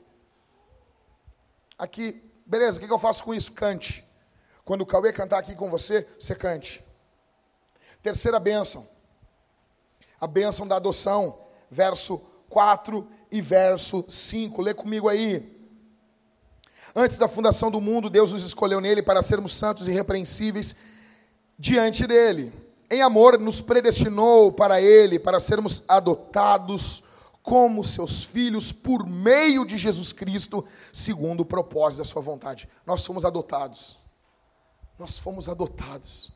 Aqui, 1.78 2.24
beleza, 2.46 2.78
o 2.78 2.86
que 2.86 2.92
eu 2.92 3.00
faço 3.00 3.24
com 3.24 3.34
isso? 3.34 3.52
Cante. 3.52 4.04
Quando 4.64 4.82
o 4.82 4.86
Cauê 4.86 5.12
cantar 5.14 5.40
aqui 5.40 5.56
com 5.56 5.70
você, 5.70 6.08
você 6.20 6.34
cante. 6.34 6.84
Terceira 8.02 8.40
bênção. 8.40 8.88
A 10.20 10.26
bênção 10.26 10.68
da 10.68 10.78
adoção, 10.78 11.38
verso 11.70 12.18
4 12.50 13.08
e 13.32 13.42
verso 13.42 14.06
5. 14.10 14.62
Lê 14.62 14.74
comigo 14.74 15.10
aí. 15.10 15.54
Antes 16.96 17.18
da 17.18 17.28
fundação 17.28 17.70
do 17.70 17.82
mundo, 17.82 18.10
Deus 18.10 18.32
nos 18.32 18.44
escolheu 18.44 18.80
nele 18.80 19.04
para 19.04 19.22
sermos 19.22 19.54
santos 19.54 19.88
e 19.88 19.92
irrepreensíveis 19.92 20.78
diante 21.60 22.08
dele. 22.08 22.54
Em 22.90 23.02
amor, 23.02 23.38
nos 23.38 23.60
predestinou 23.60 24.52
para 24.52 24.80
ele, 24.80 25.20
para 25.20 25.40
sermos 25.40 25.84
adotados 25.88 27.05
como 27.46 27.84
seus 27.84 28.24
filhos 28.24 28.72
por 28.72 29.08
meio 29.08 29.68
de 29.68 29.78
Jesus 29.78 30.12
Cristo, 30.12 30.68
segundo 30.92 31.42
o 31.42 31.46
propósito 31.46 32.00
da 32.00 32.04
sua 32.04 32.20
vontade. 32.20 32.68
Nós 32.88 33.04
somos 33.04 33.24
adotados. 33.24 33.98
Nós 34.98 35.20
fomos 35.20 35.48
adotados. 35.48 36.32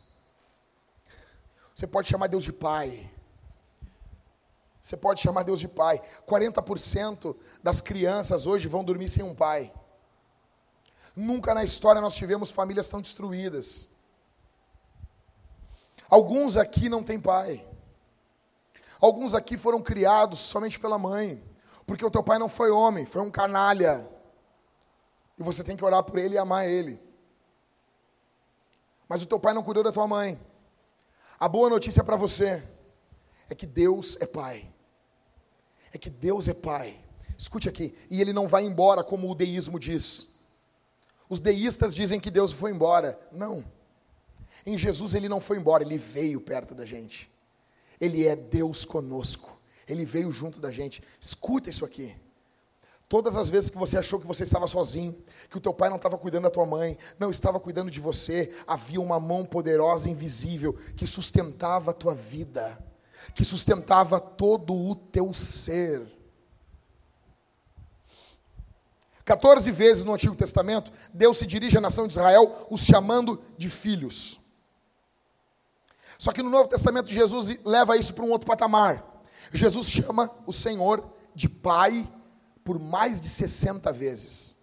Você 1.74 1.88
pode 1.88 2.08
chamar 2.08 2.28
Deus 2.28 2.44
de 2.44 2.54
Pai. 2.54 3.12
Você 4.80 4.96
pode 4.96 5.20
chamar 5.20 5.42
Deus 5.42 5.60
de 5.60 5.68
Pai. 5.68 6.00
40% 6.28 7.36
das 7.64 7.82
crianças 7.82 8.46
hoje 8.46 8.68
vão 8.68 8.84
dormir 8.84 9.10
sem 9.10 9.24
um 9.24 9.34
pai. 9.34 9.74
Nunca 11.16 11.56
na 11.56 11.64
história 11.64 12.02
nós 12.02 12.14
tivemos 12.14 12.52
famílias 12.52 12.88
tão 12.88 13.02
destruídas. 13.02 13.88
Alguns 16.08 16.56
aqui 16.56 16.88
não 16.88 17.04
têm 17.04 17.20
pai. 17.20 17.68
Alguns 19.00 19.34
aqui 19.34 19.58
foram 19.58 19.82
criados 19.82 20.40
somente 20.40 20.80
pela 20.80 20.98
mãe. 20.98 21.44
Porque 21.86 22.06
o 22.06 22.12
teu 22.12 22.22
pai 22.22 22.38
não 22.38 22.50
foi 22.50 22.70
homem, 22.70 23.06
foi 23.06 23.22
um 23.22 23.32
canalha. 23.32 24.08
E 25.38 25.44
você 25.44 25.64
tem 25.64 25.78
que 25.78 25.84
orar 25.84 26.04
por 26.04 26.20
ele 26.20 26.36
e 26.36 26.38
amar 26.38 26.68
ele. 26.68 27.00
Mas 29.08 29.24
o 29.24 29.26
teu 29.26 29.40
pai 29.40 29.54
não 29.54 29.64
cuidou 29.64 29.84
da 29.84 29.92
tua 29.92 30.08
mãe. 30.08 30.40
A 31.40 31.48
boa 31.48 31.70
notícia 31.70 32.04
para 32.04 32.16
você 32.16 32.62
é 33.50 33.56
que 33.56 33.66
Deus 33.66 34.22
é 34.22 34.28
Pai. 34.28 34.72
É 35.92 35.98
que 35.98 36.10
Deus 36.10 36.48
é 36.48 36.54
Pai. 36.54 37.00
Escute 37.38 37.68
aqui. 37.68 37.98
E 38.10 38.22
ele 38.22 38.34
não 38.34 38.48
vai 38.48 38.64
embora 38.64 39.04
como 39.04 39.32
o 39.32 39.34
deísmo 39.34 39.80
diz. 39.80 40.42
Os 41.30 41.40
deístas 41.40 41.96
dizem 41.96 42.20
que 42.20 42.30
Deus 42.30 42.52
foi 42.52 42.72
embora. 42.72 43.20
Não. 43.32 43.64
Em 44.66 44.78
Jesus 44.78 45.14
ele 45.14 45.30
não 45.30 45.40
foi 45.40 45.58
embora, 45.58 45.84
ele 45.84 45.98
veio 45.98 46.42
perto 46.42 46.76
da 46.76 46.86
gente. 46.86 47.32
Ele 48.00 48.26
é 48.26 48.36
Deus 48.36 48.86
conosco. 48.86 49.58
Ele 49.88 50.06
veio 50.06 50.32
junto 50.32 50.60
da 50.60 50.72
gente. 50.72 51.04
Escuta 51.20 51.70
isso 51.70 51.84
aqui. 51.84 52.16
Todas 53.10 53.36
as 53.36 53.50
vezes 53.50 53.72
que 53.72 53.78
você 53.78 53.98
achou 53.98 54.20
que 54.20 54.28
você 54.28 54.44
estava 54.44 54.68
sozinho, 54.68 55.18
que 55.50 55.58
o 55.58 55.60
teu 55.60 55.74
pai 55.74 55.90
não 55.90 55.96
estava 55.96 56.16
cuidando 56.16 56.44
da 56.44 56.52
tua 56.52 56.66
mãe, 56.66 56.96
não 57.18 57.32
estava 57.32 57.60
cuidando 57.60 57.90
de 57.90 58.00
você, 58.00 58.56
havia 58.68 59.02
uma 59.02 59.20
mão 59.20 59.44
poderosa, 59.44 60.08
invisível, 60.08 60.74
que 60.96 61.08
sustentava 61.08 61.90
a 61.90 61.94
tua 61.94 62.14
vida, 62.14 62.78
que 63.34 63.44
sustentava 63.44 64.20
todo 64.20 64.76
o 64.76 64.96
teu 64.96 65.34
ser. 65.34 66.20
14 69.26 69.72
vezes 69.72 70.06
no 70.06 70.14
Antigo 70.14 70.36
Testamento, 70.36 70.92
Deus 71.12 71.38
se 71.38 71.48
dirige 71.48 71.80
à 71.80 71.82
nação 71.82 72.06
de 72.06 72.14
Israel, 72.14 72.68
os 72.70 72.82
chamando 72.82 73.42
de 73.58 73.72
filhos. 73.72 74.39
Só 76.20 76.34
que 76.34 76.44
no 76.44 76.50
Novo 76.50 76.68
Testamento, 76.68 77.14
Jesus 77.14 77.58
leva 77.64 77.96
isso 77.96 78.14
para 78.14 78.26
um 78.26 78.30
outro 78.30 78.46
patamar. 78.46 79.24
Jesus 79.54 79.90
chama 79.90 80.30
o 80.46 80.52
Senhor 80.52 81.02
de 81.34 81.48
Pai 81.48 82.06
por 82.62 82.78
mais 82.78 83.22
de 83.22 83.30
60 83.30 83.90
vezes. 83.94 84.58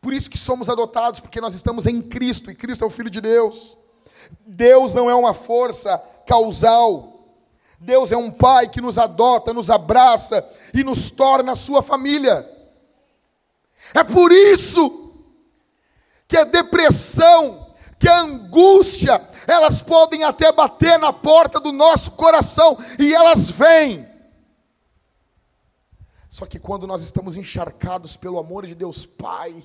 Por 0.00 0.14
isso 0.14 0.30
que 0.30 0.38
somos 0.38 0.70
adotados, 0.70 1.18
porque 1.18 1.40
nós 1.40 1.54
estamos 1.54 1.84
em 1.84 2.00
Cristo, 2.00 2.48
e 2.48 2.54
Cristo 2.54 2.84
é 2.84 2.86
o 2.86 2.90
Filho 2.90 3.10
de 3.10 3.20
Deus. 3.20 3.76
Deus 4.46 4.94
não 4.94 5.10
é 5.10 5.14
uma 5.16 5.34
força 5.34 5.98
causal. 6.24 7.26
Deus 7.80 8.12
é 8.12 8.16
um 8.16 8.30
pai 8.30 8.68
que 8.68 8.80
nos 8.80 8.98
adota, 8.98 9.52
nos 9.52 9.68
abraça 9.68 10.48
e 10.72 10.84
nos 10.84 11.10
torna 11.10 11.56
sua 11.56 11.82
família. 11.82 12.48
É 13.92 14.04
por 14.04 14.30
isso 14.30 15.12
que 16.28 16.36
a 16.36 16.44
depressão, 16.44 17.74
que 17.98 18.08
a 18.08 18.20
angústia, 18.20 19.20
elas 19.46 19.82
podem 19.82 20.24
até 20.24 20.52
bater 20.52 20.98
na 20.98 21.12
porta 21.12 21.58
do 21.58 21.72
nosso 21.72 22.12
coração 22.12 22.78
e 22.98 23.14
elas 23.14 23.50
vêm. 23.50 24.06
Só 26.28 26.46
que 26.46 26.58
quando 26.58 26.86
nós 26.86 27.02
estamos 27.02 27.36
encharcados 27.36 28.16
pelo 28.16 28.38
amor 28.38 28.66
de 28.66 28.74
Deus 28.74 29.04
Pai, 29.04 29.62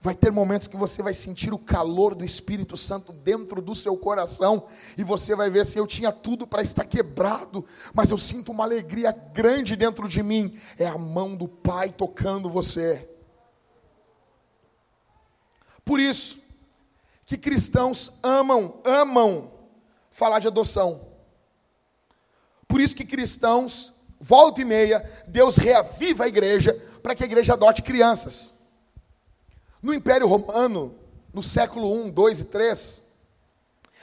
vai 0.00 0.14
ter 0.14 0.30
momentos 0.30 0.68
que 0.68 0.76
você 0.76 1.02
vai 1.02 1.14
sentir 1.14 1.52
o 1.52 1.58
calor 1.58 2.14
do 2.14 2.24
Espírito 2.24 2.76
Santo 2.76 3.12
dentro 3.12 3.60
do 3.60 3.74
seu 3.74 3.96
coração 3.96 4.68
e 4.96 5.02
você 5.02 5.34
vai 5.34 5.50
ver 5.50 5.60
assim: 5.60 5.78
eu 5.78 5.86
tinha 5.86 6.12
tudo 6.12 6.46
para 6.46 6.62
estar 6.62 6.84
quebrado, 6.84 7.64
mas 7.92 8.10
eu 8.10 8.18
sinto 8.18 8.52
uma 8.52 8.64
alegria 8.64 9.10
grande 9.10 9.74
dentro 9.74 10.06
de 10.08 10.22
mim. 10.22 10.56
É 10.78 10.86
a 10.86 10.96
mão 10.98 11.34
do 11.34 11.48
Pai 11.48 11.90
tocando 11.90 12.48
você. 12.48 13.08
Por 15.84 15.98
isso 15.98 16.44
que 17.34 17.50
cristãos 17.50 18.20
amam, 18.22 18.80
amam 18.84 19.50
falar 20.08 20.38
de 20.38 20.46
adoção. 20.46 21.00
Por 22.68 22.80
isso 22.80 22.94
que 22.94 23.04
cristãos 23.04 23.94
volta 24.20 24.60
e 24.62 24.64
meia, 24.64 25.04
Deus 25.26 25.56
reaviva 25.56 26.24
a 26.24 26.28
igreja 26.28 26.72
para 27.02 27.14
que 27.14 27.24
a 27.24 27.26
igreja 27.26 27.54
adote 27.54 27.82
crianças. 27.82 28.54
No 29.82 29.92
Império 29.92 30.28
Romano, 30.28 30.94
no 31.32 31.42
século 31.42 31.92
1, 32.06 32.10
2 32.10 32.40
e 32.40 32.44
3, 32.44 33.02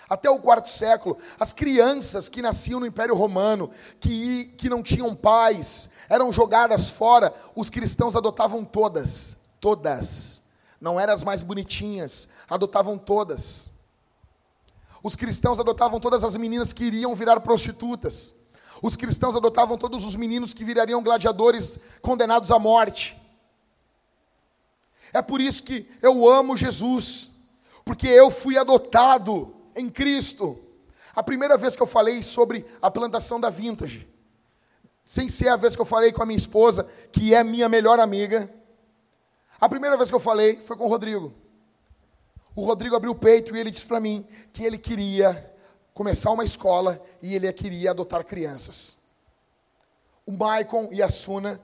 até 0.09 0.29
o 0.29 0.39
quarto 0.39 0.67
século, 0.67 1.17
as 1.39 1.53
crianças 1.53 2.27
que 2.27 2.41
nasciam 2.41 2.81
no 2.81 2.85
Império 2.85 3.15
Romano, 3.15 3.71
que, 3.99 4.47
que 4.57 4.69
não 4.69 4.83
tinham 4.83 5.15
pais, 5.15 5.91
eram 6.09 6.33
jogadas 6.33 6.89
fora, 6.89 7.33
os 7.55 7.69
cristãos 7.69 8.15
adotavam 8.15 8.65
todas, 8.65 9.37
todas. 9.61 10.50
Não 10.81 10.99
eram 10.99 11.13
as 11.13 11.23
mais 11.23 11.43
bonitinhas, 11.43 12.29
adotavam 12.49 12.97
todas. 12.97 13.69
Os 15.03 15.15
cristãos 15.15 15.59
adotavam 15.59 15.99
todas 15.99 16.23
as 16.23 16.35
meninas 16.35 16.73
que 16.73 16.83
iriam 16.83 17.13
virar 17.13 17.39
prostitutas. 17.39 18.35
Os 18.81 18.95
cristãos 18.95 19.35
adotavam 19.35 19.77
todos 19.77 20.05
os 20.05 20.15
meninos 20.15 20.55
que 20.55 20.65
virariam 20.65 21.03
gladiadores 21.03 21.79
condenados 22.01 22.51
à 22.51 22.57
morte. 22.57 23.15
É 25.13 25.21
por 25.21 25.39
isso 25.39 25.63
que 25.63 25.87
eu 26.01 26.27
amo 26.27 26.57
Jesus, 26.57 27.29
porque 27.85 28.07
eu 28.07 28.31
fui 28.31 28.57
adotado 28.57 29.53
em 29.75 29.87
Cristo. 29.87 30.57
A 31.15 31.21
primeira 31.21 31.57
vez 31.57 31.75
que 31.75 31.83
eu 31.83 31.87
falei 31.87 32.23
sobre 32.23 32.65
a 32.81 32.89
plantação 32.89 33.39
da 33.39 33.51
vintage, 33.51 34.07
sem 35.05 35.29
ser 35.29 35.49
a 35.49 35.55
vez 35.55 35.75
que 35.75 35.81
eu 35.81 35.85
falei 35.85 36.11
com 36.11 36.23
a 36.23 36.25
minha 36.25 36.37
esposa, 36.37 36.89
que 37.11 37.35
é 37.35 37.43
minha 37.43 37.69
melhor 37.69 37.99
amiga, 37.99 38.49
a 39.61 39.69
primeira 39.69 39.95
vez 39.95 40.09
que 40.09 40.15
eu 40.15 40.19
falei 40.19 40.57
foi 40.57 40.75
com 40.75 40.85
o 40.85 40.89
Rodrigo. 40.89 41.31
O 42.55 42.65
Rodrigo 42.65 42.95
abriu 42.95 43.11
o 43.11 43.15
peito 43.15 43.55
e 43.55 43.59
ele 43.59 43.69
disse 43.69 43.85
para 43.85 43.99
mim 43.99 44.27
que 44.51 44.63
ele 44.63 44.79
queria 44.79 45.53
começar 45.93 46.31
uma 46.31 46.43
escola 46.43 46.99
e 47.21 47.35
ele 47.35 47.53
queria 47.53 47.91
adotar 47.91 48.25
crianças. 48.25 48.97
O 50.25 50.31
Maicon 50.31 50.89
e 50.91 51.01
a 51.03 51.09
Suna 51.09 51.61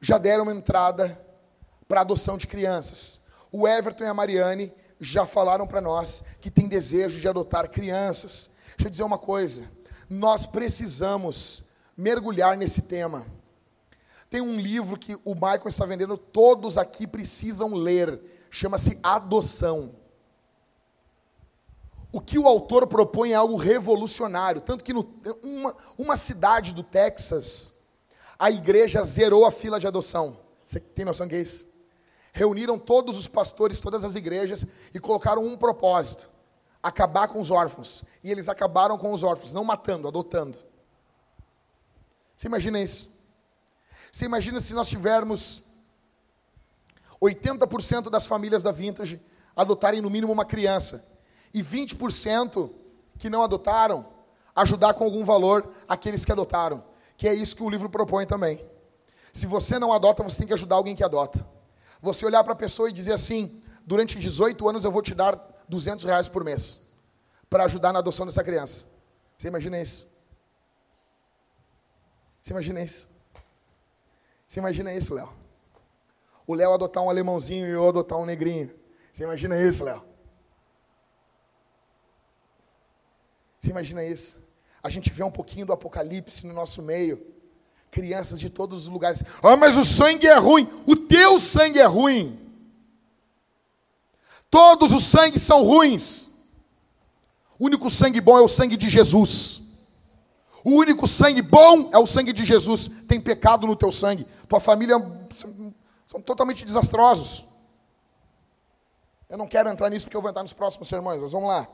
já 0.00 0.16
deram 0.16 0.44
uma 0.44 0.54
entrada 0.54 1.20
para 1.86 2.00
adoção 2.00 2.38
de 2.38 2.46
crianças. 2.46 3.26
O 3.52 3.68
Everton 3.68 4.04
e 4.04 4.08
a 4.08 4.14
Mariane 4.14 4.72
já 4.98 5.26
falaram 5.26 5.66
para 5.66 5.82
nós 5.82 6.24
que 6.40 6.50
tem 6.50 6.66
desejo 6.66 7.20
de 7.20 7.28
adotar 7.28 7.68
crianças. 7.68 8.52
Deixa 8.76 8.86
eu 8.86 8.90
dizer 8.90 9.02
uma 9.02 9.18
coisa: 9.18 9.70
nós 10.08 10.46
precisamos 10.46 11.64
mergulhar 11.96 12.56
nesse 12.56 12.82
tema. 12.82 13.26
Tem 14.28 14.40
um 14.40 14.60
livro 14.60 14.98
que 14.98 15.14
o 15.24 15.34
Michael 15.34 15.68
está 15.68 15.86
vendendo, 15.86 16.16
todos 16.16 16.76
aqui 16.76 17.06
precisam 17.06 17.74
ler, 17.74 18.20
chama-se 18.50 18.98
Adoção. 19.02 19.94
O 22.12 22.20
que 22.20 22.38
o 22.38 22.46
autor 22.46 22.86
propõe 22.86 23.32
é 23.32 23.34
algo 23.34 23.56
revolucionário. 23.56 24.60
Tanto 24.60 24.82
que 24.82 24.92
no, 24.92 25.06
uma, 25.42 25.76
uma 25.98 26.16
cidade 26.16 26.72
do 26.72 26.82
Texas, 26.82 27.82
a 28.38 28.50
igreja 28.50 29.02
zerou 29.02 29.44
a 29.44 29.50
fila 29.50 29.78
de 29.78 29.86
adoção. 29.86 30.36
Você 30.64 30.80
tem 30.80 31.04
noção 31.04 31.28
que 31.28 31.34
é 31.34 31.40
isso? 31.40 31.66
Reuniram 32.32 32.78
todos 32.78 33.16
os 33.16 33.28
pastores, 33.28 33.80
todas 33.80 34.04
as 34.04 34.14
igrejas 34.14 34.66
e 34.92 34.98
colocaram 34.98 35.44
um 35.44 35.56
propósito: 35.56 36.28
acabar 36.82 37.28
com 37.28 37.40
os 37.40 37.50
órfãos. 37.50 38.04
E 38.22 38.30
eles 38.30 38.48
acabaram 38.48 38.98
com 38.98 39.12
os 39.12 39.22
órfãos, 39.22 39.52
não 39.52 39.64
matando, 39.64 40.08
adotando. 40.08 40.58
Você 42.36 42.46
imagina 42.48 42.80
isso? 42.80 43.15
Você 44.16 44.24
imagina 44.24 44.58
se 44.60 44.72
nós 44.72 44.88
tivermos 44.88 45.64
80% 47.20 48.08
das 48.08 48.26
famílias 48.26 48.62
da 48.62 48.72
Vintage 48.72 49.20
adotarem 49.54 50.00
no 50.00 50.08
mínimo 50.08 50.32
uma 50.32 50.46
criança 50.46 51.18
e 51.52 51.62
20% 51.62 52.70
que 53.18 53.28
não 53.28 53.42
adotaram, 53.42 54.06
ajudar 54.54 54.94
com 54.94 55.04
algum 55.04 55.22
valor 55.22 55.70
aqueles 55.86 56.24
que 56.24 56.32
adotaram. 56.32 56.82
Que 57.14 57.28
é 57.28 57.34
isso 57.34 57.56
que 57.56 57.62
o 57.62 57.68
livro 57.68 57.90
propõe 57.90 58.24
também. 58.24 58.58
Se 59.34 59.44
você 59.44 59.78
não 59.78 59.92
adota, 59.92 60.22
você 60.22 60.38
tem 60.38 60.46
que 60.46 60.54
ajudar 60.54 60.76
alguém 60.76 60.96
que 60.96 61.04
adota. 61.04 61.46
Você 62.00 62.24
olhar 62.24 62.42
para 62.42 62.54
a 62.54 62.56
pessoa 62.56 62.88
e 62.88 62.94
dizer 62.94 63.12
assim: 63.12 63.62
durante 63.84 64.18
18 64.18 64.66
anos 64.66 64.86
eu 64.86 64.90
vou 64.90 65.02
te 65.02 65.14
dar 65.14 65.38
200 65.68 66.06
reais 66.06 66.26
por 66.26 66.42
mês 66.42 66.86
para 67.50 67.64
ajudar 67.64 67.92
na 67.92 67.98
adoção 67.98 68.24
dessa 68.24 68.42
criança. 68.42 68.86
Você 69.36 69.48
imagina 69.48 69.78
isso? 69.78 70.06
Você 72.40 72.54
imagina 72.54 72.80
isso? 72.80 73.15
Você 74.46 74.60
imagina 74.60 74.92
isso, 74.94 75.14
Léo? 75.14 75.28
O 76.46 76.54
Léo 76.54 76.72
adotar 76.72 77.02
um 77.02 77.10
alemãozinho 77.10 77.66
e 77.66 77.70
eu 77.70 77.88
adotar 77.88 78.18
um 78.18 78.26
negrinho. 78.26 78.70
Você 79.12 79.24
imagina 79.24 79.60
isso, 79.60 79.84
Léo? 79.84 80.02
Você 83.58 83.70
imagina 83.70 84.04
isso? 84.04 84.46
A 84.82 84.88
gente 84.88 85.10
vê 85.10 85.24
um 85.24 85.30
pouquinho 85.30 85.66
do 85.66 85.72
Apocalipse 85.72 86.46
no 86.46 86.52
nosso 86.54 86.82
meio. 86.82 87.34
Crianças 87.90 88.38
de 88.38 88.48
todos 88.48 88.82
os 88.82 88.88
lugares. 88.88 89.24
Ah, 89.42 89.56
mas 89.56 89.76
o 89.76 89.82
sangue 89.82 90.26
é 90.26 90.36
ruim. 90.36 90.68
O 90.86 90.94
teu 90.94 91.40
sangue 91.40 91.80
é 91.80 91.86
ruim. 91.86 92.38
Todos 94.48 94.92
os 94.92 95.04
sangues 95.04 95.42
são 95.42 95.64
ruins. 95.64 96.36
O 97.58 97.64
único 97.64 97.90
sangue 97.90 98.20
bom 98.20 98.38
é 98.38 98.42
o 98.42 98.48
sangue 98.48 98.76
de 98.76 98.88
Jesus. 98.88 99.62
O 100.62 100.72
único 100.72 101.06
sangue 101.06 101.42
bom 101.42 101.90
é 101.92 101.98
o 101.98 102.06
sangue 102.06 102.32
de 102.32 102.44
Jesus. 102.44 103.06
Tem 103.08 103.20
pecado 103.20 103.66
no 103.66 103.74
teu 103.74 103.90
sangue. 103.90 104.26
Tua 104.48 104.60
família 104.60 104.96
são 106.06 106.20
totalmente 106.20 106.64
desastrosos. 106.64 107.44
Eu 109.28 109.36
não 109.36 109.48
quero 109.48 109.68
entrar 109.68 109.90
nisso 109.90 110.06
porque 110.06 110.16
eu 110.16 110.22
vou 110.22 110.30
entrar 110.30 110.42
nos 110.42 110.52
próximos 110.52 110.88
sermões, 110.88 111.20
mas 111.20 111.32
vamos 111.32 111.48
lá. 111.48 111.68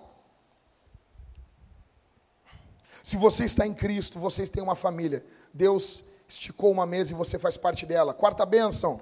Se 3.02 3.16
você 3.16 3.44
está 3.44 3.66
em 3.66 3.74
Cristo, 3.74 4.18
vocês 4.18 4.48
têm 4.48 4.62
uma 4.62 4.76
família. 4.76 5.24
Deus 5.52 6.04
esticou 6.28 6.70
uma 6.70 6.86
mesa 6.86 7.12
e 7.12 7.16
você 7.16 7.38
faz 7.38 7.56
parte 7.56 7.84
dela. 7.84 8.14
Quarta 8.14 8.46
bênção, 8.46 9.00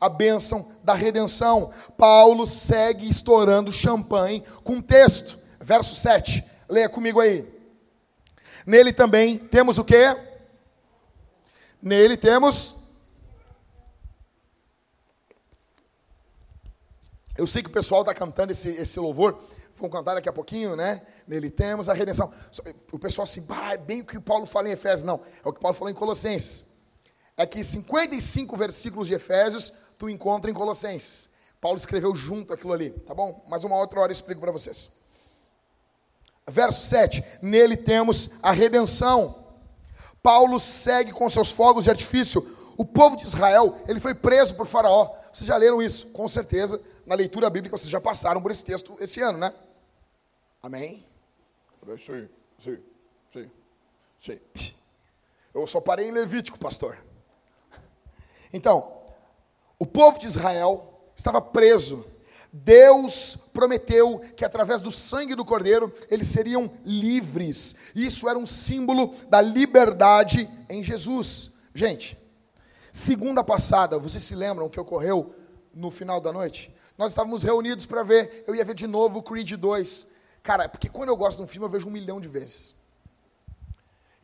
a 0.00 0.08
bênção 0.08 0.70
da 0.84 0.94
redenção. 0.94 1.72
Paulo 1.96 2.46
segue 2.46 3.08
estourando 3.08 3.72
champanhe 3.72 4.44
com 4.62 4.80
texto. 4.80 5.38
Verso 5.58 5.96
7. 5.96 6.44
Leia 6.68 6.88
comigo 6.88 7.20
aí. 7.20 7.50
Nele 8.64 8.92
também 8.92 9.38
temos 9.38 9.78
o 9.78 9.84
quê? 9.84 10.16
Nele 11.80 12.16
temos 12.16 12.81
Eu 17.36 17.46
sei 17.46 17.62
que 17.62 17.68
o 17.68 17.72
pessoal 17.72 18.02
está 18.02 18.14
cantando 18.14 18.52
esse, 18.52 18.68
esse 18.68 19.00
louvor, 19.00 19.38
vão 19.74 19.88
cantar 19.88 20.14
daqui 20.14 20.28
a 20.28 20.32
pouquinho, 20.32 20.76
né? 20.76 21.02
Nele 21.26 21.50
temos 21.50 21.88
a 21.88 21.94
redenção. 21.94 22.32
O 22.90 22.98
pessoal 22.98 23.24
assim, 23.24 23.46
é 23.72 23.76
bem 23.76 24.00
o 24.02 24.06
que 24.06 24.20
Paulo 24.20 24.46
fala 24.46 24.68
em 24.68 24.72
Efésios. 24.72 25.02
Não, 25.02 25.20
é 25.44 25.48
o 25.48 25.52
que 25.52 25.60
Paulo 25.60 25.76
falou 25.76 25.90
em 25.90 25.94
Colossenses. 25.94 26.66
É 27.36 27.46
que 27.46 27.64
55 27.64 28.56
versículos 28.56 29.08
de 29.08 29.14
Efésios 29.14 29.72
tu 29.98 30.08
encontra 30.08 30.50
em 30.50 30.54
Colossenses. 30.54 31.32
Paulo 31.60 31.76
escreveu 31.76 32.14
junto 32.14 32.52
aquilo 32.52 32.72
ali, 32.72 32.90
tá 32.90 33.14
bom? 33.14 33.44
Mas 33.48 33.64
uma 33.64 33.76
outra 33.76 34.00
hora 34.00 34.10
eu 34.10 34.14
explico 34.14 34.40
para 34.40 34.52
vocês. 34.52 34.90
Verso 36.48 36.86
7, 36.88 37.24
nele 37.40 37.76
temos 37.76 38.32
a 38.42 38.52
redenção. 38.52 39.34
Paulo 40.22 40.58
segue 40.60 41.12
com 41.12 41.28
seus 41.30 41.50
fogos 41.50 41.84
de 41.84 41.90
artifício. 41.90 42.58
O 42.76 42.84
povo 42.84 43.16
de 43.16 43.24
Israel, 43.24 43.76
ele 43.86 44.00
foi 44.00 44.14
preso 44.14 44.54
por 44.54 44.66
Faraó. 44.66 45.14
Vocês 45.32 45.46
já 45.46 45.56
leram 45.56 45.80
isso? 45.80 46.08
Com 46.08 46.28
certeza 46.28 46.80
na 47.06 47.14
leitura 47.14 47.50
bíblica, 47.50 47.76
vocês 47.76 47.90
já 47.90 48.00
passaram 48.00 48.40
por 48.40 48.50
esse 48.50 48.64
texto 48.64 48.96
esse 49.00 49.20
ano, 49.20 49.38
né? 49.38 49.52
Amém? 50.62 51.04
Sim, 51.98 52.28
sim, 52.58 52.78
sim, 53.32 53.50
sim. 54.18 54.40
Eu 55.52 55.66
só 55.66 55.80
parei 55.80 56.08
em 56.08 56.12
Levítico, 56.12 56.58
pastor. 56.58 56.96
Então, 58.52 59.02
o 59.78 59.86
povo 59.86 60.18
de 60.18 60.26
Israel 60.26 61.10
estava 61.16 61.40
preso. 61.40 62.06
Deus 62.52 63.48
prometeu 63.52 64.20
que 64.36 64.44
através 64.44 64.82
do 64.82 64.90
sangue 64.90 65.34
do 65.34 65.44
cordeiro 65.44 65.92
eles 66.10 66.26
seriam 66.28 66.70
livres. 66.84 67.76
Isso 67.94 68.28
era 68.28 68.38
um 68.38 68.46
símbolo 68.46 69.14
da 69.28 69.40
liberdade 69.40 70.48
em 70.68 70.84
Jesus. 70.84 71.54
Gente, 71.74 72.16
segunda 72.92 73.42
passada, 73.42 73.98
vocês 73.98 74.22
se 74.22 74.34
lembram 74.34 74.66
o 74.66 74.70
que 74.70 74.78
ocorreu 74.78 75.34
no 75.74 75.90
final 75.90 76.20
da 76.20 76.30
noite? 76.30 76.70
Nós 76.96 77.12
estávamos 77.12 77.42
reunidos 77.42 77.86
para 77.86 78.02
ver, 78.02 78.44
eu 78.46 78.54
ia 78.54 78.64
ver 78.64 78.74
de 78.74 78.86
novo 78.86 79.18
o 79.18 79.22
Creed 79.22 79.52
2. 79.52 80.12
Cara, 80.42 80.68
porque 80.68 80.88
quando 80.88 81.08
eu 81.08 81.16
gosto 81.16 81.38
de 81.38 81.44
um 81.44 81.46
filme, 81.46 81.66
eu 81.66 81.70
vejo 81.70 81.88
um 81.88 81.90
milhão 81.90 82.20
de 82.20 82.28
vezes. 82.28 82.74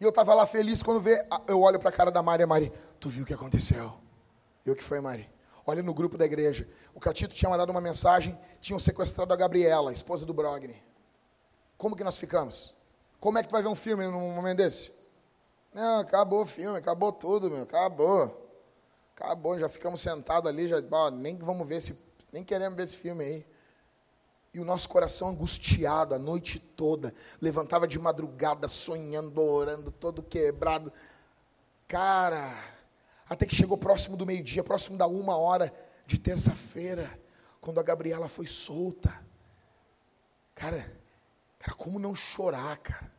E 0.00 0.04
eu 0.04 0.10
estava 0.10 0.34
lá 0.34 0.46
feliz 0.46 0.82
quando 0.82 1.00
vê, 1.00 1.26
eu 1.46 1.60
olho 1.60 1.78
para 1.78 1.88
a 1.88 1.92
cara 1.92 2.10
da 2.10 2.22
Mari, 2.22 2.42
a 2.42 2.46
Mari, 2.46 2.72
tu 3.00 3.08
viu 3.08 3.24
o 3.24 3.26
que 3.26 3.34
aconteceu? 3.34 3.92
E 4.64 4.70
o 4.70 4.76
que 4.76 4.82
foi, 4.82 5.00
Mari? 5.00 5.28
Olha 5.66 5.82
no 5.82 5.92
grupo 5.92 6.16
da 6.16 6.24
igreja. 6.24 6.68
O 6.94 7.00
Catito 7.00 7.34
tinha 7.34 7.50
mandado 7.50 7.70
uma 7.70 7.80
mensagem, 7.80 8.38
tinham 8.60 8.78
sequestrado 8.78 9.32
a 9.32 9.36
Gabriela, 9.36 9.92
esposa 9.92 10.24
do 10.24 10.32
Brogni. 10.32 10.80
Como 11.76 11.96
que 11.96 12.04
nós 12.04 12.16
ficamos? 12.16 12.74
Como 13.20 13.38
é 13.38 13.42
que 13.42 13.48
tu 13.48 13.52
vai 13.52 13.62
ver 13.62 13.68
um 13.68 13.74
filme 13.74 14.06
num 14.06 14.34
momento 14.34 14.58
desse? 14.58 14.92
Não, 15.74 16.00
acabou 16.00 16.42
o 16.42 16.46
filme, 16.46 16.78
acabou 16.78 17.12
tudo, 17.12 17.50
meu, 17.50 17.62
acabou. 17.62 18.46
Acabou, 19.14 19.58
já 19.58 19.68
ficamos 19.68 20.00
sentados 20.00 20.48
ali, 20.48 20.68
já, 20.68 20.82
ó, 20.90 21.10
nem 21.10 21.36
vamos 21.36 21.66
ver 21.68 21.76
esse 21.76 22.07
nem 22.32 22.44
queremos 22.44 22.76
ver 22.76 22.84
esse 22.84 22.96
filme 22.96 23.24
aí. 23.24 23.46
E 24.52 24.60
o 24.60 24.64
nosso 24.64 24.88
coração 24.88 25.28
angustiado 25.28 26.14
a 26.14 26.18
noite 26.18 26.58
toda, 26.58 27.14
levantava 27.40 27.86
de 27.86 27.98
madrugada, 27.98 28.66
sonhando, 28.66 29.40
orando, 29.42 29.90
todo 29.90 30.22
quebrado. 30.22 30.92
Cara, 31.86 32.56
até 33.28 33.44
que 33.44 33.54
chegou 33.54 33.76
próximo 33.76 34.16
do 34.16 34.26
meio-dia, 34.26 34.64
próximo 34.64 34.96
da 34.96 35.06
uma 35.06 35.36
hora 35.36 35.72
de 36.06 36.18
terça-feira, 36.18 37.18
quando 37.60 37.78
a 37.78 37.82
Gabriela 37.82 38.28
foi 38.28 38.46
solta. 38.46 39.14
Cara, 40.54 40.90
cara, 41.58 41.76
como 41.76 41.98
não 41.98 42.14
chorar, 42.14 42.78
cara? 42.78 43.12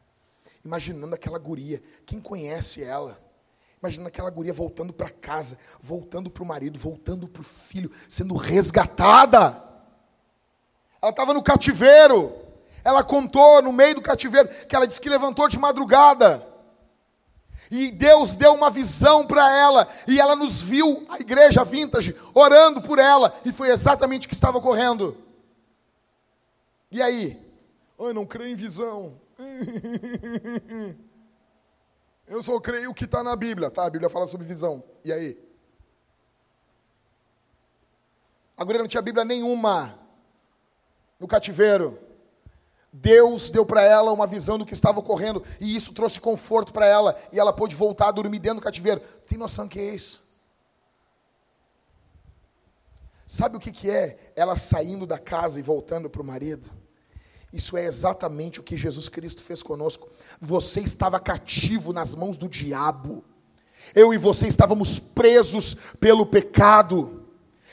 Imaginando 0.66 1.16
aquela 1.16 1.38
guria, 1.38 1.82
quem 2.06 2.20
conhece 2.20 2.84
ela? 2.84 3.29
Imagina 3.82 4.10
aquela 4.10 4.30
guria 4.30 4.54
voltando 4.54 4.92
para 4.92 5.10
casa, 5.10 5.58
voltando 5.80 6.30
para 6.30 6.44
o 6.44 6.46
marido, 6.46 6.78
voltando 6.78 7.30
para 7.30 7.42
o 7.42 7.46
filho, 7.46 7.90
sendo 8.10 8.36
resgatada. 8.36 9.64
Ela 11.02 11.12
estava 11.12 11.34
no 11.34 11.42
cativeiro. 11.42 12.34
Ela 12.84 13.04
contou 13.04 13.62
no 13.62 13.72
meio 13.72 13.96
do 13.96 14.02
cativeiro 14.02 14.50
que 14.68 14.76
ela 14.76 14.86
disse 14.86 15.00
que 15.00 15.10
levantou 15.10 15.48
de 15.48 15.58
madrugada. 15.58 16.46
E 17.72 17.92
Deus 17.92 18.36
deu 18.36 18.54
uma 18.54 18.70
visão 18.70 19.26
para 19.26 19.50
ela. 19.56 19.88
E 20.08 20.20
ela 20.20 20.36
nos 20.36 20.62
viu, 20.62 21.06
a 21.08 21.20
igreja 21.20 21.64
vintage, 21.64 22.16
orando 22.34 22.82
por 22.82 23.00
ela. 23.00 23.34
E 23.46 23.52
foi 23.52 23.70
exatamente 23.70 24.26
o 24.26 24.30
que 24.30 24.36
estava 24.36 24.58
ocorrendo. 24.58 25.16
E 26.92 27.02
aí? 27.02 27.40
Ai, 28.00 28.12
não 28.12 28.26
creio 28.26 28.52
em 28.52 28.56
visão. 28.56 29.14
Eu 32.30 32.44
só 32.44 32.60
creio 32.60 32.94
que 32.94 33.06
está 33.06 33.24
na 33.24 33.36
Bíblia, 33.36 33.72
tá? 33.72 33.86
A 33.86 33.90
Bíblia 33.90 34.08
fala 34.08 34.28
sobre 34.28 34.46
visão. 34.46 34.84
E 35.04 35.12
aí? 35.12 35.36
A 38.56 38.64
guria 38.64 38.82
não 38.82 38.88
tinha 38.88 39.02
Bíblia 39.02 39.26
nenhuma 39.26 39.98
no 41.20 41.28
cativeiro. 41.28 41.98
Deus 42.94 43.50
deu 43.50 43.66
para 43.66 43.82
ela 43.82 44.12
uma 44.12 44.28
visão 44.28 44.60
do 44.60 44.66
que 44.66 44.74
estava 44.74 45.00
ocorrendo 45.00 45.44
e 45.60 45.76
isso 45.76 45.94
trouxe 45.94 46.20
conforto 46.20 46.72
para 46.72 46.86
ela 46.86 47.20
e 47.32 47.40
ela 47.40 47.52
pôde 47.52 47.76
voltar 47.76 48.10
a 48.10 48.12
dormir 48.12 48.38
dentro 48.38 48.60
do 48.60 48.64
cativeiro. 48.64 49.02
Tem 49.28 49.38
noção 49.38 49.68
que 49.68 49.80
é 49.80 49.96
isso? 49.96 50.30
Sabe 53.26 53.58
o 53.58 53.60
que, 53.60 53.72
que 53.72 53.90
é 53.90 54.34
ela 54.36 54.56
saindo 54.56 55.08
da 55.08 55.18
casa 55.18 55.60
e 55.60 55.64
voltando 55.64 56.10
para 56.10 56.22
o 56.22 56.26
marido? 56.26 56.70
Isso 57.52 57.76
é 57.78 57.86
exatamente 57.86 58.60
o 58.60 58.64
que 58.64 58.78
Jesus 58.78 59.10
Cristo 59.10 59.42
fez 59.42 59.64
conosco. 59.64 60.08
Você 60.40 60.82
estava 60.82 61.20
cativo 61.20 61.92
nas 61.92 62.14
mãos 62.14 62.38
do 62.38 62.48
diabo. 62.48 63.24
Eu 63.96 64.14
e 64.14 64.18
você 64.18 64.48
estávamos 64.48 65.00
presos 65.00 65.76
pelo 66.00 66.26
pecado. 66.26 67.26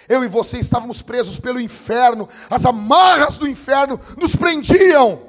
Eu 0.08 0.24
e 0.24 0.28
você 0.28 0.58
estávamos 0.58 1.02
presos 1.02 1.38
pelo 1.38 1.60
inferno. 1.60 2.28
As 2.48 2.64
amarras 2.64 3.36
do 3.36 3.46
inferno 3.46 4.00
nos 4.16 4.34
prendiam. 4.34 5.20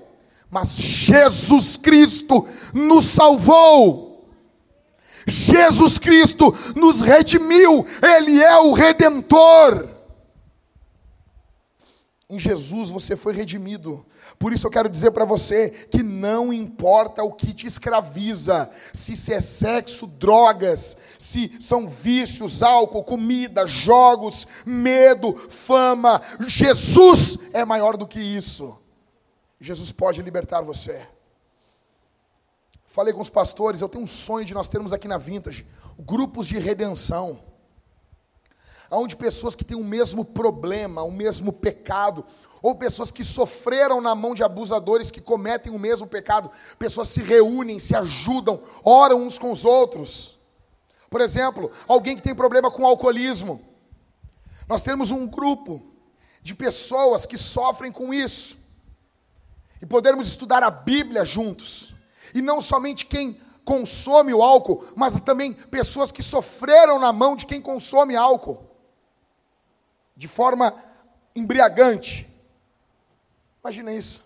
Mas 0.50 0.78
Jesus 0.78 1.76
Cristo 1.76 2.48
nos 2.74 3.06
salvou. 3.06 4.30
Jesus 5.28 5.98
Cristo 5.98 6.56
nos 6.74 7.02
redimiu. 7.02 7.86
Ele 8.02 8.41
é 8.41 8.58
o 8.60 8.72
redentor. 8.72 9.97
Em 12.30 12.38
Jesus 12.38 12.89
você 12.89 13.15
foi 13.15 13.34
redimido. 13.34 14.05
Por 14.38 14.51
isso 14.51 14.67
eu 14.67 14.71
quero 14.71 14.89
dizer 14.89 15.11
para 15.11 15.23
você 15.23 15.69
que 15.69 16.03
não 16.03 16.51
importa 16.51 17.23
o 17.23 17.32
que 17.32 17.53
te 17.53 17.65
escraviza, 17.65 18.69
se 18.91 19.13
isso 19.13 19.32
é 19.32 19.39
sexo, 19.39 20.07
drogas, 20.07 20.97
se 21.17 21.55
são 21.61 21.88
vícios, 21.88 22.61
álcool, 22.61 23.03
comida, 23.03 23.65
jogos, 23.65 24.45
medo, 24.65 25.34
fama, 25.49 26.21
Jesus 26.45 27.53
é 27.53 27.63
maior 27.63 27.95
do 27.95 28.05
que 28.05 28.19
isso. 28.19 28.78
Jesus 29.59 29.93
pode 29.93 30.21
libertar 30.21 30.61
você. 30.61 31.07
Falei 32.86 33.13
com 33.13 33.21
os 33.21 33.30
pastores, 33.30 33.80
eu 33.80 33.89
tenho 33.89 34.03
um 34.03 34.07
sonho 34.07 34.45
de 34.45 34.53
nós 34.53 34.69
termos 34.69 34.91
aqui 34.91 35.07
na 35.07 35.17
Vintage 35.17 35.65
grupos 35.99 36.47
de 36.47 36.59
redenção 36.59 37.39
onde 38.92 39.16
pessoas 39.16 39.56
que 39.56 39.66
têm 39.66 39.78
o 39.78 39.84
mesmo 39.84 40.24
problema, 40.24 41.04
o 41.04 41.12
mesmo 41.12 41.52
pecado, 41.52 42.24
ou 42.62 42.76
pessoas 42.76 43.12
que 43.12 43.24
sofreram 43.24 44.02
na 44.02 44.16
mão 44.16 44.34
de 44.34 44.44
abusadores 44.44 45.12
que 45.12 45.22
cometem 45.22 45.72
o 45.72 45.80
mesmo 45.80 46.08
pecado, 46.08 46.50
pessoas 46.80 47.10
se 47.10 47.22
reúnem, 47.22 47.80
se 47.80 47.96
ajudam, 47.96 48.60
oram 48.84 49.24
uns 49.24 49.38
com 49.38 49.52
os 49.52 49.64
outros. 49.64 50.38
Por 51.10 51.22
exemplo, 51.22 51.72
alguém 51.88 52.16
que 52.16 52.22
tem 52.22 52.36
problema 52.36 52.72
com 52.72 52.86
alcoolismo. 52.86 53.62
Nós 54.68 54.84
temos 54.84 55.12
um 55.12 55.28
grupo 55.28 55.82
de 56.42 56.54
pessoas 56.56 57.26
que 57.26 57.38
sofrem 57.38 57.92
com 57.92 58.14
isso. 58.14 58.68
E 59.82 59.86
podermos 59.86 60.28
estudar 60.28 60.64
a 60.64 60.72
Bíblia 60.72 61.24
juntos. 61.24 61.94
E 62.34 62.42
não 62.42 62.60
somente 62.60 63.06
quem 63.06 63.40
consome 63.64 64.34
o 64.34 64.42
álcool, 64.42 64.84
mas 64.96 65.20
também 65.22 65.54
pessoas 65.54 66.12
que 66.12 66.24
sofreram 66.24 67.00
na 67.00 67.14
mão 67.14 67.36
de 67.36 67.46
quem 67.46 67.62
consome 67.62 68.16
álcool. 68.16 68.66
De 70.18 70.28
forma 70.28 70.74
embriagante. 71.36 72.28
Imagina 73.63 73.93
isso. 73.93 74.26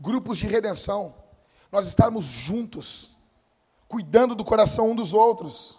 Grupos 0.00 0.38
de 0.38 0.46
redenção. 0.46 1.14
Nós 1.70 1.86
estarmos 1.86 2.24
juntos, 2.24 3.16
cuidando 3.86 4.34
do 4.34 4.44
coração 4.44 4.90
um 4.90 4.96
dos 4.96 5.12
outros. 5.12 5.78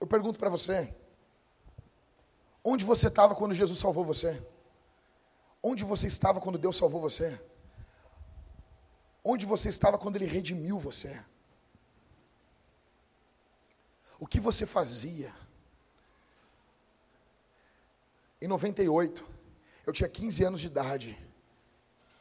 Eu 0.00 0.06
pergunto 0.06 0.38
para 0.38 0.48
você: 0.48 0.94
onde 2.64 2.84
você 2.84 3.08
estava 3.08 3.34
quando 3.34 3.52
Jesus 3.52 3.78
salvou 3.78 4.04
você? 4.04 4.40
Onde 5.62 5.84
você 5.84 6.06
estava 6.06 6.40
quando 6.40 6.58
Deus 6.58 6.76
salvou 6.76 7.00
você? 7.00 7.38
Onde 9.24 9.44
você 9.44 9.68
estava 9.68 9.98
quando 9.98 10.16
Ele 10.16 10.26
redimiu 10.26 10.78
você? 10.78 11.20
O 14.20 14.26
que 14.26 14.38
você 14.38 14.64
fazia? 14.64 15.34
Em 18.40 18.46
98, 18.46 19.26
eu 19.86 19.92
tinha 19.92 20.08
15 20.08 20.44
anos 20.44 20.60
de 20.60 20.66
idade. 20.68 21.18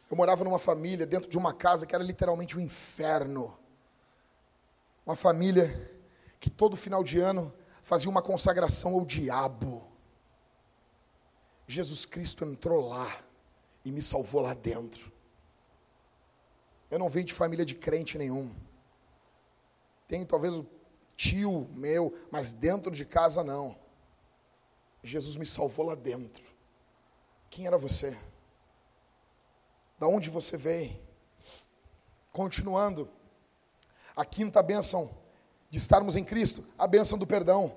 Eu 0.09 0.18
morava 0.18 0.43
numa 0.43 0.57
família, 0.57 1.05
dentro 1.05 1.30
de 1.30 1.38
uma 1.38 1.53
casa 1.53 1.86
que 1.86 1.93
era 1.93 2.03
literalmente 2.03 2.57
um 2.57 2.61
inferno. 2.61 3.57
Uma 5.05 5.15
família 5.15 5.91
que 6.39 6.49
todo 6.49 6.76
final 6.76 7.03
de 7.03 7.20
ano 7.20 7.53
fazia 7.84 8.09
uma 8.09 8.22
consagração 8.22 8.95
ao 8.95 9.05
diabo. 9.05 9.86
Jesus 11.68 12.05
Cristo 12.05 12.45
entrou 12.45 12.88
lá 12.88 13.22
e 13.84 13.91
me 13.91 14.01
salvou 14.01 14.41
lá 14.41 14.53
dentro. 14.53 15.11
Eu 16.89 16.97
não 16.97 17.09
venho 17.09 17.26
de 17.26 17.34
família 17.34 17.65
de 17.65 17.76
crente 17.76 18.18
nenhum. 18.18 18.55
Tenho 20.07 20.26
talvez 20.26 20.53
o 20.53 20.65
tio 21.15 21.68
meu, 21.74 22.13
mas 22.32 22.51
dentro 22.51 22.91
de 22.91 23.03
casa 23.03 23.43
não. 23.43 23.78
Jesus 25.04 25.38
me 25.38 25.45
salvou 25.45 25.86
lá 25.86 25.95
dentro. 25.95 26.43
Quem 27.50 27.66
era 27.66 27.78
você? 27.78 28.18
Da 30.00 30.08
onde 30.08 30.30
você 30.30 30.58
veio? 30.58 30.95
Continuando, 32.32 33.10
a 34.16 34.26
quinta 34.26 34.62
bênção 34.62 35.10
de 35.70 35.78
estarmos 35.78 36.16
em 36.16 36.24
Cristo, 36.24 36.64
a 36.78 36.88
bênção 36.88 37.18
do 37.18 37.26
perdão. 37.26 37.76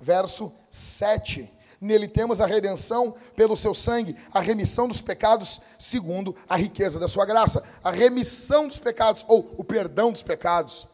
Verso 0.00 0.52
7. 0.70 1.50
Nele 1.80 2.08
temos 2.08 2.40
a 2.40 2.46
redenção 2.46 3.14
pelo 3.36 3.56
seu 3.56 3.72
sangue, 3.72 4.16
a 4.32 4.40
remissão 4.40 4.88
dos 4.88 5.00
pecados, 5.00 5.60
segundo 5.78 6.34
a 6.48 6.56
riqueza 6.56 6.98
da 6.98 7.06
sua 7.06 7.24
graça. 7.24 7.64
A 7.84 7.90
remissão 7.90 8.66
dos 8.66 8.78
pecados, 8.78 9.24
ou 9.28 9.54
o 9.56 9.62
perdão 9.62 10.10
dos 10.10 10.22
pecados. 10.22 10.84
O 10.84 10.88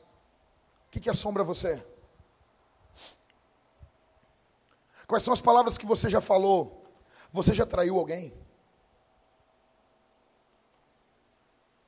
que, 0.90 1.00
que 1.00 1.10
assombra 1.10 1.42
você? 1.42 1.82
Quais 5.06 5.22
são 5.22 5.32
as 5.32 5.40
palavras 5.40 5.76
que 5.76 5.86
você 5.86 6.08
já 6.08 6.20
falou? 6.20 6.84
Você 7.32 7.52
já 7.52 7.66
traiu 7.66 7.98
alguém? 7.98 8.32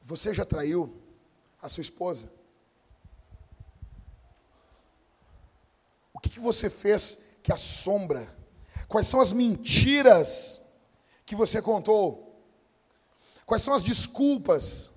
Você 0.03 0.33
já 0.35 0.45
traiu 0.45 1.03
a 1.61 1.69
sua 1.69 1.81
esposa? 1.81 2.33
O 6.13 6.19
que, 6.19 6.29
que 6.29 6.41
você 6.41 6.71
fez 6.71 7.39
que 7.43 7.53
assombra? 7.53 8.27
Quais 8.89 9.07
são 9.07 9.21
as 9.21 9.33
mentiras 9.33 10.67
que 11.25 11.35
você 11.35 11.61
contou? 11.61 12.41
Quais 13.45 13.63
são 13.63 13.75
as 13.75 13.83
desculpas 13.83 14.91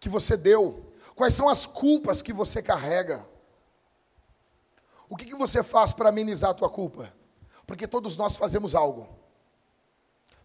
que 0.00 0.08
você 0.08 0.36
deu? 0.36 0.92
Quais 1.14 1.34
são 1.34 1.48
as 1.48 1.66
culpas 1.66 2.22
que 2.22 2.32
você 2.32 2.62
carrega? 2.62 3.26
O 5.08 5.16
que, 5.16 5.24
que 5.24 5.34
você 5.34 5.62
faz 5.62 5.92
para 5.92 6.08
amenizar 6.08 6.50
a 6.50 6.54
tua 6.54 6.68
culpa? 6.68 7.12
Porque 7.66 7.86
todos 7.86 8.16
nós 8.16 8.36
fazemos 8.36 8.74
algo. 8.74 9.08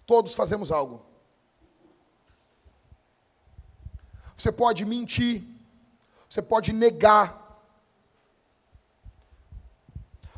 Todos 0.06 0.36
fazemos 0.36 0.72
algo. 0.72 1.06
Você 4.36 4.52
pode 4.52 4.84
mentir, 4.86 5.44
você 6.30 6.42
pode 6.42 6.74
negar, 6.74 7.44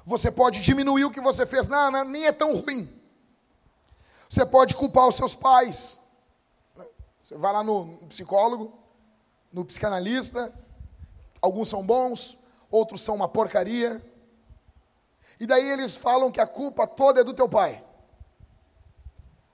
você 0.06 0.32
pode 0.32 0.62
diminuir 0.62 1.06
o 1.06 1.12
que 1.12 1.22
você 1.22 1.46
fez, 1.46 1.68
não, 1.68 1.90
não, 1.90 2.04
nem 2.04 2.26
é 2.26 2.32
tão 2.32 2.56
ruim. 2.56 2.88
Você 4.30 4.46
pode 4.46 4.76
culpar 4.76 5.08
os 5.08 5.16
seus 5.16 5.34
pais. 5.34 6.02
Você 7.22 7.36
vai 7.36 7.54
lá 7.54 7.64
no 7.64 7.98
psicólogo, 8.10 8.78
no 9.52 9.66
psicanalista, 9.66 10.54
alguns 11.42 11.70
são 11.70 11.82
bons, 11.84 12.46
outros 12.70 13.02
são 13.02 13.16
uma 13.16 13.28
porcaria. 13.28 14.00
E 15.40 15.46
daí 15.46 15.70
eles 15.70 15.98
falam 15.98 16.32
que 16.32 16.40
a 16.40 16.48
culpa 16.48 16.88
toda 16.88 17.22
é 17.22 17.24
do 17.24 17.34
teu 17.34 17.50
pai. 17.50 17.84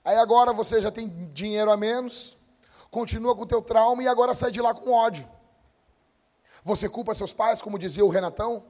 Aí 0.04 0.16
agora 0.16 0.52
você 0.52 0.80
já 0.80 0.90
tem 0.90 1.08
dinheiro 1.32 1.70
a 1.70 1.76
menos, 1.76 2.36
continua 2.90 3.34
com 3.34 3.42
o 3.42 3.46
teu 3.46 3.62
trauma 3.62 4.02
e 4.02 4.08
agora 4.08 4.34
sai 4.34 4.50
de 4.50 4.60
lá 4.60 4.74
com 4.74 4.90
ódio. 4.90 5.28
Você 6.64 6.88
culpa 6.88 7.14
seus 7.14 7.32
pais, 7.32 7.60
como 7.60 7.78
dizia 7.78 8.04
o 8.04 8.08
Renatão? 8.08 8.64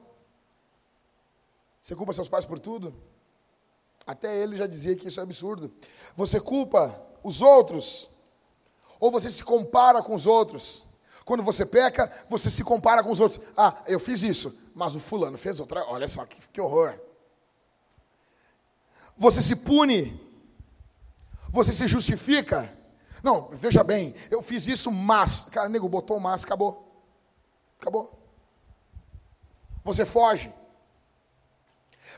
Você 1.81 1.95
culpa 1.95 2.13
seus 2.13 2.29
pais 2.29 2.45
por 2.45 2.59
tudo? 2.59 2.95
Até 4.05 4.37
ele 4.37 4.57
já 4.57 4.67
dizia 4.67 4.95
que 4.95 5.07
isso 5.07 5.19
é 5.19 5.23
absurdo. 5.23 5.71
Você 6.15 6.39
culpa 6.39 6.99
os 7.23 7.41
outros? 7.41 8.09
Ou 8.99 9.11
você 9.11 9.29
se 9.29 9.43
compara 9.43 10.01
com 10.01 10.15
os 10.15 10.25
outros? 10.25 10.83
Quando 11.25 11.43
você 11.43 11.65
peca, 11.65 12.11
você 12.29 12.49
se 12.49 12.63
compara 12.63 13.01
com 13.03 13.11
os 13.11 13.19
outros. 13.19 13.41
Ah, 13.55 13.81
eu 13.87 13.99
fiz 13.99 14.23
isso, 14.23 14.71
mas 14.75 14.95
o 14.95 14.99
fulano 14.99 15.37
fez 15.37 15.59
outra. 15.59 15.85
Olha 15.87 16.07
só 16.07 16.25
que, 16.25 16.41
que 16.49 16.59
horror. 16.59 16.99
Você 19.15 19.41
se 19.41 19.57
pune. 19.57 20.19
Você 21.49 21.71
se 21.71 21.87
justifica. 21.87 22.71
Não, 23.23 23.47
veja 23.53 23.83
bem, 23.83 24.13
eu 24.29 24.41
fiz 24.41 24.67
isso, 24.67 24.91
mas. 24.91 25.43
Cara, 25.51 25.69
nego, 25.69 25.87
botou 25.87 26.19
mas, 26.19 26.43
acabou. 26.43 27.05
Acabou. 27.79 28.19
Você 29.83 30.05
foge. 30.05 30.53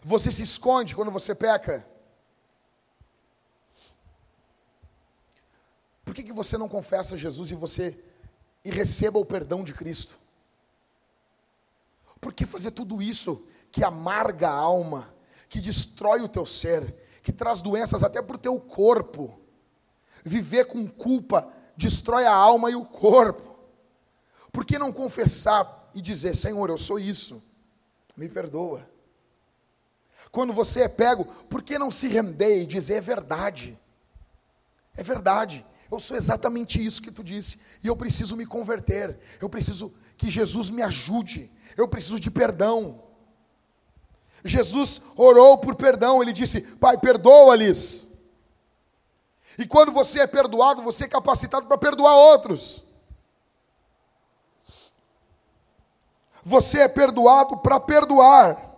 Você 0.01 0.31
se 0.31 0.41
esconde 0.41 0.95
quando 0.95 1.11
você 1.11 1.35
peca. 1.35 1.85
Por 6.03 6.13
que, 6.13 6.23
que 6.23 6.33
você 6.33 6.57
não 6.57 6.69
confessa 6.69 7.17
Jesus 7.17 7.51
e 7.51 7.55
você 7.55 7.97
e 8.65 8.71
receba 8.71 9.19
o 9.19 9.25
perdão 9.25 9.63
de 9.63 9.71
Cristo? 9.71 10.15
Por 12.19 12.33
que 12.33 12.45
fazer 12.45 12.71
tudo 12.71 13.01
isso 13.01 13.47
que 13.71 13.83
amarga 13.83 14.49
a 14.49 14.53
alma, 14.53 15.13
que 15.47 15.61
destrói 15.61 16.21
o 16.21 16.27
teu 16.27 16.45
ser, 16.45 17.21
que 17.21 17.31
traz 17.31 17.61
doenças 17.61 18.03
até 18.03 18.21
para 18.21 18.35
o 18.35 18.39
teu 18.39 18.59
corpo? 18.59 19.39
Viver 20.23 20.65
com 20.65 20.87
culpa 20.87 21.47
destrói 21.77 22.25
a 22.25 22.33
alma 22.33 22.71
e 22.71 22.75
o 22.75 22.85
corpo. 22.85 23.55
Por 24.51 24.65
que 24.65 24.79
não 24.79 24.91
confessar 24.91 25.91
e 25.93 26.01
dizer: 26.01 26.35
Senhor, 26.35 26.69
eu 26.69 26.77
sou 26.77 26.99
isso, 26.99 27.43
me 28.15 28.27
perdoa? 28.27 28.89
Quando 30.31 30.51
você 30.51 30.81
é 30.81 30.87
pego, 30.87 31.25
por 31.49 31.61
que 31.61 31.77
não 31.77 31.91
se 31.91 32.07
render 32.07 32.61
e 32.61 32.65
dizer 32.65 32.95
é 32.95 33.01
verdade? 33.01 33.77
É 34.95 35.03
verdade. 35.03 35.65
Eu 35.95 35.99
sou 35.99 36.17
exatamente 36.17 36.85
isso 36.85 37.01
que 37.01 37.09
tu 37.09 37.23
disse. 37.23 37.61
E 37.81 37.87
eu 37.87 37.95
preciso 37.95 38.35
me 38.35 38.45
converter. 38.45 39.17
Eu 39.39 39.47
preciso 39.47 39.93
que 40.17 40.29
Jesus 40.29 40.69
me 40.69 40.81
ajude. 40.81 41.49
Eu 41.77 41.87
preciso 41.87 42.19
de 42.19 42.29
perdão. 42.29 43.01
Jesus 44.43 45.03
orou 45.15 45.57
por 45.57 45.73
perdão. 45.73 46.21
Ele 46.21 46.33
disse: 46.33 46.59
Pai, 46.79 46.97
perdoa-lhes. 46.97 48.25
E 49.57 49.65
quando 49.65 49.93
você 49.93 50.19
é 50.19 50.27
perdoado, 50.27 50.81
você 50.81 51.05
é 51.05 51.07
capacitado 51.07 51.65
para 51.65 51.77
perdoar 51.77 52.13
outros. 52.13 52.83
Você 56.43 56.81
é 56.81 56.89
perdoado 56.89 57.59
para 57.59 57.79
perdoar. 57.79 58.75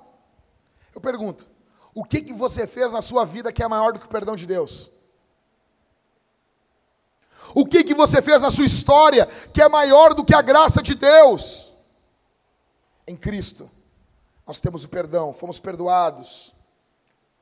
Eu 0.93 1.01
pergunto: 1.01 1.47
o 1.95 2.03
que, 2.03 2.21
que 2.21 2.33
você 2.33 2.67
fez 2.67 2.91
na 2.91 3.01
sua 3.01 3.25
vida 3.25 3.51
que 3.51 3.63
é 3.63 3.67
maior 3.67 3.91
do 3.91 3.99
que 3.99 4.05
o 4.05 4.09
perdão 4.09 4.35
de 4.35 4.45
Deus? 4.45 4.96
O 7.53 7.65
que, 7.65 7.83
que 7.83 7.93
você 7.93 8.21
fez 8.21 8.41
na 8.41 8.51
sua 8.51 8.65
história 8.65 9.25
que 9.53 9.61
é 9.61 9.69
maior 9.69 10.13
do 10.13 10.23
que 10.25 10.35
a 10.35 10.41
graça 10.41 10.81
de 10.81 10.95
Deus? 10.95 11.73
Em 13.07 13.15
Cristo, 13.15 13.69
nós 14.45 14.59
temos 14.59 14.83
o 14.83 14.89
perdão, 14.89 15.33
fomos 15.33 15.59
perdoados. 15.59 16.53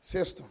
Sexto, 0.02 0.46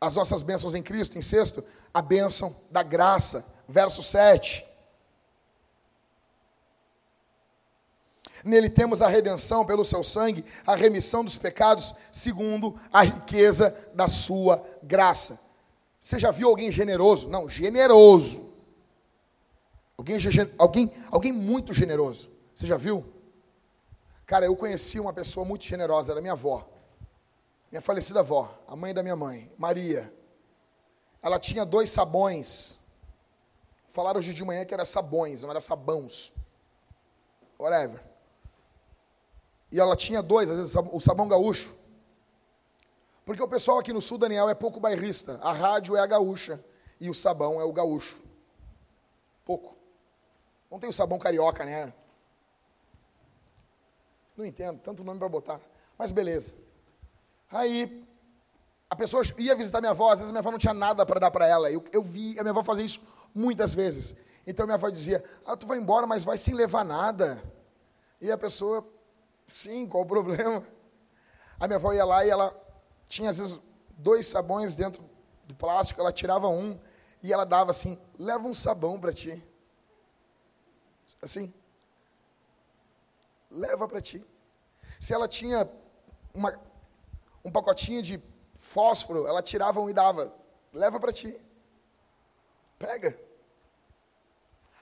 as 0.00 0.14
nossas 0.14 0.42
bênçãos 0.42 0.74
em 0.74 0.82
Cristo. 0.82 1.18
Em 1.18 1.22
sexto, 1.22 1.62
a 1.92 2.00
bênção 2.00 2.54
da 2.70 2.82
graça. 2.82 3.44
Verso 3.68 4.02
7. 4.02 4.66
Nele 8.42 8.70
temos 8.70 9.02
a 9.02 9.08
redenção 9.08 9.66
pelo 9.66 9.84
seu 9.84 10.02
sangue, 10.02 10.44
a 10.66 10.74
remissão 10.74 11.22
dos 11.22 11.36
pecados, 11.36 11.94
segundo 12.10 12.78
a 12.90 13.02
riqueza 13.02 13.76
da 13.94 14.08
sua 14.08 14.64
graça. 14.82 15.49
Você 16.00 16.18
já 16.18 16.30
viu 16.30 16.48
alguém 16.48 16.72
generoso? 16.72 17.28
Não, 17.28 17.46
generoso. 17.46 18.48
Alguém, 19.98 20.16
alguém, 20.56 20.94
alguém 21.10 21.30
muito 21.30 21.74
generoso. 21.74 22.30
Você 22.54 22.66
já 22.66 22.78
viu? 22.78 23.04
Cara, 24.24 24.46
eu 24.46 24.56
conheci 24.56 24.98
uma 24.98 25.12
pessoa 25.12 25.44
muito 25.44 25.64
generosa, 25.64 26.12
era 26.12 26.20
minha 26.22 26.32
avó. 26.32 26.66
Minha 27.70 27.82
falecida 27.82 28.20
avó, 28.20 28.58
a 28.66 28.74
mãe 28.74 28.94
da 28.94 29.02
minha 29.02 29.14
mãe, 29.14 29.52
Maria. 29.58 30.10
Ela 31.22 31.38
tinha 31.38 31.66
dois 31.66 31.90
sabões. 31.90 32.78
Falaram 33.88 34.18
hoje 34.18 34.32
de 34.32 34.44
manhã 34.44 34.64
que 34.64 34.72
era 34.72 34.86
sabões, 34.86 35.42
não 35.42 35.50
era 35.50 35.60
sabãos. 35.60 36.32
Whatever. 37.58 38.00
E 39.70 39.78
ela 39.78 39.94
tinha 39.94 40.22
dois, 40.22 40.48
às 40.48 40.56
vezes 40.56 40.74
o 40.74 40.98
sabão 40.98 41.28
gaúcho. 41.28 41.76
Porque 43.30 43.44
o 43.44 43.46
pessoal 43.46 43.78
aqui 43.78 43.92
no 43.92 44.00
sul, 44.00 44.18
Daniel, 44.18 44.48
é 44.48 44.56
pouco 44.56 44.80
bairrista. 44.80 45.38
A 45.40 45.52
rádio 45.52 45.94
é 45.96 46.00
a 46.00 46.06
gaúcha 46.06 46.58
e 47.00 47.08
o 47.08 47.14
sabão 47.14 47.60
é 47.60 47.64
o 47.64 47.72
gaúcho. 47.72 48.20
Pouco. 49.44 49.76
Não 50.68 50.80
tem 50.80 50.90
o 50.90 50.92
sabão 50.92 51.16
carioca, 51.16 51.64
né? 51.64 51.94
Não 54.36 54.44
entendo, 54.44 54.80
tanto 54.80 55.04
nome 55.04 55.20
para 55.20 55.28
botar. 55.28 55.60
Mas 55.96 56.10
beleza. 56.10 56.58
Aí, 57.52 58.04
a 58.90 58.96
pessoa 58.96 59.22
ia 59.38 59.54
visitar 59.54 59.80
minha 59.80 59.92
avó, 59.92 60.10
às 60.10 60.18
vezes 60.18 60.32
minha 60.32 60.40
avó 60.40 60.50
não 60.50 60.58
tinha 60.58 60.74
nada 60.74 61.06
para 61.06 61.20
dar 61.20 61.30
para 61.30 61.46
ela. 61.46 61.70
Eu, 61.70 61.84
eu 61.92 62.02
vi 62.02 62.36
a 62.36 62.42
minha 62.42 62.50
avó 62.50 62.64
fazer 62.64 62.82
isso 62.82 63.14
muitas 63.32 63.74
vezes. 63.74 64.16
Então 64.44 64.66
minha 64.66 64.74
avó 64.74 64.88
dizia: 64.88 65.24
Ah, 65.46 65.56
tu 65.56 65.68
vai 65.68 65.78
embora, 65.78 66.04
mas 66.04 66.24
vai 66.24 66.36
sem 66.36 66.52
levar 66.52 66.84
nada. 66.84 67.40
E 68.20 68.28
a 68.28 68.36
pessoa 68.36 68.84
Sim, 69.46 69.86
qual 69.86 70.02
o 70.02 70.06
problema? 70.06 70.66
A 71.60 71.68
minha 71.68 71.76
avó 71.76 71.92
ia 71.92 72.04
lá 72.04 72.26
e 72.26 72.30
ela 72.30 72.69
tinha 73.10 73.28
às 73.28 73.38
vezes 73.38 73.58
dois 73.90 74.24
sabões 74.24 74.76
dentro 74.76 75.04
do 75.44 75.54
plástico, 75.54 76.00
ela 76.00 76.12
tirava 76.12 76.48
um 76.48 76.78
e 77.20 77.32
ela 77.32 77.44
dava 77.44 77.72
assim: 77.72 78.00
leva 78.16 78.46
um 78.46 78.54
sabão 78.54 79.00
para 79.00 79.12
ti. 79.12 79.42
Assim. 81.20 81.52
Leva 83.50 83.88
para 83.88 84.00
ti. 84.00 84.24
Se 85.00 85.12
ela 85.12 85.26
tinha 85.26 85.68
uma, 86.32 86.56
um 87.44 87.50
pacotinho 87.50 88.00
de 88.00 88.22
fósforo, 88.54 89.26
ela 89.26 89.42
tirava 89.42 89.80
um 89.80 89.90
e 89.90 89.92
dava: 89.92 90.32
leva 90.72 91.00
para 91.00 91.12
ti. 91.12 91.36
Pega. 92.78 93.18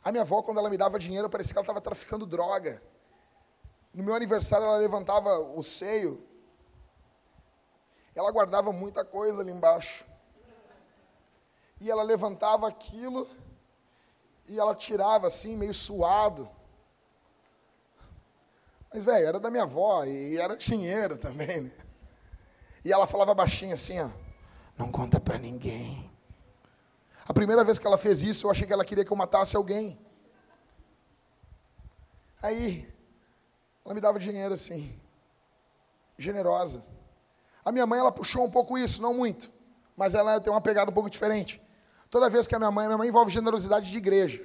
A 0.05 0.13
minha 0.13 0.23
avó, 0.23 0.43
quando 0.43 0.59
ela 0.59 0.69
me 0.69 0.77
dava 0.77 0.99
dinheiro, 0.99 1.31
parecia 1.31 1.55
que 1.55 1.59
ela 1.59 1.65
estava 1.65 1.81
traficando 1.81 2.27
droga. 2.27 2.81
No 3.93 4.05
meu 4.05 4.15
aniversário, 4.15 4.67
ela 4.67 4.77
levantava 4.77 5.39
o 5.39 5.63
seio. 5.63 6.28
Ela 8.19 8.33
guardava 8.33 8.73
muita 8.73 9.05
coisa 9.05 9.43
ali 9.43 9.53
embaixo. 9.53 10.05
E 11.81 11.89
ela 11.89 12.03
levantava 12.03 12.67
aquilo 12.67 13.29
e 14.49 14.59
ela 14.59 14.75
tirava 14.75 15.29
assim, 15.29 15.57
meio 15.57 15.73
suado. 15.73 16.51
Mas, 18.93 19.05
velho, 19.05 19.25
era 19.25 19.39
da 19.39 19.51
minha 19.53 19.63
avó 19.63 20.05
e 20.05 20.37
era 20.37 20.57
dinheiro 20.57 21.17
também, 21.17 21.61
né? 21.61 21.73
E 22.85 22.93
ela 22.93 23.07
falava 23.07 23.33
baixinho 23.35 23.75
assim, 23.75 24.01
ó. 24.01 24.11
Não 24.77 24.91
conta 24.91 25.21
para 25.21 25.39
ninguém. 25.39 26.11
A 27.25 27.33
primeira 27.33 27.63
vez 27.63 27.79
que 27.79 27.87
ela 27.87 27.99
fez 27.99 28.23
isso, 28.23 28.49
eu 28.49 28.51
achei 28.51 28.67
que 28.67 28.73
ela 28.73 28.85
queria 28.85 29.05
que 29.05 29.13
eu 29.13 29.17
matasse 29.17 29.55
alguém. 29.55 29.97
Aí, 32.43 32.93
ela 33.85 33.95
me 33.95 34.01
dava 34.01 34.19
dinheiro 34.19 34.55
assim, 34.55 35.01
generosa. 36.19 36.98
A 37.65 37.73
minha 37.73 37.87
mãe, 37.87 38.01
ela 38.01 38.13
puxou 38.13 38.45
um 38.45 38.51
pouco 38.51 38.79
isso, 38.79 39.03
não 39.03 39.15
muito, 39.15 39.51
mas 39.97 40.15
ela 40.15 40.41
tem 40.41 40.53
uma 40.53 40.61
pegada 40.61 40.91
um 40.91 40.95
pouco 40.95 41.11
diferente. 41.11 41.61
Toda 42.11 42.31
vez 42.31 42.47
que 42.47 42.55
a 42.55 42.59
minha 42.59 42.71
mãe, 42.71 42.87
minha 42.87 42.99
mãe 42.99 43.09
envolve 43.09 43.31
generosidade 43.31 43.91
de 43.91 43.97
igreja. 43.97 44.43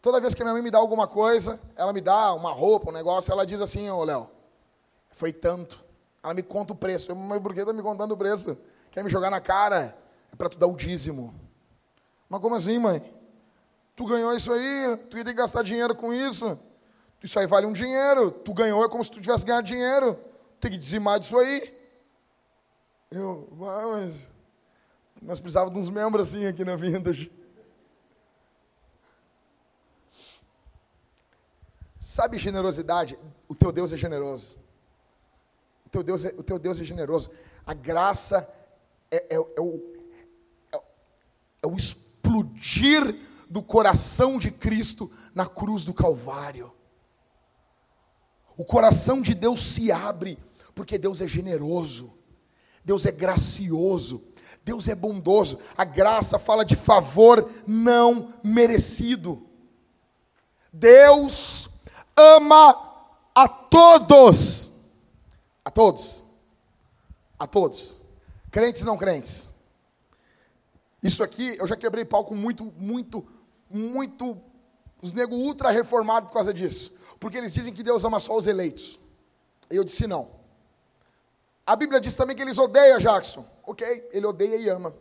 Toda 0.00 0.20
vez 0.20 0.34
que 0.34 0.42
a 0.42 0.44
minha 0.44 0.52
mãe 0.52 0.62
me 0.62 0.70
dá 0.70 0.78
alguma 0.78 1.06
coisa, 1.06 1.58
ela 1.76 1.92
me 1.92 2.00
dá 2.00 2.34
uma 2.34 2.52
roupa, 2.52 2.90
um 2.90 2.92
negócio, 2.92 3.32
ela 3.32 3.44
diz 3.44 3.60
assim, 3.60 3.88
ô 3.88 4.04
Léo, 4.04 4.28
foi 5.10 5.32
tanto. 5.32 5.82
Ela 6.22 6.34
me 6.34 6.42
conta 6.42 6.72
o 6.72 6.76
preço. 6.76 7.10
Eu, 7.10 7.16
mas 7.16 7.40
por 7.42 7.54
que 7.54 7.60
está 7.60 7.72
me 7.72 7.82
contando 7.82 8.12
o 8.12 8.16
preço? 8.16 8.56
Quer 8.90 9.02
me 9.02 9.10
jogar 9.10 9.30
na 9.30 9.40
cara? 9.40 9.96
É 10.32 10.36
para 10.36 10.48
tu 10.48 10.58
dar 10.58 10.66
o 10.66 10.76
dízimo. 10.76 11.34
Mas 12.28 12.40
como 12.40 12.54
assim, 12.54 12.78
mãe? 12.78 13.02
Tu 13.96 14.04
ganhou 14.06 14.34
isso 14.34 14.52
aí? 14.52 14.96
Tu 15.10 15.18
ia 15.18 15.24
ter 15.24 15.30
que 15.30 15.38
gastar 15.38 15.62
dinheiro 15.62 15.94
com 15.94 16.12
isso? 16.12 16.58
Isso 17.22 17.38
aí 17.38 17.46
vale 17.46 17.66
um 17.66 17.72
dinheiro. 17.72 18.30
Tu 18.30 18.52
ganhou, 18.52 18.84
é 18.84 18.88
como 18.88 19.02
se 19.02 19.10
tu 19.10 19.20
tivesse 19.20 19.44
ganhado 19.44 19.66
dinheiro. 19.66 20.18
Tem 20.60 20.70
que 20.70 20.76
dizimar 20.76 21.18
disso 21.18 21.38
aí. 21.38 21.62
Eu, 23.16 23.48
mas 23.52 24.26
nós 25.22 25.38
precisávamos 25.38 25.74
de 25.74 25.80
uns 25.80 25.88
membros 25.88 26.30
assim 26.30 26.46
aqui 26.46 26.64
na 26.64 26.74
Vintage. 26.74 27.30
Sabe 31.96 32.38
generosidade? 32.38 33.16
O 33.46 33.54
teu 33.54 33.70
Deus 33.70 33.92
é 33.92 33.96
generoso. 33.96 34.58
O 35.86 35.90
teu 35.90 36.02
Deus 36.02 36.24
é, 36.24 36.34
o 36.36 36.42
teu 36.42 36.58
Deus 36.58 36.80
é 36.80 36.82
generoso. 36.82 37.30
A 37.64 37.72
graça 37.72 38.52
é, 39.08 39.18
é, 39.18 39.34
é 39.36 39.60
o, 39.60 39.80
é, 40.72 40.82
é 41.62 41.66
o 41.68 41.76
explodir 41.76 43.14
do 43.48 43.62
coração 43.62 44.40
de 44.40 44.50
Cristo 44.50 45.08
na 45.32 45.46
cruz 45.46 45.84
do 45.84 45.94
Calvário. 45.94 46.72
O 48.56 48.64
coração 48.64 49.22
de 49.22 49.34
Deus 49.34 49.60
se 49.60 49.92
abre, 49.92 50.36
porque 50.74 50.98
Deus 50.98 51.20
é 51.20 51.28
generoso, 51.28 52.23
Deus 52.84 53.06
é 53.06 53.12
gracioso, 53.12 54.22
Deus 54.64 54.88
é 54.88 54.94
bondoso. 54.94 55.58
A 55.76 55.84
graça 55.84 56.38
fala 56.38 56.64
de 56.64 56.76
favor 56.76 57.50
não 57.66 58.32
merecido. 58.42 59.42
Deus 60.72 61.84
ama 62.16 62.70
a 63.34 63.48
todos, 63.48 64.92
a 65.64 65.70
todos, 65.70 66.22
a 67.38 67.46
todos, 67.46 68.00
crentes 68.50 68.82
e 68.82 68.84
não 68.84 68.98
crentes. 68.98 69.48
Isso 71.02 71.22
aqui 71.22 71.56
eu 71.58 71.66
já 71.66 71.76
quebrei 71.76 72.04
pau 72.04 72.24
com 72.24 72.34
muito, 72.34 72.64
muito, 72.76 73.26
muito, 73.70 74.40
os 75.02 75.12
nego 75.12 75.34
ultra 75.34 75.70
reformados 75.70 76.28
por 76.28 76.34
causa 76.34 76.52
disso 76.52 77.04
porque 77.24 77.38
eles 77.38 77.54
dizem 77.54 77.72
que 77.72 77.82
Deus 77.82 78.04
ama 78.04 78.20
só 78.20 78.36
os 78.36 78.46
eleitos. 78.46 78.98
Eu 79.70 79.82
disse 79.82 80.06
não. 80.06 80.28
A 81.66 81.74
Bíblia 81.76 82.00
diz 82.00 82.14
também 82.14 82.36
que 82.36 82.42
eles 82.42 82.58
odeiam 82.58 82.98
Jackson. 82.98 83.44
Ok, 83.64 84.08
ele 84.12 84.26
odeia 84.26 84.56
e 84.56 84.68
ama. 84.68 84.94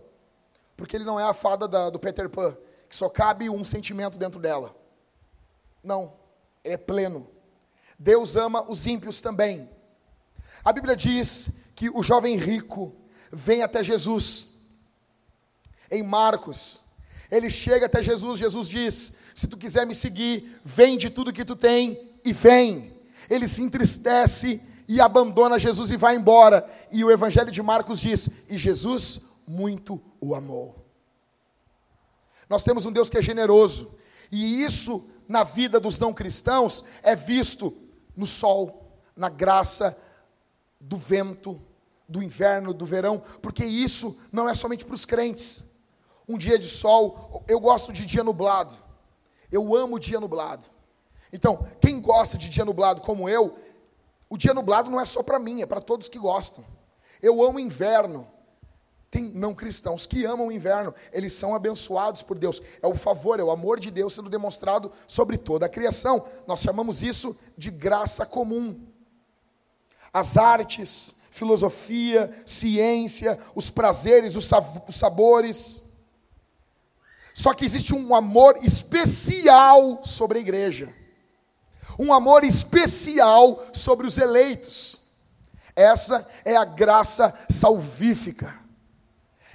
Porque 0.77 0.95
ele 0.95 1.03
não 1.03 1.19
é 1.19 1.23
a 1.23 1.33
fada 1.33 1.67
da, 1.67 1.89
do 1.89 1.99
Peter 1.99 2.29
Pan, 2.29 2.55
que 2.89 2.95
só 2.95 3.09
cabe 3.09 3.49
um 3.49 3.63
sentimento 3.63 4.17
dentro 4.17 4.39
dela. 4.39 4.75
Não, 5.83 6.13
ele 6.63 6.75
é 6.75 6.77
pleno. 6.77 7.27
Deus 7.99 8.35
ama 8.35 8.63
os 8.69 8.85
ímpios 8.85 9.21
também. 9.21 9.69
A 10.63 10.71
Bíblia 10.71 10.95
diz 10.95 11.63
que 11.75 11.89
o 11.89 12.01
jovem 12.01 12.37
rico 12.37 12.95
vem 13.31 13.61
até 13.61 13.83
Jesus. 13.83 14.51
Em 15.91 16.01
Marcos, 16.01 16.81
ele 17.29 17.49
chega 17.49 17.85
até 17.85 18.01
Jesus, 18.01 18.39
Jesus 18.39 18.67
diz: 18.69 19.17
Se 19.35 19.47
tu 19.47 19.57
quiser 19.57 19.85
me 19.85 19.93
seguir, 19.93 20.59
vende 20.63 21.09
tudo 21.09 21.33
que 21.33 21.43
tu 21.43 21.55
tem 21.55 22.13
e 22.23 22.31
vem. 22.31 22.93
Ele 23.29 23.47
se 23.47 23.61
entristece 23.61 24.61
e 24.87 24.99
abandona 24.99 25.59
Jesus 25.59 25.91
e 25.91 25.97
vai 25.97 26.15
embora. 26.15 26.69
E 26.91 27.03
o 27.03 27.11
Evangelho 27.11 27.51
de 27.51 27.61
Marcos 27.61 27.99
diz: 27.99 28.49
E 28.49 28.57
Jesus 28.57 29.43
muito 29.47 30.01
o 30.19 30.35
amou. 30.35 30.83
Nós 32.49 32.63
temos 32.63 32.85
um 32.85 32.91
Deus 32.91 33.09
que 33.09 33.17
é 33.17 33.21
generoso, 33.21 33.95
e 34.31 34.63
isso 34.63 35.09
na 35.27 35.43
vida 35.43 35.79
dos 35.79 35.99
não 35.99 36.13
cristãos 36.13 36.83
é 37.01 37.15
visto 37.15 37.75
no 38.15 38.25
sol, 38.25 38.99
na 39.15 39.29
graça 39.29 39.97
do 40.79 40.97
vento, 40.97 41.59
do 42.07 42.21
inverno, 42.21 42.73
do 42.73 42.85
verão, 42.85 43.21
porque 43.41 43.65
isso 43.65 44.19
não 44.31 44.47
é 44.47 44.53
somente 44.53 44.85
para 44.85 44.95
os 44.95 45.05
crentes. 45.05 45.71
Um 46.27 46.37
dia 46.37 46.59
de 46.59 46.67
sol, 46.67 47.43
eu 47.47 47.59
gosto 47.59 47.91
de 47.91 48.05
dia 48.05 48.23
nublado, 48.23 48.75
eu 49.51 49.75
amo 49.75 49.99
dia 49.99 50.19
nublado. 50.19 50.65
Então, 51.31 51.67
quem 51.81 51.99
gosta 51.99 52.37
de 52.37 52.49
dia 52.49 52.63
nublado 52.63 53.01
como 53.01 53.27
eu, 53.27 53.57
o 54.33 54.37
dia 54.37 54.51
nublado 54.51 54.89
não 54.89 54.99
é 54.99 55.05
só 55.05 55.21
para 55.21 55.37
mim, 55.37 55.61
é 55.61 55.65
para 55.67 55.79
todos 55.79 56.09
que 56.09 56.17
gostam. 56.17 56.65
Eu 57.21 57.43
amo 57.43 57.59
inverno. 57.59 58.27
Tem 59.11 59.21
não 59.21 59.53
cristãos 59.53 60.07
que 60.07 60.25
amam 60.25 60.47
o 60.47 60.51
inverno, 60.51 60.91
eles 61.11 61.33
são 61.33 61.53
abençoados 61.53 62.23
por 62.23 62.35
Deus. 62.35 62.59
É 62.81 62.87
o 62.87 62.95
favor, 62.95 63.39
é 63.39 63.43
o 63.43 63.51
amor 63.51 63.79
de 63.79 63.91
Deus 63.91 64.15
sendo 64.15 64.31
demonstrado 64.31 64.91
sobre 65.07 65.37
toda 65.37 65.67
a 65.67 65.69
criação. 65.69 66.27
Nós 66.47 66.61
chamamos 66.61 67.03
isso 67.03 67.37
de 67.55 67.69
graça 67.69 68.25
comum. 68.25 68.87
As 70.11 70.35
artes, 70.35 71.17
filosofia, 71.29 72.35
ciência, 72.43 73.37
os 73.53 73.69
prazeres, 73.69 74.35
os 74.35 74.49
sabores. 74.89 75.91
Só 77.35 77.53
que 77.53 77.65
existe 77.65 77.93
um 77.93 78.15
amor 78.15 78.57
especial 78.63 80.03
sobre 80.03 80.39
a 80.39 80.41
igreja 80.41 81.02
um 81.97 82.13
amor 82.13 82.43
especial 82.43 83.63
sobre 83.73 84.07
os 84.07 84.17
eleitos. 84.17 84.99
Essa 85.75 86.27
é 86.45 86.55
a 86.55 86.65
graça 86.65 87.33
salvífica. 87.49 88.53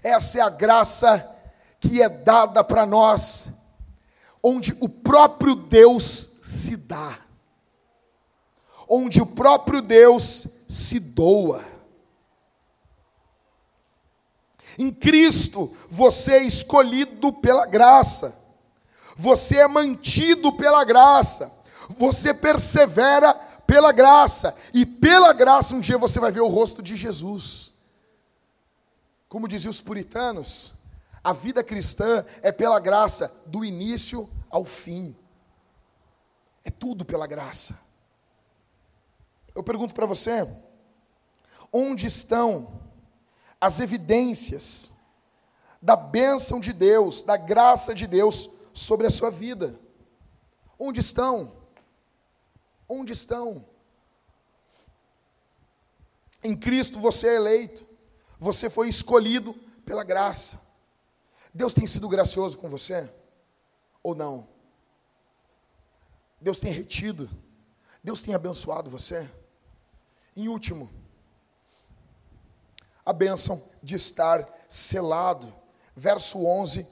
Essa 0.02 0.38
é 0.38 0.40
a 0.40 0.48
graça 0.48 1.36
que 1.80 2.02
é 2.02 2.08
dada 2.08 2.64
para 2.64 2.84
nós, 2.84 3.50
onde 4.42 4.76
o 4.80 4.88
próprio 4.88 5.54
Deus 5.54 6.04
se 6.44 6.76
dá, 6.76 7.18
onde 8.88 9.20
o 9.20 9.26
próprio 9.26 9.80
Deus 9.80 10.46
se 10.68 10.98
doa. 10.98 11.64
Em 14.78 14.92
Cristo 14.92 15.76
você 15.90 16.34
é 16.34 16.44
escolhido 16.44 17.32
pela 17.32 17.66
graça, 17.66 18.36
você 19.16 19.56
é 19.56 19.68
mantido 19.68 20.52
pela 20.52 20.84
graça, 20.84 21.57
você 21.88 22.34
persevera 22.34 23.34
pela 23.66 23.92
graça, 23.92 24.56
e 24.72 24.86
pela 24.86 25.32
graça 25.32 25.74
um 25.74 25.80
dia 25.80 25.98
você 25.98 26.18
vai 26.18 26.30
ver 26.30 26.40
o 26.40 26.48
rosto 26.48 26.82
de 26.82 26.96
Jesus. 26.96 27.74
Como 29.28 29.46
diziam 29.46 29.70
os 29.70 29.80
puritanos, 29.80 30.72
a 31.22 31.32
vida 31.32 31.62
cristã 31.62 32.24
é 32.40 32.50
pela 32.50 32.80
graça, 32.80 33.42
do 33.46 33.64
início 33.64 34.28
ao 34.48 34.64
fim. 34.64 35.14
É 36.64 36.70
tudo 36.70 37.04
pela 37.04 37.26
graça. 37.26 37.78
Eu 39.54 39.62
pergunto 39.62 39.94
para 39.94 40.06
você: 40.06 40.48
onde 41.72 42.06
estão 42.06 42.80
as 43.60 43.80
evidências 43.80 44.92
da 45.82 45.96
bênção 45.96 46.60
de 46.60 46.72
Deus, 46.72 47.22
da 47.22 47.36
graça 47.36 47.94
de 47.94 48.06
Deus 48.06 48.50
sobre 48.72 49.06
a 49.06 49.10
sua 49.10 49.30
vida? 49.30 49.78
Onde 50.78 51.00
estão? 51.00 51.57
Onde 52.88 53.12
estão? 53.12 53.64
Em 56.42 56.56
Cristo 56.56 56.98
você 57.00 57.28
é 57.28 57.36
eleito, 57.36 57.86
você 58.38 58.70
foi 58.70 58.88
escolhido 58.88 59.52
pela 59.84 60.04
graça. 60.04 60.60
Deus 61.52 61.74
tem 61.74 61.86
sido 61.86 62.08
gracioso 62.08 62.56
com 62.58 62.68
você? 62.68 63.10
Ou 64.02 64.14
não? 64.14 64.48
Deus 66.40 66.60
tem 66.60 66.72
retido? 66.72 67.28
Deus 68.02 68.22
tem 68.22 68.34
abençoado 68.34 68.88
você? 68.88 69.28
Em 70.36 70.48
último, 70.48 70.88
a 73.04 73.12
bênção 73.12 73.60
de 73.82 73.96
estar 73.96 74.46
selado. 74.68 75.52
Verso 75.96 76.46
11 76.46 76.86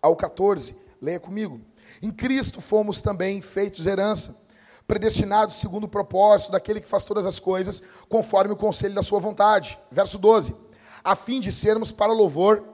ao 0.00 0.14
14, 0.14 0.76
leia 1.02 1.18
comigo. 1.18 1.60
Em 2.00 2.12
Cristo 2.12 2.60
fomos 2.60 3.02
também 3.02 3.40
feitos 3.40 3.86
herança, 3.86 4.45
predestinados 4.86 5.56
segundo 5.56 5.84
o 5.84 5.88
propósito 5.88 6.52
daquele 6.52 6.80
que 6.80 6.88
faz 6.88 7.04
todas 7.04 7.26
as 7.26 7.38
coisas, 7.38 7.82
conforme 8.08 8.52
o 8.52 8.56
conselho 8.56 8.94
da 8.94 9.02
sua 9.02 9.20
vontade. 9.20 9.78
Verso 9.90 10.18
12: 10.18 10.66
a 11.06 11.14
fim 11.14 11.38
de 11.38 11.52
sermos 11.52 11.92
para 11.92 12.12
louvor 12.12 12.64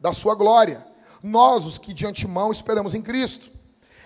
da 0.00 0.12
sua 0.12 0.34
glória. 0.34 0.84
Nós, 1.22 1.64
os 1.64 1.78
que 1.78 1.94
de 1.94 2.04
antemão 2.04 2.50
esperamos 2.50 2.96
em 2.96 3.00
Cristo. 3.00 3.48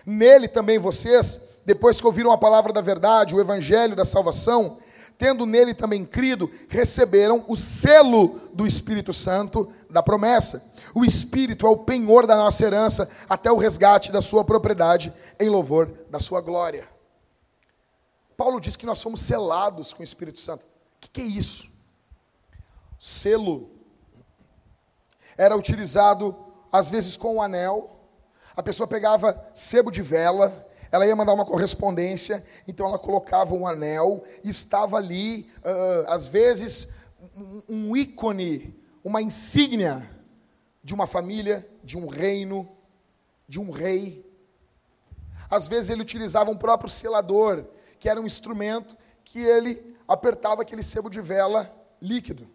Nele 0.04 0.46
também 0.46 0.78
vocês, 0.78 1.60
depois 1.64 1.98
que 1.98 2.06
ouviram 2.06 2.30
a 2.30 2.36
palavra 2.36 2.74
da 2.74 2.82
verdade, 2.82 3.34
o 3.34 3.40
evangelho 3.40 3.96
da 3.96 4.04
salvação, 4.04 4.76
tendo 5.16 5.46
nele 5.46 5.72
também 5.72 6.04
crido, 6.04 6.50
receberam 6.68 7.42
o 7.48 7.56
selo 7.56 8.38
do 8.52 8.66
Espírito 8.66 9.14
Santo 9.14 9.72
da 9.88 10.02
promessa. 10.02 10.74
O 10.94 11.02
Espírito 11.02 11.66
é 11.66 11.70
o 11.70 11.78
penhor 11.78 12.26
da 12.26 12.36
nossa 12.36 12.62
herança 12.62 13.10
até 13.30 13.50
o 13.50 13.56
resgate 13.56 14.12
da 14.12 14.20
sua 14.20 14.44
propriedade 14.44 15.10
em 15.38 15.48
louvor 15.48 15.90
da 16.10 16.20
sua 16.20 16.42
glória. 16.42 16.86
Paulo 18.40 18.58
diz 18.58 18.74
que 18.74 18.86
nós 18.86 18.98
somos 18.98 19.20
selados 19.20 19.92
com 19.92 20.00
o 20.00 20.02
Espírito 20.02 20.40
Santo. 20.40 20.64
O 20.64 21.10
que 21.12 21.20
é 21.20 21.24
isso? 21.24 21.68
Selo 22.98 23.70
era 25.36 25.54
utilizado 25.54 26.34
às 26.72 26.88
vezes 26.88 27.18
com 27.18 27.34
um 27.34 27.42
anel. 27.42 28.00
A 28.56 28.62
pessoa 28.62 28.86
pegava 28.86 29.38
sebo 29.54 29.90
de 29.90 30.00
vela, 30.00 30.66
ela 30.90 31.06
ia 31.06 31.14
mandar 31.14 31.34
uma 31.34 31.44
correspondência, 31.44 32.42
então 32.66 32.86
ela 32.86 32.98
colocava 32.98 33.54
um 33.54 33.68
anel 33.68 34.24
estava 34.42 34.96
ali, 34.96 35.52
uh, 35.58 36.10
às 36.10 36.26
vezes, 36.26 36.94
um, 37.36 37.62
um 37.68 37.96
ícone, 37.96 38.74
uma 39.04 39.20
insígnia 39.20 40.02
de 40.82 40.94
uma 40.94 41.06
família, 41.06 41.68
de 41.84 41.98
um 41.98 42.06
reino, 42.06 42.66
de 43.46 43.60
um 43.60 43.70
rei. 43.70 44.26
Às 45.50 45.68
vezes 45.68 45.90
ele 45.90 46.00
utilizava 46.00 46.50
um 46.50 46.56
próprio 46.56 46.88
selador, 46.88 47.66
que 48.00 48.08
era 48.08 48.20
um 48.20 48.26
instrumento 48.26 48.96
que 49.22 49.38
ele 49.38 49.96
apertava 50.08 50.62
aquele 50.62 50.82
sebo 50.82 51.08
de 51.08 51.20
vela 51.20 51.70
líquido. 52.00 52.50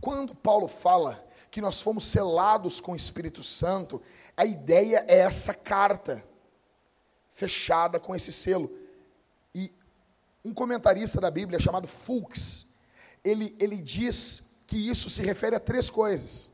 Quando 0.00 0.34
Paulo 0.34 0.68
fala 0.68 1.22
que 1.50 1.60
nós 1.60 1.82
fomos 1.82 2.06
selados 2.06 2.80
com 2.80 2.92
o 2.92 2.96
Espírito 2.96 3.42
Santo, 3.42 4.00
a 4.36 4.46
ideia 4.46 5.04
é 5.06 5.18
essa 5.18 5.52
carta 5.52 6.24
fechada 7.30 8.00
com 8.00 8.14
esse 8.14 8.32
selo. 8.32 8.70
E 9.54 9.72
um 10.44 10.54
comentarista 10.54 11.20
da 11.20 11.30
Bíblia 11.30 11.60
chamado 11.60 11.86
Fuchs, 11.86 12.78
ele, 13.22 13.54
ele 13.60 13.76
diz 13.76 14.62
que 14.66 14.76
isso 14.76 15.10
se 15.10 15.22
refere 15.22 15.56
a 15.56 15.60
três 15.60 15.90
coisas. 15.90 16.52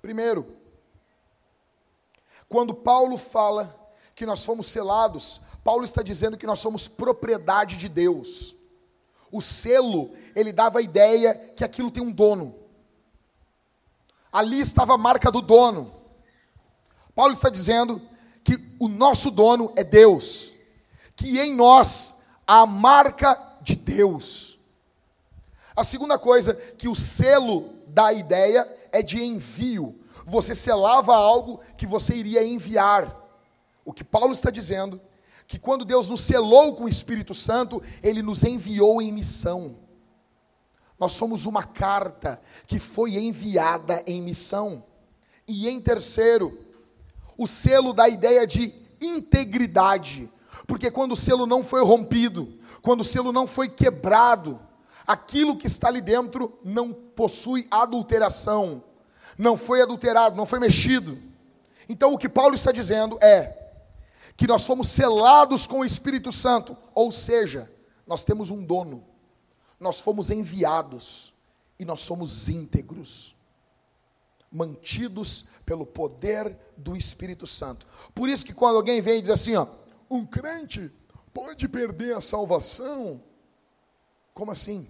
Primeiro, 0.00 0.56
quando 2.48 2.74
Paulo 2.74 3.16
fala 3.16 3.81
que 4.14 4.26
nós 4.26 4.44
fomos 4.44 4.66
selados, 4.66 5.40
Paulo 5.64 5.84
está 5.84 6.02
dizendo 6.02 6.36
que 6.36 6.46
nós 6.46 6.60
somos 6.60 6.88
propriedade 6.88 7.76
de 7.76 7.88
Deus. 7.88 8.54
O 9.30 9.40
selo, 9.40 10.10
ele 10.34 10.52
dava 10.52 10.78
a 10.78 10.82
ideia 10.82 11.34
que 11.56 11.64
aquilo 11.64 11.90
tem 11.90 12.02
um 12.02 12.12
dono. 12.12 12.54
Ali 14.32 14.60
estava 14.60 14.94
a 14.94 14.98
marca 14.98 15.30
do 15.30 15.40
dono. 15.40 15.92
Paulo 17.14 17.32
está 17.32 17.48
dizendo 17.48 18.00
que 18.42 18.58
o 18.78 18.88
nosso 18.88 19.30
dono 19.30 19.72
é 19.76 19.84
Deus, 19.84 20.52
que 21.14 21.38
em 21.38 21.54
nós 21.54 22.22
há 22.46 22.60
a 22.60 22.66
marca 22.66 23.38
de 23.60 23.76
Deus. 23.76 24.58
A 25.76 25.84
segunda 25.84 26.18
coisa 26.18 26.54
que 26.54 26.88
o 26.88 26.94
selo 26.94 27.70
dá 27.86 28.06
a 28.06 28.12
ideia 28.12 28.68
é 28.90 29.02
de 29.02 29.22
envio. 29.22 29.98
Você 30.26 30.54
selava 30.54 31.14
algo 31.14 31.60
que 31.76 31.86
você 31.86 32.14
iria 32.14 32.44
enviar. 32.44 33.21
O 33.84 33.92
que 33.92 34.04
Paulo 34.04 34.32
está 34.32 34.50
dizendo 34.50 35.00
que 35.46 35.58
quando 35.58 35.84
Deus 35.84 36.08
nos 36.08 36.20
selou 36.20 36.74
com 36.74 36.84
o 36.84 36.88
Espírito 36.88 37.34
Santo, 37.34 37.82
ele 38.02 38.22
nos 38.22 38.44
enviou 38.44 39.02
em 39.02 39.12
missão. 39.12 39.76
Nós 40.98 41.12
somos 41.12 41.46
uma 41.46 41.64
carta 41.64 42.40
que 42.66 42.78
foi 42.78 43.16
enviada 43.16 44.02
em 44.06 44.22
missão. 44.22 44.84
E 45.48 45.68
em 45.68 45.80
terceiro, 45.80 46.56
o 47.36 47.46
selo 47.46 47.92
da 47.92 48.08
ideia 48.08 48.46
de 48.46 48.72
integridade. 49.00 50.30
Porque 50.66 50.90
quando 50.90 51.12
o 51.12 51.16
selo 51.16 51.44
não 51.44 51.64
foi 51.64 51.84
rompido, 51.84 52.58
quando 52.80 53.00
o 53.00 53.04
selo 53.04 53.32
não 53.32 53.46
foi 53.46 53.68
quebrado, 53.68 54.60
aquilo 55.06 55.56
que 55.56 55.66
está 55.66 55.88
ali 55.88 56.00
dentro 56.00 56.58
não 56.64 56.92
possui 56.92 57.66
adulteração, 57.70 58.82
não 59.36 59.56
foi 59.56 59.82
adulterado, 59.82 60.36
não 60.36 60.46
foi 60.46 60.60
mexido. 60.60 61.18
Então 61.88 62.14
o 62.14 62.18
que 62.18 62.28
Paulo 62.28 62.54
está 62.54 62.70
dizendo 62.70 63.18
é 63.20 63.61
que 64.36 64.46
nós 64.46 64.66
fomos 64.66 64.88
selados 64.88 65.66
com 65.66 65.80
o 65.80 65.84
Espírito 65.84 66.32
Santo, 66.32 66.76
ou 66.94 67.12
seja, 67.12 67.70
nós 68.06 68.24
temos 68.24 68.50
um 68.50 68.64
dono 68.64 69.12
nós 69.82 70.00
fomos 70.00 70.30
enviados 70.30 71.32
e 71.78 71.84
nós 71.84 72.00
somos 72.00 72.48
íntegros, 72.48 73.34
mantidos 74.50 75.46
pelo 75.66 75.84
poder 75.84 76.56
do 76.76 76.96
Espírito 76.96 77.46
Santo. 77.46 77.86
Por 78.14 78.28
isso 78.28 78.46
que 78.46 78.54
quando 78.54 78.76
alguém 78.76 79.00
vem 79.00 79.18
e 79.18 79.22
diz 79.22 79.30
assim, 79.30 79.56
ó, 79.56 79.66
um 80.08 80.24
crente 80.24 80.90
pode 81.34 81.66
perder 81.68 82.14
a 82.14 82.20
salvação? 82.20 83.20
Como 84.32 84.52
assim? 84.52 84.88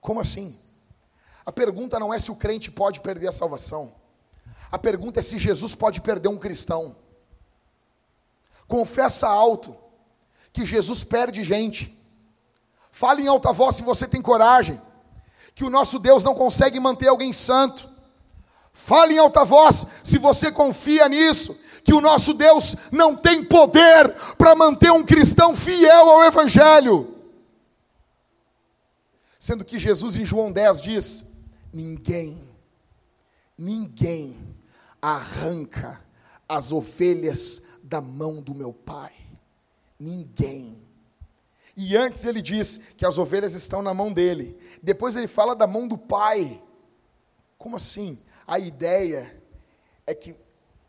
Como 0.00 0.20
assim? 0.20 0.56
A 1.46 1.50
pergunta 1.50 1.98
não 1.98 2.12
é 2.12 2.18
se 2.18 2.30
o 2.30 2.36
crente 2.36 2.70
pode 2.70 3.00
perder 3.00 3.28
a 3.28 3.32
salvação. 3.32 3.94
A 4.70 4.78
pergunta 4.78 5.20
é 5.20 5.22
se 5.22 5.38
Jesus 5.38 5.74
pode 5.74 6.02
perder 6.02 6.28
um 6.28 6.38
cristão. 6.38 6.94
Confessa 8.66 9.28
alto 9.28 9.76
que 10.52 10.64
Jesus 10.64 11.04
perde 11.04 11.42
gente 11.44 11.94
Fale 12.94 13.22
em 13.22 13.26
alta 13.26 13.52
voz 13.52 13.74
se 13.74 13.82
você 13.82 14.06
tem 14.06 14.22
coragem. 14.22 14.80
Que 15.52 15.64
o 15.64 15.68
nosso 15.68 15.98
Deus 15.98 16.22
não 16.22 16.32
consegue 16.32 16.78
manter 16.78 17.08
alguém 17.08 17.32
santo. 17.32 17.90
Fale 18.72 19.14
em 19.14 19.18
alta 19.18 19.44
voz 19.44 19.84
se 20.04 20.16
você 20.16 20.52
confia 20.52 21.08
nisso. 21.08 21.58
Que 21.82 21.92
o 21.92 22.00
nosso 22.00 22.32
Deus 22.34 22.76
não 22.92 23.16
tem 23.16 23.42
poder 23.42 24.14
para 24.38 24.54
manter 24.54 24.92
um 24.92 25.04
cristão 25.04 25.56
fiel 25.56 26.08
ao 26.08 26.22
Evangelho. 26.22 27.16
Sendo 29.40 29.64
que 29.64 29.76
Jesus 29.76 30.16
em 30.16 30.24
João 30.24 30.52
10 30.52 30.80
diz: 30.80 31.24
ninguém, 31.72 32.40
ninguém 33.58 34.38
arranca 35.02 36.00
as 36.48 36.70
ovelhas 36.70 37.73
da 37.94 38.00
mão 38.00 38.42
do 38.42 38.52
meu 38.56 38.72
pai. 38.72 39.12
Ninguém. 40.00 40.82
E 41.76 41.96
antes 41.96 42.24
ele 42.24 42.42
diz 42.42 42.94
que 42.98 43.06
as 43.06 43.18
ovelhas 43.18 43.54
estão 43.54 43.82
na 43.82 43.94
mão 43.94 44.12
dele. 44.12 44.58
Depois 44.82 45.14
ele 45.14 45.28
fala 45.28 45.54
da 45.54 45.64
mão 45.64 45.86
do 45.86 45.96
pai. 45.96 46.60
Como 47.56 47.76
assim? 47.76 48.18
A 48.48 48.58
ideia 48.58 49.40
é 50.04 50.12
que 50.12 50.34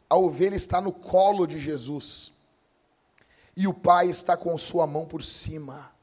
a 0.10 0.18
ovelha 0.18 0.56
está 0.56 0.82
no 0.82 0.91
colo 0.91 1.45
de 1.45 1.60
Jesus. 1.60 2.34
E 3.56 3.68
o 3.68 3.74
pai 3.74 4.10
está 4.10 4.36
com 4.36 4.58
sua 4.58 4.88
mão 4.88 5.06
por 5.06 5.24
cima 5.24 5.95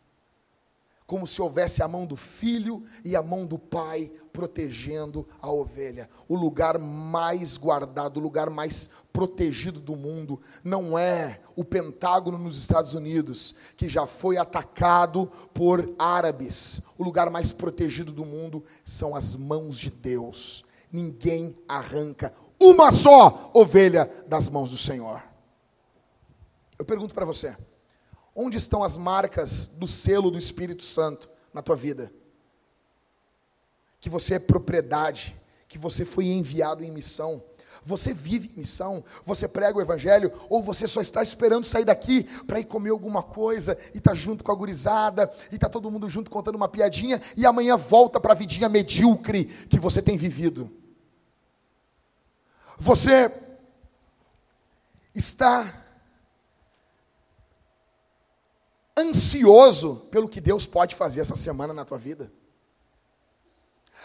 como 1.12 1.26
se 1.26 1.42
houvesse 1.42 1.82
a 1.82 1.88
mão 1.88 2.06
do 2.06 2.16
filho 2.16 2.82
e 3.04 3.14
a 3.14 3.20
mão 3.20 3.44
do 3.44 3.58
pai 3.58 4.10
protegendo 4.32 5.28
a 5.42 5.52
ovelha. 5.52 6.08
O 6.26 6.34
lugar 6.34 6.78
mais 6.78 7.58
guardado, 7.58 8.16
o 8.16 8.22
lugar 8.22 8.48
mais 8.48 8.90
protegido 9.12 9.78
do 9.78 9.94
mundo 9.94 10.40
não 10.64 10.98
é 10.98 11.42
o 11.54 11.66
Pentágono 11.66 12.38
nos 12.38 12.56
Estados 12.56 12.94
Unidos, 12.94 13.56
que 13.76 13.90
já 13.90 14.06
foi 14.06 14.38
atacado 14.38 15.30
por 15.52 15.94
árabes. 15.98 16.84
O 16.96 17.04
lugar 17.04 17.28
mais 17.28 17.52
protegido 17.52 18.10
do 18.10 18.24
mundo 18.24 18.64
são 18.82 19.14
as 19.14 19.36
mãos 19.36 19.78
de 19.78 19.90
Deus. 19.90 20.64
Ninguém 20.90 21.54
arranca 21.68 22.32
uma 22.58 22.90
só 22.90 23.50
ovelha 23.52 24.10
das 24.26 24.48
mãos 24.48 24.70
do 24.70 24.78
Senhor. 24.78 25.22
Eu 26.78 26.86
pergunto 26.86 27.14
para 27.14 27.26
você, 27.26 27.54
Onde 28.34 28.56
estão 28.56 28.82
as 28.82 28.96
marcas 28.96 29.66
do 29.78 29.86
selo 29.86 30.30
do 30.30 30.38
Espírito 30.38 30.84
Santo 30.84 31.28
na 31.52 31.60
tua 31.60 31.76
vida? 31.76 32.12
Que 34.00 34.08
você 34.08 34.34
é 34.34 34.38
propriedade, 34.38 35.36
que 35.68 35.78
você 35.78 36.04
foi 36.04 36.26
enviado 36.26 36.82
em 36.82 36.90
missão. 36.90 37.42
Você 37.84 38.12
vive 38.12 38.52
em 38.54 38.60
missão, 38.60 39.02
você 39.24 39.48
prega 39.48 39.76
o 39.76 39.80
evangelho, 39.82 40.32
ou 40.48 40.62
você 40.62 40.86
só 40.86 41.00
está 41.00 41.20
esperando 41.20 41.64
sair 41.64 41.84
daqui 41.84 42.22
para 42.46 42.60
ir 42.60 42.64
comer 42.64 42.90
alguma 42.90 43.22
coisa 43.22 43.76
e 43.92 44.00
tá 44.00 44.14
junto 44.14 44.44
com 44.44 44.52
a 44.52 44.54
gurizada, 44.54 45.32
e 45.50 45.58
tá 45.58 45.68
todo 45.68 45.90
mundo 45.90 46.08
junto 46.08 46.30
contando 46.30 46.54
uma 46.54 46.68
piadinha 46.68 47.20
e 47.36 47.44
amanhã 47.44 47.76
volta 47.76 48.20
para 48.20 48.32
a 48.32 48.36
vidinha 48.36 48.68
medíocre 48.68 49.46
que 49.68 49.80
você 49.80 50.00
tem 50.00 50.16
vivido. 50.16 50.70
Você 52.78 53.30
está 55.14 55.81
ansioso 58.96 60.08
pelo 60.10 60.28
que 60.28 60.40
Deus 60.40 60.66
pode 60.66 60.94
fazer 60.94 61.20
essa 61.20 61.36
semana 61.36 61.72
na 61.72 61.84
tua 61.84 61.98
vida? 61.98 62.32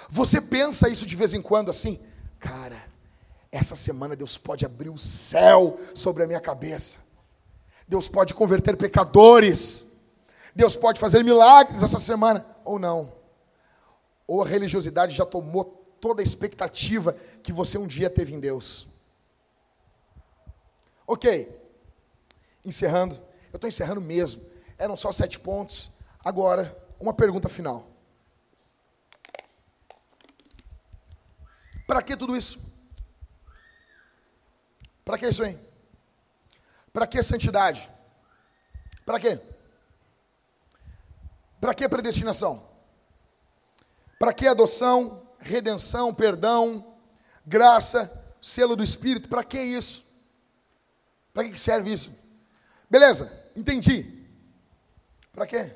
Você 0.10 0.40
pensa 0.40 0.90
isso 0.90 1.06
de 1.06 1.16
vez 1.16 1.34
em 1.34 1.42
quando 1.42 1.70
assim, 1.70 2.00
cara, 2.40 2.82
essa 3.52 3.76
semana 3.76 4.16
Deus 4.16 4.38
pode 4.38 4.66
abrir 4.66 4.90
o 4.90 4.98
céu 4.98 5.80
sobre 5.94 6.24
a 6.24 6.28
minha 6.28 6.40
cabeça. 6.40 7.00
Deus 7.88 8.08
pode 8.08 8.34
converter 8.34 8.76
pecadores. 8.76 9.98
Deus 10.56 10.76
pode 10.76 11.00
fazer 11.00 11.24
milagres 11.24 11.84
essa 11.84 12.00
semana 12.00 12.46
ou 12.66 12.80
não. 12.80 13.14
Ou 14.26 14.44
a 14.44 14.48
religiosidade 14.48 15.16
já 15.16 15.26
tomou 15.26 15.64
toda 16.00 16.22
a 16.22 16.24
expectativa 16.24 17.16
que 17.42 17.52
você 17.52 17.78
um 17.78 17.88
dia 17.88 18.10
teve 18.10 18.34
em 18.34 18.40
Deus. 18.40 18.88
OK. 21.06 21.50
Encerrando. 22.66 23.16
Eu 23.52 23.58
estou 23.58 23.68
encerrando 23.68 24.02
mesmo. 24.02 24.42
Eram 24.78 24.96
só 24.96 25.12
sete 25.12 25.40
pontos. 25.40 25.92
Agora, 26.24 26.76
uma 27.00 27.14
pergunta 27.14 27.50
final. 27.50 27.88
Para 31.88 32.02
que 32.02 32.18
tudo 32.18 32.36
isso? 32.36 32.60
Para 35.06 35.18
que 35.18 35.28
isso 35.28 35.44
aí? 35.44 35.58
Para 36.92 37.08
que 37.08 37.24
santidade? 37.24 37.90
Para 39.06 39.20
quê? 39.20 39.40
Para 41.62 41.74
que 41.74 41.88
predestinação? 41.88 42.62
Para 44.20 44.34
que 44.34 44.48
adoção, 44.48 45.26
redenção, 45.40 46.14
perdão, 46.14 46.98
graça, 47.46 48.36
selo 48.42 48.76
do 48.76 48.84
Espírito? 48.84 49.30
Para 49.30 49.44
que 49.44 49.62
isso? 49.62 50.06
Para 51.34 51.48
que 51.48 51.58
serve 51.58 51.94
isso? 51.94 52.12
Beleza, 52.90 53.32
entendi. 53.56 54.17
Para 55.38 55.46
quê? 55.46 55.72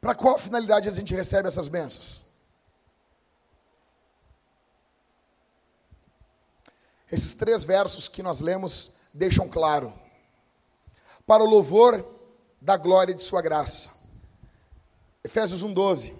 Para 0.00 0.12
qual 0.12 0.36
finalidade 0.36 0.88
a 0.88 0.92
gente 0.92 1.14
recebe 1.14 1.46
essas 1.46 1.68
bênçãos? 1.68 2.24
Esses 7.12 7.36
três 7.36 7.62
versos 7.62 8.08
que 8.08 8.24
nós 8.24 8.40
lemos 8.40 8.96
deixam 9.14 9.48
claro. 9.48 9.94
Para 11.24 11.44
o 11.44 11.48
louvor 11.48 12.04
da 12.60 12.76
glória 12.76 13.14
de 13.14 13.22
Sua 13.22 13.40
graça. 13.40 13.92
Efésios 15.22 15.62
1,12. 15.62 16.12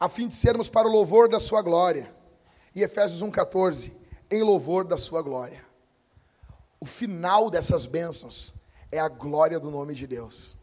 A 0.00 0.08
fim 0.08 0.26
de 0.26 0.32
sermos 0.32 0.70
para 0.70 0.88
o 0.88 0.90
louvor 0.90 1.28
da 1.28 1.38
Sua 1.38 1.60
glória. 1.60 2.10
E 2.74 2.82
Efésios 2.82 3.22
1,14. 3.22 3.92
Em 4.30 4.42
louvor 4.42 4.84
da 4.84 4.96
Sua 4.96 5.20
glória 5.20 5.73
o 6.80 6.86
final 6.86 7.50
dessas 7.50 7.86
bênçãos 7.86 8.54
é 8.90 8.98
a 8.98 9.08
glória 9.08 9.58
do 9.58 9.70
nome 9.70 9.94
de 9.94 10.06
Deus. 10.06 10.56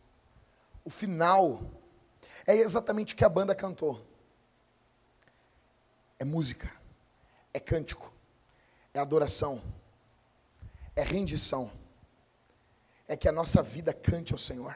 O 0.84 0.90
final 0.90 1.62
é 2.46 2.56
exatamente 2.56 3.14
o 3.14 3.18
que 3.18 3.26
a 3.26 3.30
banda 3.30 3.54
cantou. 3.54 4.06
É 6.18 6.26
música, 6.26 6.72
é 7.54 7.60
cântico, 7.60 8.14
é 8.94 9.00
adoração, 9.00 9.62
é 10.96 11.04
rendição. 11.04 11.72
É 13.08 13.18
que 13.18 13.28
a 13.28 13.32
nossa 13.32 13.62
vida 13.62 13.94
cante 13.94 14.32
ao 14.32 14.40
Senhor. 14.40 14.76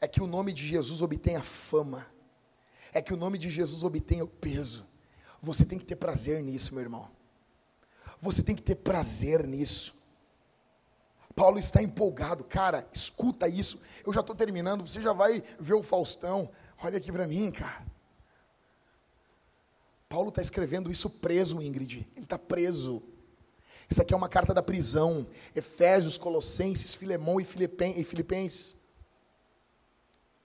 É 0.00 0.06
que 0.06 0.22
o 0.22 0.26
nome 0.26 0.52
de 0.52 0.66
Jesus 0.66 1.02
obtenha 1.02 1.42
fama. 1.42 2.06
É 2.92 3.00
que 3.00 3.12
o 3.12 3.16
nome 3.16 3.38
de 3.38 3.50
Jesus 3.50 3.82
obtenha 3.82 4.24
o 4.24 4.28
peso. 4.28 4.86
Você 5.40 5.64
tem 5.64 5.78
que 5.78 5.84
ter 5.84 5.96
prazer 5.96 6.42
nisso, 6.42 6.74
meu 6.74 6.82
irmão. 6.82 7.10
Você 8.22 8.40
tem 8.40 8.54
que 8.54 8.62
ter 8.62 8.76
prazer 8.76 9.44
nisso. 9.44 10.00
Paulo 11.34 11.58
está 11.58 11.82
empolgado, 11.82 12.44
cara, 12.44 12.86
escuta 12.92 13.48
isso. 13.48 13.82
Eu 14.06 14.12
já 14.12 14.20
estou 14.20 14.36
terminando, 14.36 14.86
você 14.86 15.00
já 15.00 15.12
vai 15.12 15.42
ver 15.58 15.74
o 15.74 15.82
Faustão. 15.82 16.48
Olha 16.80 16.98
aqui 16.98 17.10
para 17.10 17.26
mim, 17.26 17.50
cara. 17.50 17.84
Paulo 20.08 20.28
está 20.28 20.40
escrevendo 20.40 20.88
isso 20.88 21.10
preso, 21.10 21.60
Ingrid. 21.60 22.08
Ele 22.14 22.24
está 22.24 22.38
preso. 22.38 23.02
Isso 23.90 24.00
aqui 24.00 24.14
é 24.14 24.16
uma 24.16 24.28
carta 24.28 24.54
da 24.54 24.62
prisão. 24.62 25.26
Efésios, 25.54 26.16
Colossenses, 26.16 26.94
Filemão 26.94 27.40
e 27.40 27.44
Filipenses. 27.44 28.82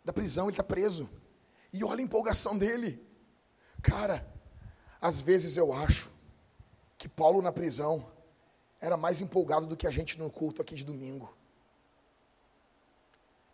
Da 0.04 0.12
prisão, 0.12 0.46
ele 0.46 0.54
está 0.54 0.64
preso. 0.64 1.08
E 1.72 1.84
olha 1.84 2.00
a 2.00 2.04
empolgação 2.04 2.58
dele. 2.58 3.06
Cara, 3.84 4.26
às 5.00 5.22
vezes 5.22 5.58
eu 5.58 5.72
acho 5.72 6.17
que 7.08 7.16
Paulo 7.16 7.42
na 7.42 7.54
prisão 7.54 8.06
era 8.82 8.98
mais 8.98 9.22
empolgado 9.22 9.66
do 9.66 9.78
que 9.78 9.88
a 9.88 9.92
gente 9.92 10.20
no 10.20 10.30
culto 10.30 10.62
aqui 10.62 10.76
de 10.76 10.84
domingo. 10.84 11.34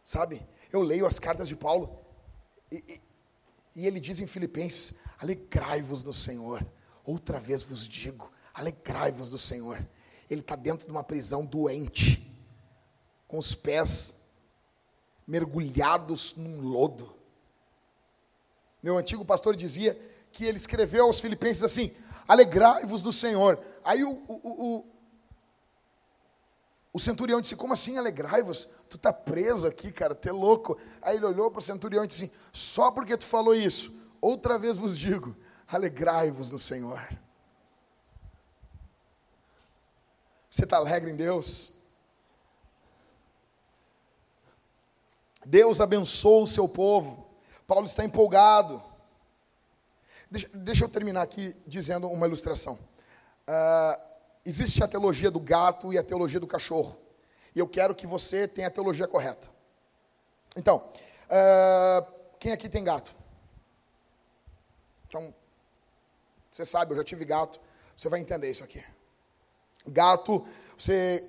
Sabe? 0.03 0.45
Eu 0.71 0.81
leio 0.81 1.05
as 1.05 1.19
cartas 1.19 1.47
de 1.47 1.55
Paulo 1.55 2.03
e, 2.71 2.77
e, 2.87 3.01
e 3.75 3.87
ele 3.87 3.99
diz 3.99 4.19
em 4.19 4.25
Filipenses: 4.25 5.01
alegrai-vos 5.19 6.03
no 6.03 6.11
Senhor. 6.11 6.65
Outra 7.05 7.39
vez 7.39 7.61
vos 7.61 7.87
digo: 7.87 8.31
alegrai-vos 8.53 9.29
do 9.29 9.37
Senhor. 9.37 9.85
Ele 10.29 10.41
está 10.41 10.55
dentro 10.55 10.87
de 10.87 10.91
uma 10.91 11.03
prisão 11.03 11.45
doente, 11.45 12.35
com 13.27 13.37
os 13.37 13.53
pés 13.53 14.39
mergulhados 15.27 16.37
num 16.37 16.59
lodo. 16.61 17.13
Meu 18.81 18.97
antigo 18.97 19.23
pastor 19.23 19.55
dizia 19.55 19.93
que 20.31 20.43
ele 20.43 20.57
escreveu 20.57 21.05
aos 21.05 21.19
Filipenses 21.19 21.61
assim: 21.61 21.95
alegrai-vos 22.27 23.03
do 23.03 23.11
Senhor. 23.11 23.59
Aí 23.83 24.03
o, 24.03 24.11
o, 24.11 24.41
o, 24.43 24.85
o 26.93 26.99
centurião 26.99 27.41
disse: 27.41 27.55
Como 27.55 27.73
assim 27.73 27.97
alegrai-vos? 27.97 28.67
Tu 28.89 28.97
está 28.97 29.11
preso 29.11 29.67
aqui, 29.67 29.91
cara, 29.91 30.13
tu 30.13 30.29
é 30.29 30.31
louco. 30.31 30.77
Aí 31.01 31.17
ele 31.17 31.25
olhou 31.25 31.49
para 31.49 31.59
o 31.59 31.63
centurião 31.63 32.03
e 32.03 32.07
disse: 32.07 32.25
assim, 32.25 32.35
Só 32.51 32.91
porque 32.91 33.17
tu 33.17 33.25
falou 33.25 33.55
isso, 33.55 33.93
outra 34.21 34.57
vez 34.57 34.77
vos 34.77 34.97
digo: 34.97 35.35
alegrai-vos 35.67 36.51
no 36.51 36.59
Senhor. 36.59 37.01
Você 40.49 40.65
está 40.65 40.77
alegre 40.77 41.09
em 41.09 41.15
Deus? 41.15 41.71
Deus 45.45 45.81
abençoa 45.81 46.43
o 46.43 46.47
seu 46.47 46.69
povo. 46.69 47.27
Paulo 47.67 47.85
está 47.85 48.05
empolgado. 48.05 48.81
Deixa, 50.33 50.49
deixa 50.51 50.83
eu 50.83 50.89
terminar 50.89 51.21
aqui 51.21 51.55
dizendo 51.67 52.09
uma 52.09 52.25
ilustração. 52.25 52.73
Uh, 52.73 54.13
Existe 54.43 54.83
a 54.83 54.87
teologia 54.87 55.29
do 55.29 55.39
gato 55.39 55.93
e 55.93 55.97
a 55.97 56.03
teologia 56.03 56.39
do 56.39 56.47
cachorro. 56.47 56.97
E 57.55 57.59
eu 57.59 57.67
quero 57.67 57.93
que 57.93 58.07
você 58.07 58.47
tenha 58.47 58.67
a 58.67 58.71
teologia 58.71 59.07
correta. 59.07 59.47
Então, 60.57 60.89
uh, 61.29 62.13
quem 62.39 62.51
aqui 62.51 62.67
tem 62.67 62.83
gato? 62.83 63.13
Então, 65.07 65.31
você 66.51 66.65
sabe, 66.65 66.93
eu 66.93 66.97
já 66.97 67.03
tive 67.03 67.25
gato. 67.25 67.59
Você 67.95 68.09
vai 68.09 68.19
entender 68.19 68.49
isso 68.49 68.63
aqui. 68.63 68.83
Gato, 69.85 70.43
você 70.75 71.23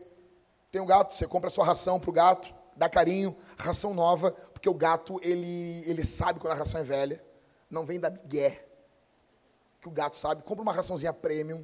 tem 0.73 0.81
um 0.81 0.87
gato, 0.87 1.15
você 1.15 1.27
compra 1.27 1.51
sua 1.51 1.67
ração 1.67 2.01
para 2.01 2.09
o 2.09 2.13
gato, 2.13 2.53
dá 2.75 2.89
carinho, 2.89 3.37
ração 3.59 3.93
nova, 3.93 4.33
porque 4.33 4.69
o 4.69 4.75
gato, 4.75 5.21
ele, 5.23 5.85
ele 5.87 6.05
sabe 6.07 6.41
quando 6.41 6.55
a 6.55 6.57
ração 6.57 6.81
é 6.81 6.85
velha, 6.85 7.23
não 7.71 7.85
vem 7.85 8.01
da 8.01 8.09
migué, 8.09 8.64
que 9.85 9.89
o 9.89 9.93
gato 9.93 10.17
sabe, 10.17 10.43
compra 10.43 10.63
uma 10.63 10.73
raçãozinha 10.73 11.13
premium, 11.13 11.63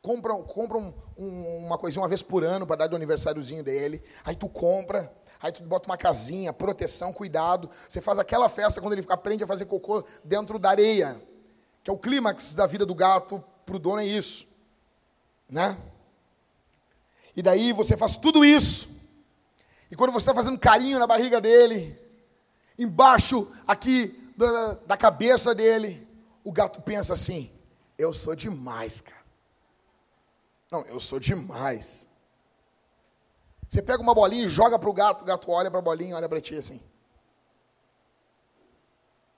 compra, 0.00 0.32
compra 0.34 0.78
um, 0.78 0.94
um, 1.16 1.66
uma 1.66 1.76
coisinha 1.76 2.00
uma 2.00 2.08
vez 2.08 2.22
por 2.22 2.44
ano 2.44 2.64
para 2.64 2.76
dar 2.76 2.86
do 2.86 2.94
aniversáriozinho 2.94 3.64
dele, 3.64 4.00
aí 4.24 4.36
tu 4.36 4.48
compra, 4.48 5.12
aí 5.42 5.50
tu 5.50 5.64
bota 5.64 5.88
uma 5.88 5.96
casinha, 5.96 6.52
proteção, 6.52 7.12
cuidado, 7.12 7.68
você 7.88 8.00
faz 8.00 8.20
aquela 8.20 8.48
festa 8.48 8.80
quando 8.80 8.92
ele 8.92 9.04
aprende 9.08 9.42
a 9.42 9.48
fazer 9.48 9.64
cocô 9.64 10.04
dentro 10.22 10.60
da 10.60 10.70
areia, 10.70 11.20
que 11.82 11.90
é 11.90 11.92
o 11.92 11.98
clímax 11.98 12.54
da 12.54 12.66
vida 12.66 12.86
do 12.86 12.94
gato, 12.94 13.42
para 13.66 13.74
o 13.74 13.80
dono 13.80 14.00
é 14.00 14.06
isso, 14.06 14.46
né? 15.50 15.76
E 17.34 17.42
daí 17.42 17.72
você 17.72 17.96
faz 17.96 18.16
tudo 18.16 18.44
isso, 18.44 19.10
e 19.90 19.96
quando 19.96 20.12
você 20.12 20.30
está 20.30 20.34
fazendo 20.34 20.56
carinho 20.56 21.00
na 21.00 21.06
barriga 21.06 21.40
dele, 21.40 21.98
embaixo 22.78 23.52
aqui 23.66 24.32
da, 24.36 24.74
da 24.86 24.96
cabeça 24.96 25.52
dele, 25.52 26.07
o 26.48 26.52
gato 26.52 26.80
pensa 26.80 27.12
assim: 27.12 27.50
eu 27.98 28.14
sou 28.14 28.34
demais, 28.34 29.02
cara. 29.02 29.22
Não, 30.70 30.80
eu 30.86 30.98
sou 30.98 31.20
demais. 31.20 32.08
Você 33.68 33.82
pega 33.82 34.02
uma 34.02 34.14
bolinha 34.14 34.46
e 34.46 34.48
joga 34.48 34.78
para 34.78 34.88
o 34.88 34.92
gato, 34.94 35.22
o 35.22 35.24
gato 35.26 35.50
olha 35.50 35.70
para 35.70 35.78
a 35.78 35.82
bolinha, 35.82 36.16
olha 36.16 36.26
para 36.26 36.40
ti 36.40 36.54
assim. 36.54 36.80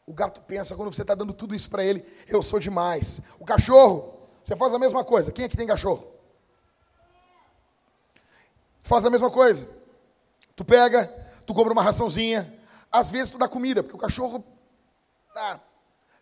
O 0.06 0.12
gato 0.12 0.40
pensa, 0.42 0.76
quando 0.76 0.94
você 0.94 1.02
está 1.02 1.16
dando 1.16 1.32
tudo 1.32 1.52
isso 1.52 1.68
para 1.68 1.84
ele, 1.84 2.04
eu 2.28 2.44
sou 2.44 2.60
demais. 2.60 3.22
O 3.40 3.44
cachorro, 3.44 4.28
você 4.44 4.54
faz 4.54 4.72
a 4.72 4.78
mesma 4.78 5.04
coisa. 5.04 5.32
Quem 5.32 5.44
aqui 5.44 5.56
tem 5.56 5.66
cachorro? 5.66 6.04
Faz 8.78 9.04
a 9.04 9.10
mesma 9.10 9.32
coisa. 9.32 9.68
Tu 10.54 10.64
pega, 10.64 11.06
tu 11.44 11.52
compra 11.54 11.72
uma 11.72 11.82
raçãozinha, 11.82 12.56
às 12.90 13.10
vezes 13.10 13.32
tu 13.32 13.38
dá 13.38 13.48
comida, 13.48 13.82
porque 13.82 13.96
o 13.96 14.00
cachorro. 14.00 14.44
Ah, 15.34 15.58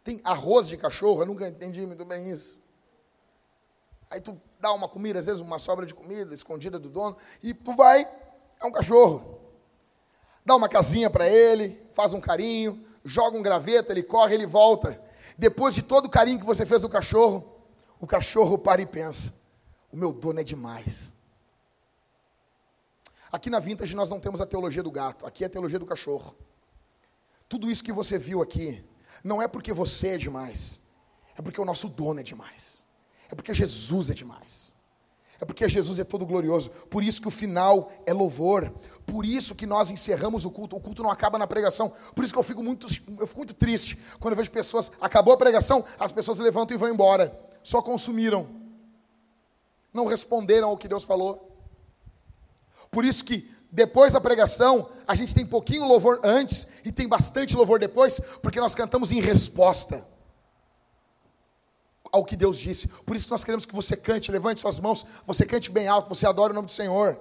tem 0.09 0.23
arroz 0.25 0.69
de 0.69 0.79
cachorro, 0.79 1.21
eu 1.21 1.27
nunca 1.27 1.47
entendi 1.47 1.85
muito 1.85 2.03
bem 2.03 2.31
isso. 2.31 2.63
Aí 4.09 4.23
tu 4.23 4.41
dá 4.59 4.73
uma 4.73 4.89
comida, 4.89 5.19
às 5.19 5.27
vezes 5.27 5.43
uma 5.43 5.59
sobra 5.59 5.85
de 5.85 5.93
comida 5.93 6.33
escondida 6.33 6.79
do 6.79 6.89
dono, 6.89 7.15
e 7.43 7.53
tu 7.53 7.77
vai, 7.77 8.09
é 8.59 8.65
um 8.65 8.73
cachorro. 8.73 9.39
Dá 10.47 10.57
uma 10.57 10.67
casinha 10.67 11.11
para 11.11 11.29
ele, 11.29 11.79
faz 11.93 12.15
um 12.15 12.23
carinho, 12.23 12.83
joga 13.05 13.37
um 13.37 13.43
graveto, 13.43 13.93
ele 13.93 14.03
corre, 14.03 14.35
ele 14.35 14.47
volta. 14.47 14.99
Depois 15.37 15.75
de 15.75 15.83
todo 15.83 16.07
o 16.07 16.11
carinho 16.11 16.39
que 16.39 16.47
você 16.47 16.65
fez 16.65 16.85
o 16.85 16.89
cachorro, 16.89 17.47
o 18.01 18.07
cachorro 18.07 18.57
para 18.57 18.81
e 18.81 18.87
pensa: 18.87 19.35
o 19.93 19.97
meu 19.99 20.11
dono 20.11 20.41
é 20.41 20.43
demais. 20.43 21.13
Aqui 23.31 23.51
na 23.51 23.61
Vintage 23.61 23.95
nós 23.95 24.09
não 24.09 24.19
temos 24.19 24.41
a 24.41 24.47
teologia 24.47 24.83
do 24.83 24.91
gato, 24.91 25.27
aqui 25.27 25.45
é 25.45 25.49
a 25.49 25.51
teologia 25.51 25.79
do 25.79 25.85
cachorro. 25.85 26.35
Tudo 27.47 27.71
isso 27.71 27.85
que 27.85 27.93
você 27.93 28.17
viu 28.17 28.41
aqui, 28.41 28.83
não 29.23 29.41
é 29.43 29.49
porque 29.49 29.73
você 29.73 30.09
é 30.09 30.19
demais, 30.19 30.83
é 31.37 31.43
porque 31.43 31.61
o 31.61 31.65
nosso 31.65 31.89
dono 31.89 32.21
é 32.21 32.23
demais. 32.23 32.85
É 33.31 33.35
porque 33.35 33.53
Jesus 33.53 34.11
é 34.11 34.15
demais. 34.15 34.75
É 35.41 35.45
porque 35.45 35.69
Jesus 35.69 35.99
é 35.99 36.05
todo 36.05 36.27
glorioso. 36.27 36.71
Por 36.91 37.03
isso 37.03 37.21
que 37.21 37.29
o 37.29 37.31
final 37.31 37.93
é 38.05 38.13
louvor. 38.13 38.73
Por 39.07 39.25
isso 39.25 39.55
que 39.55 39.67
nós 39.67 39.91
encerramos 39.91 40.45
o 40.45 40.51
culto. 40.51 40.77
O 40.77 40.81
culto 40.81 41.03
não 41.03 41.11
acaba 41.11 41.39
na 41.39 41.47
pregação. 41.47 41.93
Por 42.15 42.25
isso 42.25 42.33
que 42.33 42.39
eu 42.39 42.43
fico 42.43 42.63
muito, 42.63 42.89
eu 43.19 43.27
fico 43.27 43.39
muito 43.39 43.55
triste 43.55 43.97
quando 44.19 44.33
eu 44.33 44.37
vejo 44.37 44.51
pessoas. 44.51 44.93
Acabou 45.01 45.33
a 45.33 45.37
pregação, 45.37 45.85
as 45.99 46.11
pessoas 46.11 46.39
levantam 46.39 46.75
e 46.75 46.79
vão 46.79 46.89
embora. 46.89 47.39
Só 47.63 47.81
consumiram. 47.81 48.49
Não 49.93 50.07
responderam 50.07 50.71
ao 50.71 50.77
que 50.77 50.89
Deus 50.89 51.05
falou. 51.05 51.45
Por 52.91 53.05
isso 53.05 53.25
que 53.25 53.49
depois 53.71 54.15
da 54.15 54.21
pregação, 54.21 54.89
a 55.07 55.15
gente 55.15 55.35
tem 55.35 55.45
pouquinho 55.45 55.85
louvor 55.87 56.21
antes 56.25 56.85
e 56.85 56.93
tem 56.93 57.07
bastante 57.07 57.55
louvor 57.55 57.79
depois, 57.79 58.19
porque 58.43 58.61
nós 58.61 58.75
cantamos 58.75 59.13
em 59.13 59.21
resposta 59.21 60.03
ao 62.11 62.25
que 62.25 62.37
Deus 62.37 62.59
disse. 62.59 62.89
Por 62.89 63.15
isso 63.15 63.31
nós 63.31 63.45
queremos 63.45 63.67
que 63.67 63.75
você 63.75 63.97
cante, 63.97 64.33
levante 64.33 64.61
suas 64.61 64.81
mãos, 64.81 65.07
você 65.27 65.45
cante 65.45 65.71
bem 65.71 65.87
alto, 65.87 66.09
você 66.09 66.27
adora 66.27 66.53
o 66.53 66.55
nome 66.55 66.67
do 66.67 66.73
Senhor. 66.73 67.19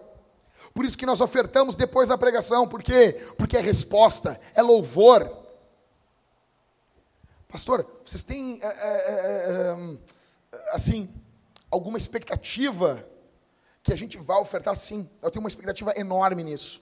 Por 0.73 0.85
isso 0.85 0.97
que 0.97 1.05
nós 1.05 1.19
ofertamos 1.19 1.75
depois 1.75 2.09
da 2.09 2.17
pregação, 2.17 2.67
por 2.67 2.81
quê? 2.81 3.13
Porque 3.37 3.57
é 3.57 3.61
resposta, 3.61 4.39
é 4.55 4.61
louvor. 4.61 5.29
Pastor, 7.49 7.85
vocês 8.05 8.23
têm, 8.23 8.59
é, 8.61 8.67
é, 8.67 9.77
é, 10.51 10.71
assim, 10.71 11.09
alguma 11.69 11.97
expectativa 11.97 13.05
que 13.87 13.93
a 13.93 13.97
gente 13.97 14.17
vai 14.17 14.37
ofertar? 14.37 14.75
Sim, 14.75 15.09
eu 15.21 15.31
tenho 15.31 15.41
uma 15.41 15.47
expectativa 15.47 15.93
enorme 15.95 16.43
nisso. 16.43 16.81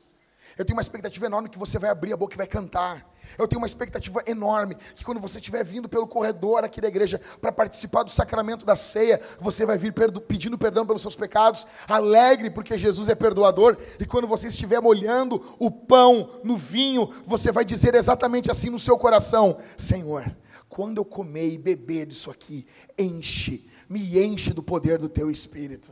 Eu 0.57 0.65
tenho 0.65 0.75
uma 0.75 0.81
expectativa 0.81 1.27
enorme 1.27 1.49
que 1.49 1.57
você 1.57 1.77
vai 1.77 1.91
abrir 1.91 2.13
a 2.13 2.17
boca 2.17 2.33
e 2.33 2.37
vai 2.37 2.47
cantar. 2.47 3.07
Eu 3.37 3.47
tenho 3.47 3.59
uma 3.59 3.67
expectativa 3.67 4.23
enorme 4.25 4.73
que 4.95 5.05
quando 5.05 5.19
você 5.19 5.37
estiver 5.37 5.63
vindo 5.63 5.87
pelo 5.87 6.07
corredor 6.07 6.63
aqui 6.63 6.81
da 6.81 6.87
igreja 6.87 7.21
para 7.39 7.51
participar 7.51 8.01
do 8.01 8.09
sacramento 8.09 8.65
da 8.65 8.75
ceia, 8.75 9.21
você 9.39 9.67
vai 9.67 9.77
vir 9.77 9.93
pedindo 10.27 10.57
perdão 10.57 10.83
pelos 10.83 11.03
seus 11.03 11.15
pecados, 11.15 11.67
alegre 11.87 12.49
porque 12.49 12.75
Jesus 12.75 13.07
é 13.07 13.13
perdoador, 13.13 13.77
e 13.99 14.05
quando 14.05 14.27
você 14.27 14.47
estiver 14.47 14.79
molhando 14.79 15.43
o 15.59 15.69
pão 15.69 16.41
no 16.43 16.57
vinho, 16.57 17.07
você 17.23 17.51
vai 17.51 17.65
dizer 17.65 17.93
exatamente 17.93 18.49
assim 18.49 18.71
no 18.71 18.79
seu 18.79 18.97
coração: 18.97 19.59
Senhor, 19.77 20.25
quando 20.67 20.97
eu 20.97 21.05
comer 21.05 21.49
e 21.51 21.57
beber 21.57 22.07
disso 22.07 22.31
aqui, 22.31 22.65
enche, 22.97 23.69
me 23.87 24.17
enche 24.17 24.53
do 24.53 24.63
poder 24.63 24.97
do 24.97 25.07
teu 25.07 25.29
espírito. 25.29 25.91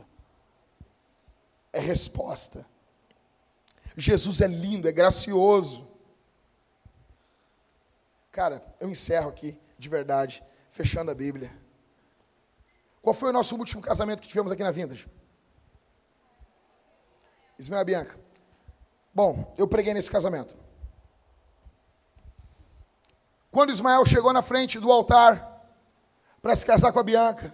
É 1.74 1.80
resposta. 1.80 2.64
Jesus 3.96 4.40
é 4.40 4.46
lindo, 4.46 4.88
é 4.88 4.92
gracioso. 4.92 5.90
Cara, 8.30 8.64
eu 8.78 8.88
encerro 8.88 9.28
aqui, 9.28 9.58
de 9.76 9.88
verdade, 9.88 10.40
fechando 10.70 11.10
a 11.10 11.14
Bíblia. 11.14 11.52
Qual 13.02 13.12
foi 13.12 13.30
o 13.30 13.32
nosso 13.32 13.56
último 13.56 13.82
casamento 13.82 14.22
que 14.22 14.28
tivemos 14.28 14.52
aqui 14.52 14.62
na 14.62 14.70
Vintage? 14.70 15.08
Ismael 17.58 17.82
e 17.82 17.84
Bianca. 17.84 18.20
Bom, 19.12 19.52
eu 19.58 19.66
preguei 19.66 19.92
nesse 19.92 20.10
casamento. 20.10 20.56
Quando 23.50 23.70
Ismael 23.70 24.06
chegou 24.06 24.32
na 24.32 24.42
frente 24.42 24.78
do 24.78 24.92
altar 24.92 25.68
para 26.40 26.54
se 26.54 26.64
casar 26.64 26.92
com 26.92 27.00
a 27.00 27.04
Bianca, 27.04 27.52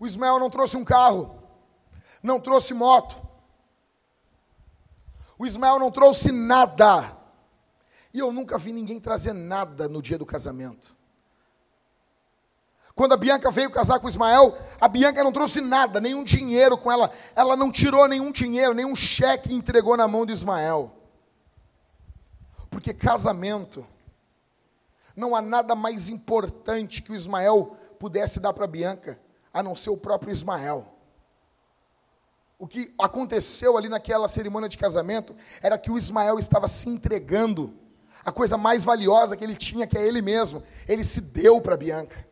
o 0.00 0.06
Ismael 0.06 0.40
não 0.40 0.50
trouxe 0.50 0.76
um 0.76 0.84
carro, 0.84 1.43
não 2.24 2.40
trouxe 2.40 2.72
moto, 2.72 3.20
o 5.38 5.44
Ismael 5.44 5.78
não 5.78 5.90
trouxe 5.90 6.32
nada. 6.32 7.12
E 8.14 8.18
eu 8.18 8.32
nunca 8.32 8.56
vi 8.56 8.72
ninguém 8.72 8.98
trazer 8.98 9.34
nada 9.34 9.88
no 9.88 10.00
dia 10.00 10.16
do 10.16 10.24
casamento. 10.24 10.96
Quando 12.94 13.12
a 13.12 13.16
Bianca 13.16 13.50
veio 13.50 13.70
casar 13.70 13.98
com 13.98 14.06
o 14.06 14.08
Ismael, 14.08 14.56
a 14.80 14.88
Bianca 14.88 15.22
não 15.22 15.32
trouxe 15.32 15.60
nada, 15.60 16.00
nenhum 16.00 16.24
dinheiro 16.24 16.78
com 16.78 16.90
ela. 16.90 17.10
Ela 17.36 17.56
não 17.56 17.70
tirou 17.70 18.08
nenhum 18.08 18.32
dinheiro, 18.32 18.72
nenhum 18.72 18.96
cheque 18.96 19.52
entregou 19.52 19.96
na 19.96 20.08
mão 20.08 20.24
de 20.24 20.32
Ismael. 20.32 20.96
Porque 22.70 22.94
casamento, 22.94 23.86
não 25.14 25.36
há 25.36 25.42
nada 25.42 25.74
mais 25.74 26.08
importante 26.08 27.02
que 27.02 27.12
o 27.12 27.16
Ismael 27.16 27.76
pudesse 27.98 28.40
dar 28.40 28.54
para 28.54 28.64
a 28.64 28.68
Bianca, 28.68 29.20
a 29.52 29.62
não 29.62 29.76
ser 29.76 29.90
o 29.90 29.96
próprio 29.96 30.32
Ismael 30.32 30.93
o 32.58 32.66
que 32.66 32.94
aconteceu 32.98 33.76
ali 33.76 33.88
naquela 33.88 34.28
cerimônia 34.28 34.68
de 34.68 34.78
casamento 34.78 35.34
era 35.60 35.78
que 35.78 35.90
o 35.90 35.98
Ismael 35.98 36.38
estava 36.38 36.68
se 36.68 36.88
entregando 36.88 37.74
a 38.24 38.32
coisa 38.32 38.56
mais 38.56 38.84
valiosa 38.84 39.36
que 39.36 39.44
ele 39.44 39.54
tinha, 39.54 39.86
que 39.86 39.98
é 39.98 40.06
ele 40.06 40.22
mesmo. 40.22 40.62
Ele 40.88 41.04
se 41.04 41.20
deu 41.20 41.60
para 41.60 41.76
Bianca. 41.76 42.26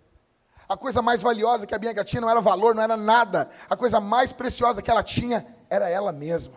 A 0.68 0.76
coisa 0.76 1.02
mais 1.02 1.20
valiosa 1.20 1.66
que 1.66 1.74
a 1.74 1.78
Bianca 1.78 2.02
tinha 2.02 2.20
não 2.20 2.30
era 2.30 2.40
valor, 2.40 2.74
não 2.74 2.82
era 2.82 2.96
nada. 2.96 3.50
A 3.68 3.76
coisa 3.76 4.00
mais 4.00 4.32
preciosa 4.32 4.80
que 4.80 4.90
ela 4.90 5.02
tinha 5.02 5.46
era 5.68 5.90
ela 5.90 6.12
mesma. 6.12 6.54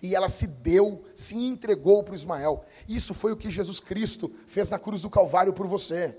E 0.00 0.14
ela 0.14 0.28
se 0.28 0.46
deu, 0.46 1.04
se 1.14 1.36
entregou 1.36 2.02
para 2.02 2.12
o 2.12 2.14
Ismael. 2.14 2.64
Isso 2.88 3.12
foi 3.12 3.32
o 3.32 3.36
que 3.36 3.50
Jesus 3.50 3.80
Cristo 3.80 4.28
fez 4.46 4.70
na 4.70 4.78
cruz 4.78 5.02
do 5.02 5.10
Calvário 5.10 5.52
por 5.52 5.66
você. 5.66 6.16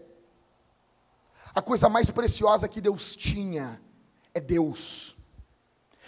A 1.56 1.62
coisa 1.62 1.90
mais 1.90 2.12
preciosa 2.12 2.68
que 2.68 2.82
Deus 2.82 3.16
tinha 3.16 3.82
é 4.34 4.40
Deus. 4.40 5.16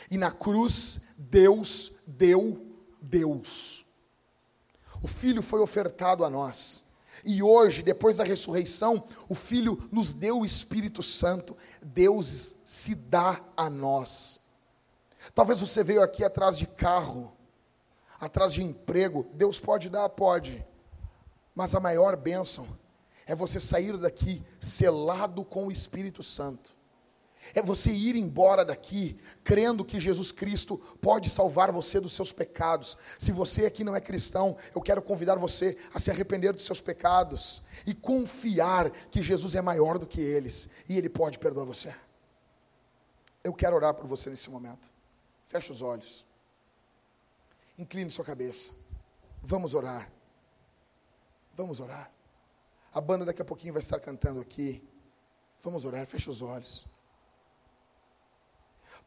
E 0.09 0.17
na 0.17 0.31
cruz, 0.31 1.13
Deus 1.17 2.03
deu 2.07 2.65
Deus. 3.01 3.85
O 5.01 5.07
Filho 5.07 5.41
foi 5.41 5.59
ofertado 5.59 6.23
a 6.23 6.29
nós. 6.29 6.91
E 7.23 7.43
hoje, 7.43 7.83
depois 7.83 8.17
da 8.17 8.23
ressurreição, 8.23 9.03
o 9.29 9.35
Filho 9.35 9.77
nos 9.91 10.13
deu 10.13 10.39
o 10.39 10.45
Espírito 10.45 11.03
Santo. 11.03 11.55
Deus 11.81 12.55
se 12.65 12.95
dá 12.95 13.39
a 13.55 13.69
nós. 13.69 14.41
Talvez 15.35 15.59
você 15.59 15.83
veio 15.83 16.01
aqui 16.01 16.23
atrás 16.23 16.57
de 16.57 16.65
carro, 16.65 17.31
atrás 18.19 18.53
de 18.53 18.63
emprego. 18.63 19.27
Deus 19.33 19.59
pode 19.59 19.89
dar, 19.89 20.09
pode. 20.09 20.65
Mas 21.53 21.75
a 21.75 21.79
maior 21.79 22.15
bênção 22.15 22.67
é 23.27 23.35
você 23.35 23.59
sair 23.59 23.97
daqui 23.97 24.43
selado 24.59 25.43
com 25.43 25.67
o 25.67 25.71
Espírito 25.71 26.23
Santo 26.23 26.80
É 27.53 27.61
você 27.61 27.91
ir 27.91 28.15
embora 28.15 28.63
daqui 28.63 29.19
crendo 29.43 29.83
que 29.83 29.99
Jesus 29.99 30.31
Cristo 30.31 30.77
pode 31.01 31.29
salvar 31.29 31.71
você 31.71 31.99
dos 31.99 32.13
seus 32.13 32.31
pecados. 32.31 32.97
Se 33.17 33.31
você 33.31 33.65
aqui 33.65 33.83
não 33.83 33.95
é 33.95 34.01
cristão, 34.01 34.55
eu 34.73 34.81
quero 34.81 35.01
convidar 35.01 35.35
você 35.35 35.77
a 35.93 35.99
se 35.99 36.09
arrepender 36.09 36.53
dos 36.53 36.65
seus 36.65 36.79
pecados 36.79 37.63
e 37.85 37.93
confiar 37.93 38.89
que 39.09 39.21
Jesus 39.21 39.55
é 39.55 39.61
maior 39.61 39.97
do 39.97 40.07
que 40.07 40.21
eles 40.21 40.71
e 40.87 40.97
ele 40.97 41.09
pode 41.09 41.39
perdoar 41.39 41.65
você. 41.65 41.93
Eu 43.43 43.53
quero 43.53 43.75
orar 43.75 43.93
por 43.93 44.07
você 44.07 44.29
nesse 44.29 44.49
momento. 44.49 44.89
Feche 45.47 45.71
os 45.71 45.81
olhos. 45.81 46.25
Incline 47.77 48.09
sua 48.11 48.23
cabeça. 48.23 48.71
Vamos 49.41 49.73
orar. 49.73 50.09
Vamos 51.55 51.79
orar. 51.79 52.11
A 52.93 53.01
banda 53.01 53.25
daqui 53.25 53.41
a 53.41 53.45
pouquinho 53.45 53.73
vai 53.73 53.81
estar 53.81 53.99
cantando 53.99 54.39
aqui. 54.39 54.83
Vamos 55.61 55.85
orar, 55.85 56.05
feche 56.05 56.29
os 56.29 56.41
olhos. 56.41 56.85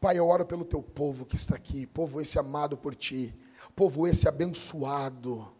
Pai, 0.05 0.19
eu 0.19 0.29
oro 0.29 0.45
pelo 0.45 0.67
teu 0.67 0.83
povo 0.83 1.25
que 1.25 1.35
está 1.35 1.57
aqui, 1.57 1.87
povo 1.87 2.21
esse 2.21 2.39
amado 2.39 2.77
por 2.77 2.95
ti, 2.95 3.35
povo 3.75 4.07
esse 4.07 4.29
abençoado, 4.29 5.51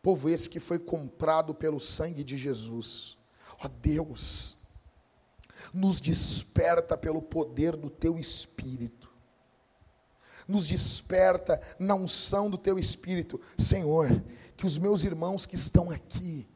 povo 0.00 0.30
esse 0.30 0.48
que 0.48 0.60
foi 0.60 0.78
comprado 0.78 1.52
pelo 1.52 1.80
sangue 1.80 2.22
de 2.22 2.36
Jesus. 2.36 3.16
Ó 3.58 3.66
Deus, 3.66 4.58
nos 5.74 6.00
desperta 6.00 6.96
pelo 6.96 7.20
poder 7.20 7.74
do 7.74 7.90
teu 7.90 8.16
espírito. 8.16 9.10
Nos 10.46 10.68
desperta 10.68 11.60
na 11.80 11.96
unção 11.96 12.48
do 12.48 12.56
teu 12.56 12.78
espírito, 12.78 13.40
Senhor, 13.58 14.22
que 14.56 14.66
os 14.66 14.78
meus 14.78 15.02
irmãos 15.02 15.46
que 15.46 15.56
estão 15.56 15.90
aqui 15.90 16.46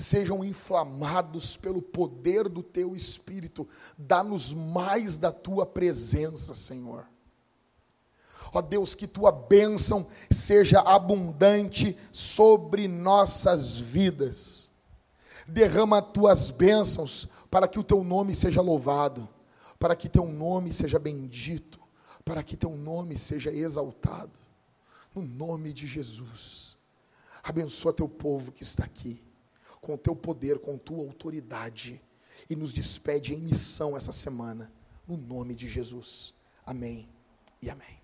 sejam 0.00 0.44
inflamados 0.44 1.56
pelo 1.56 1.82
poder 1.82 2.48
do 2.48 2.62
teu 2.62 2.96
espírito. 2.96 3.68
Dá-nos 3.96 4.52
mais 4.52 5.18
da 5.18 5.30
tua 5.30 5.66
presença, 5.66 6.54
Senhor. 6.54 7.06
Ó 8.52 8.60
Deus, 8.60 8.94
que 8.94 9.06
tua 9.06 9.30
bênção 9.30 10.06
seja 10.30 10.80
abundante 10.80 11.96
sobre 12.10 12.88
nossas 12.88 13.78
vidas. 13.78 14.70
Derrama 15.46 16.02
tuas 16.02 16.50
bênçãos 16.50 17.28
para 17.50 17.68
que 17.68 17.78
o 17.78 17.84
teu 17.84 18.02
nome 18.02 18.34
seja 18.34 18.60
louvado, 18.60 19.28
para 19.78 19.94
que 19.94 20.08
teu 20.08 20.26
nome 20.26 20.72
seja 20.72 20.98
bendito, 20.98 21.78
para 22.24 22.42
que 22.42 22.56
teu 22.56 22.76
nome 22.76 23.16
seja 23.16 23.52
exaltado. 23.52 24.38
No 25.14 25.22
nome 25.22 25.72
de 25.72 25.86
Jesus. 25.86 26.76
Abençoa 27.42 27.92
teu 27.92 28.08
povo 28.08 28.52
que 28.52 28.62
está 28.62 28.84
aqui 28.84 29.29
com 29.80 29.94
o 29.94 29.98
teu 29.98 30.14
poder, 30.14 30.58
com 30.58 30.76
tua 30.76 31.04
autoridade, 31.04 32.00
e 32.48 32.56
nos 32.56 32.72
despede 32.72 33.34
em 33.34 33.38
missão 33.38 33.96
essa 33.96 34.12
semana, 34.12 34.72
no 35.06 35.16
nome 35.16 35.54
de 35.54 35.68
Jesus. 35.68 36.34
Amém 36.64 37.08
e 37.62 37.70
amém. 37.70 37.99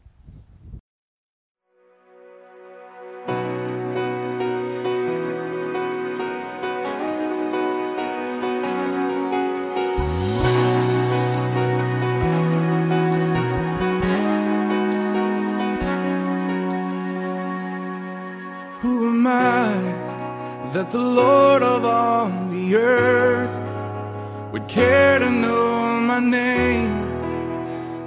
Care 24.77 25.19
to 25.19 25.31
know 25.31 25.99
my 26.01 26.21
name, 26.21 26.91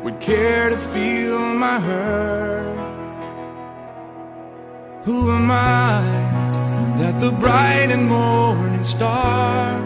would 0.04 0.20
care 0.20 0.70
to 0.70 0.78
feel 0.78 1.40
my 1.66 1.80
hurt? 1.80 2.78
Who 5.06 5.32
am 5.32 5.50
I 5.50 6.04
that 7.00 7.20
the 7.20 7.32
bright 7.32 7.90
and 7.96 8.06
morning 8.08 8.84
star 8.84 9.82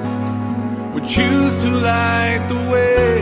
would 0.93 1.07
choose 1.07 1.53
to 1.63 1.69
light 1.69 2.43
the 2.53 2.61
way 2.73 3.13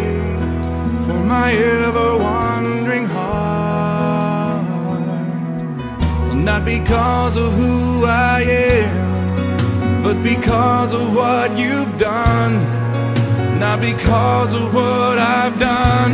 for 1.06 1.20
my 1.36 1.54
ever 1.54 2.18
wandering 2.18 3.06
heart? 3.06 4.66
Not 6.50 6.66
because 6.66 7.38
of 7.38 7.50
who 7.62 8.06
I 8.06 8.42
am, 8.42 10.04
but 10.04 10.18
because 10.24 10.94
of 10.94 11.14
what 11.14 11.56
you've 11.60 11.96
done. 12.00 12.81
Not 13.62 13.80
because 13.80 14.56
of 14.56 14.74
what 14.74 15.20
I've 15.20 15.60
done, 15.60 16.14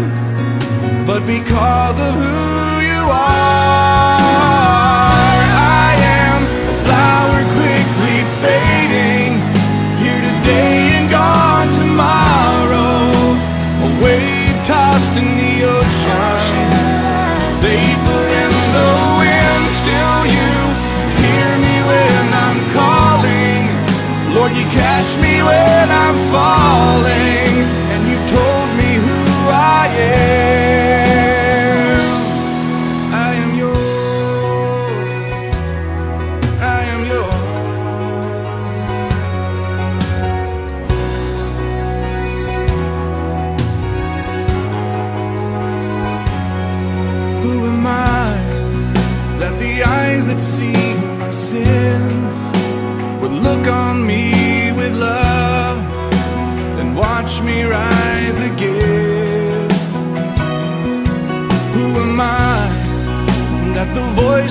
but 1.08 1.26
because 1.26 1.98
of 1.98 2.14
who 2.16 2.82
you 2.86 3.04
are. 3.10 4.27
Lord, 24.48 24.60
you 24.60 24.66
catch 24.72 25.18
me 25.18 25.44
when 25.44 25.92
I'm 25.92 26.16
falling, 26.32 27.47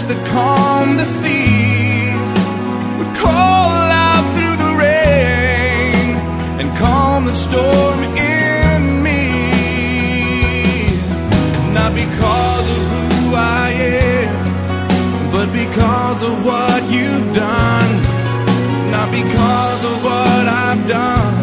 that 0.08 0.26
calm 0.26 0.96
the 0.96 1.04
sea 1.04 2.14
would 2.98 3.12
call 3.16 3.74
out 4.06 4.24
through 4.34 4.56
the 4.64 4.72
rain 4.78 6.14
and 6.60 6.68
calm 6.78 7.24
the 7.24 7.34
storm 7.34 7.98
in 8.14 9.02
me? 9.02 9.22
Not 11.74 11.92
because 11.94 12.66
of 12.76 12.82
who 12.92 13.34
I 13.34 13.70
am, 13.70 15.32
but 15.32 15.48
because 15.52 16.22
of 16.22 16.34
what 16.44 16.82
you've 16.94 17.34
done. 17.34 17.92
Not 18.94 19.10
because 19.10 19.80
of 19.90 20.04
what 20.04 20.44
I've 20.46 20.86
done, 20.86 21.34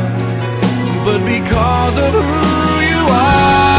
but 1.03 1.19
because 1.25 1.95
of 2.05 2.13
who 2.13 2.81
you 2.91 3.01
are. 3.11 3.72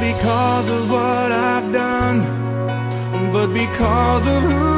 Because 0.00 0.68
of 0.68 0.90
what 0.90 1.32
I've 1.32 1.72
done, 1.72 2.18
but 3.32 3.48
because 3.52 4.26
of 4.26 4.42
who 4.42 4.75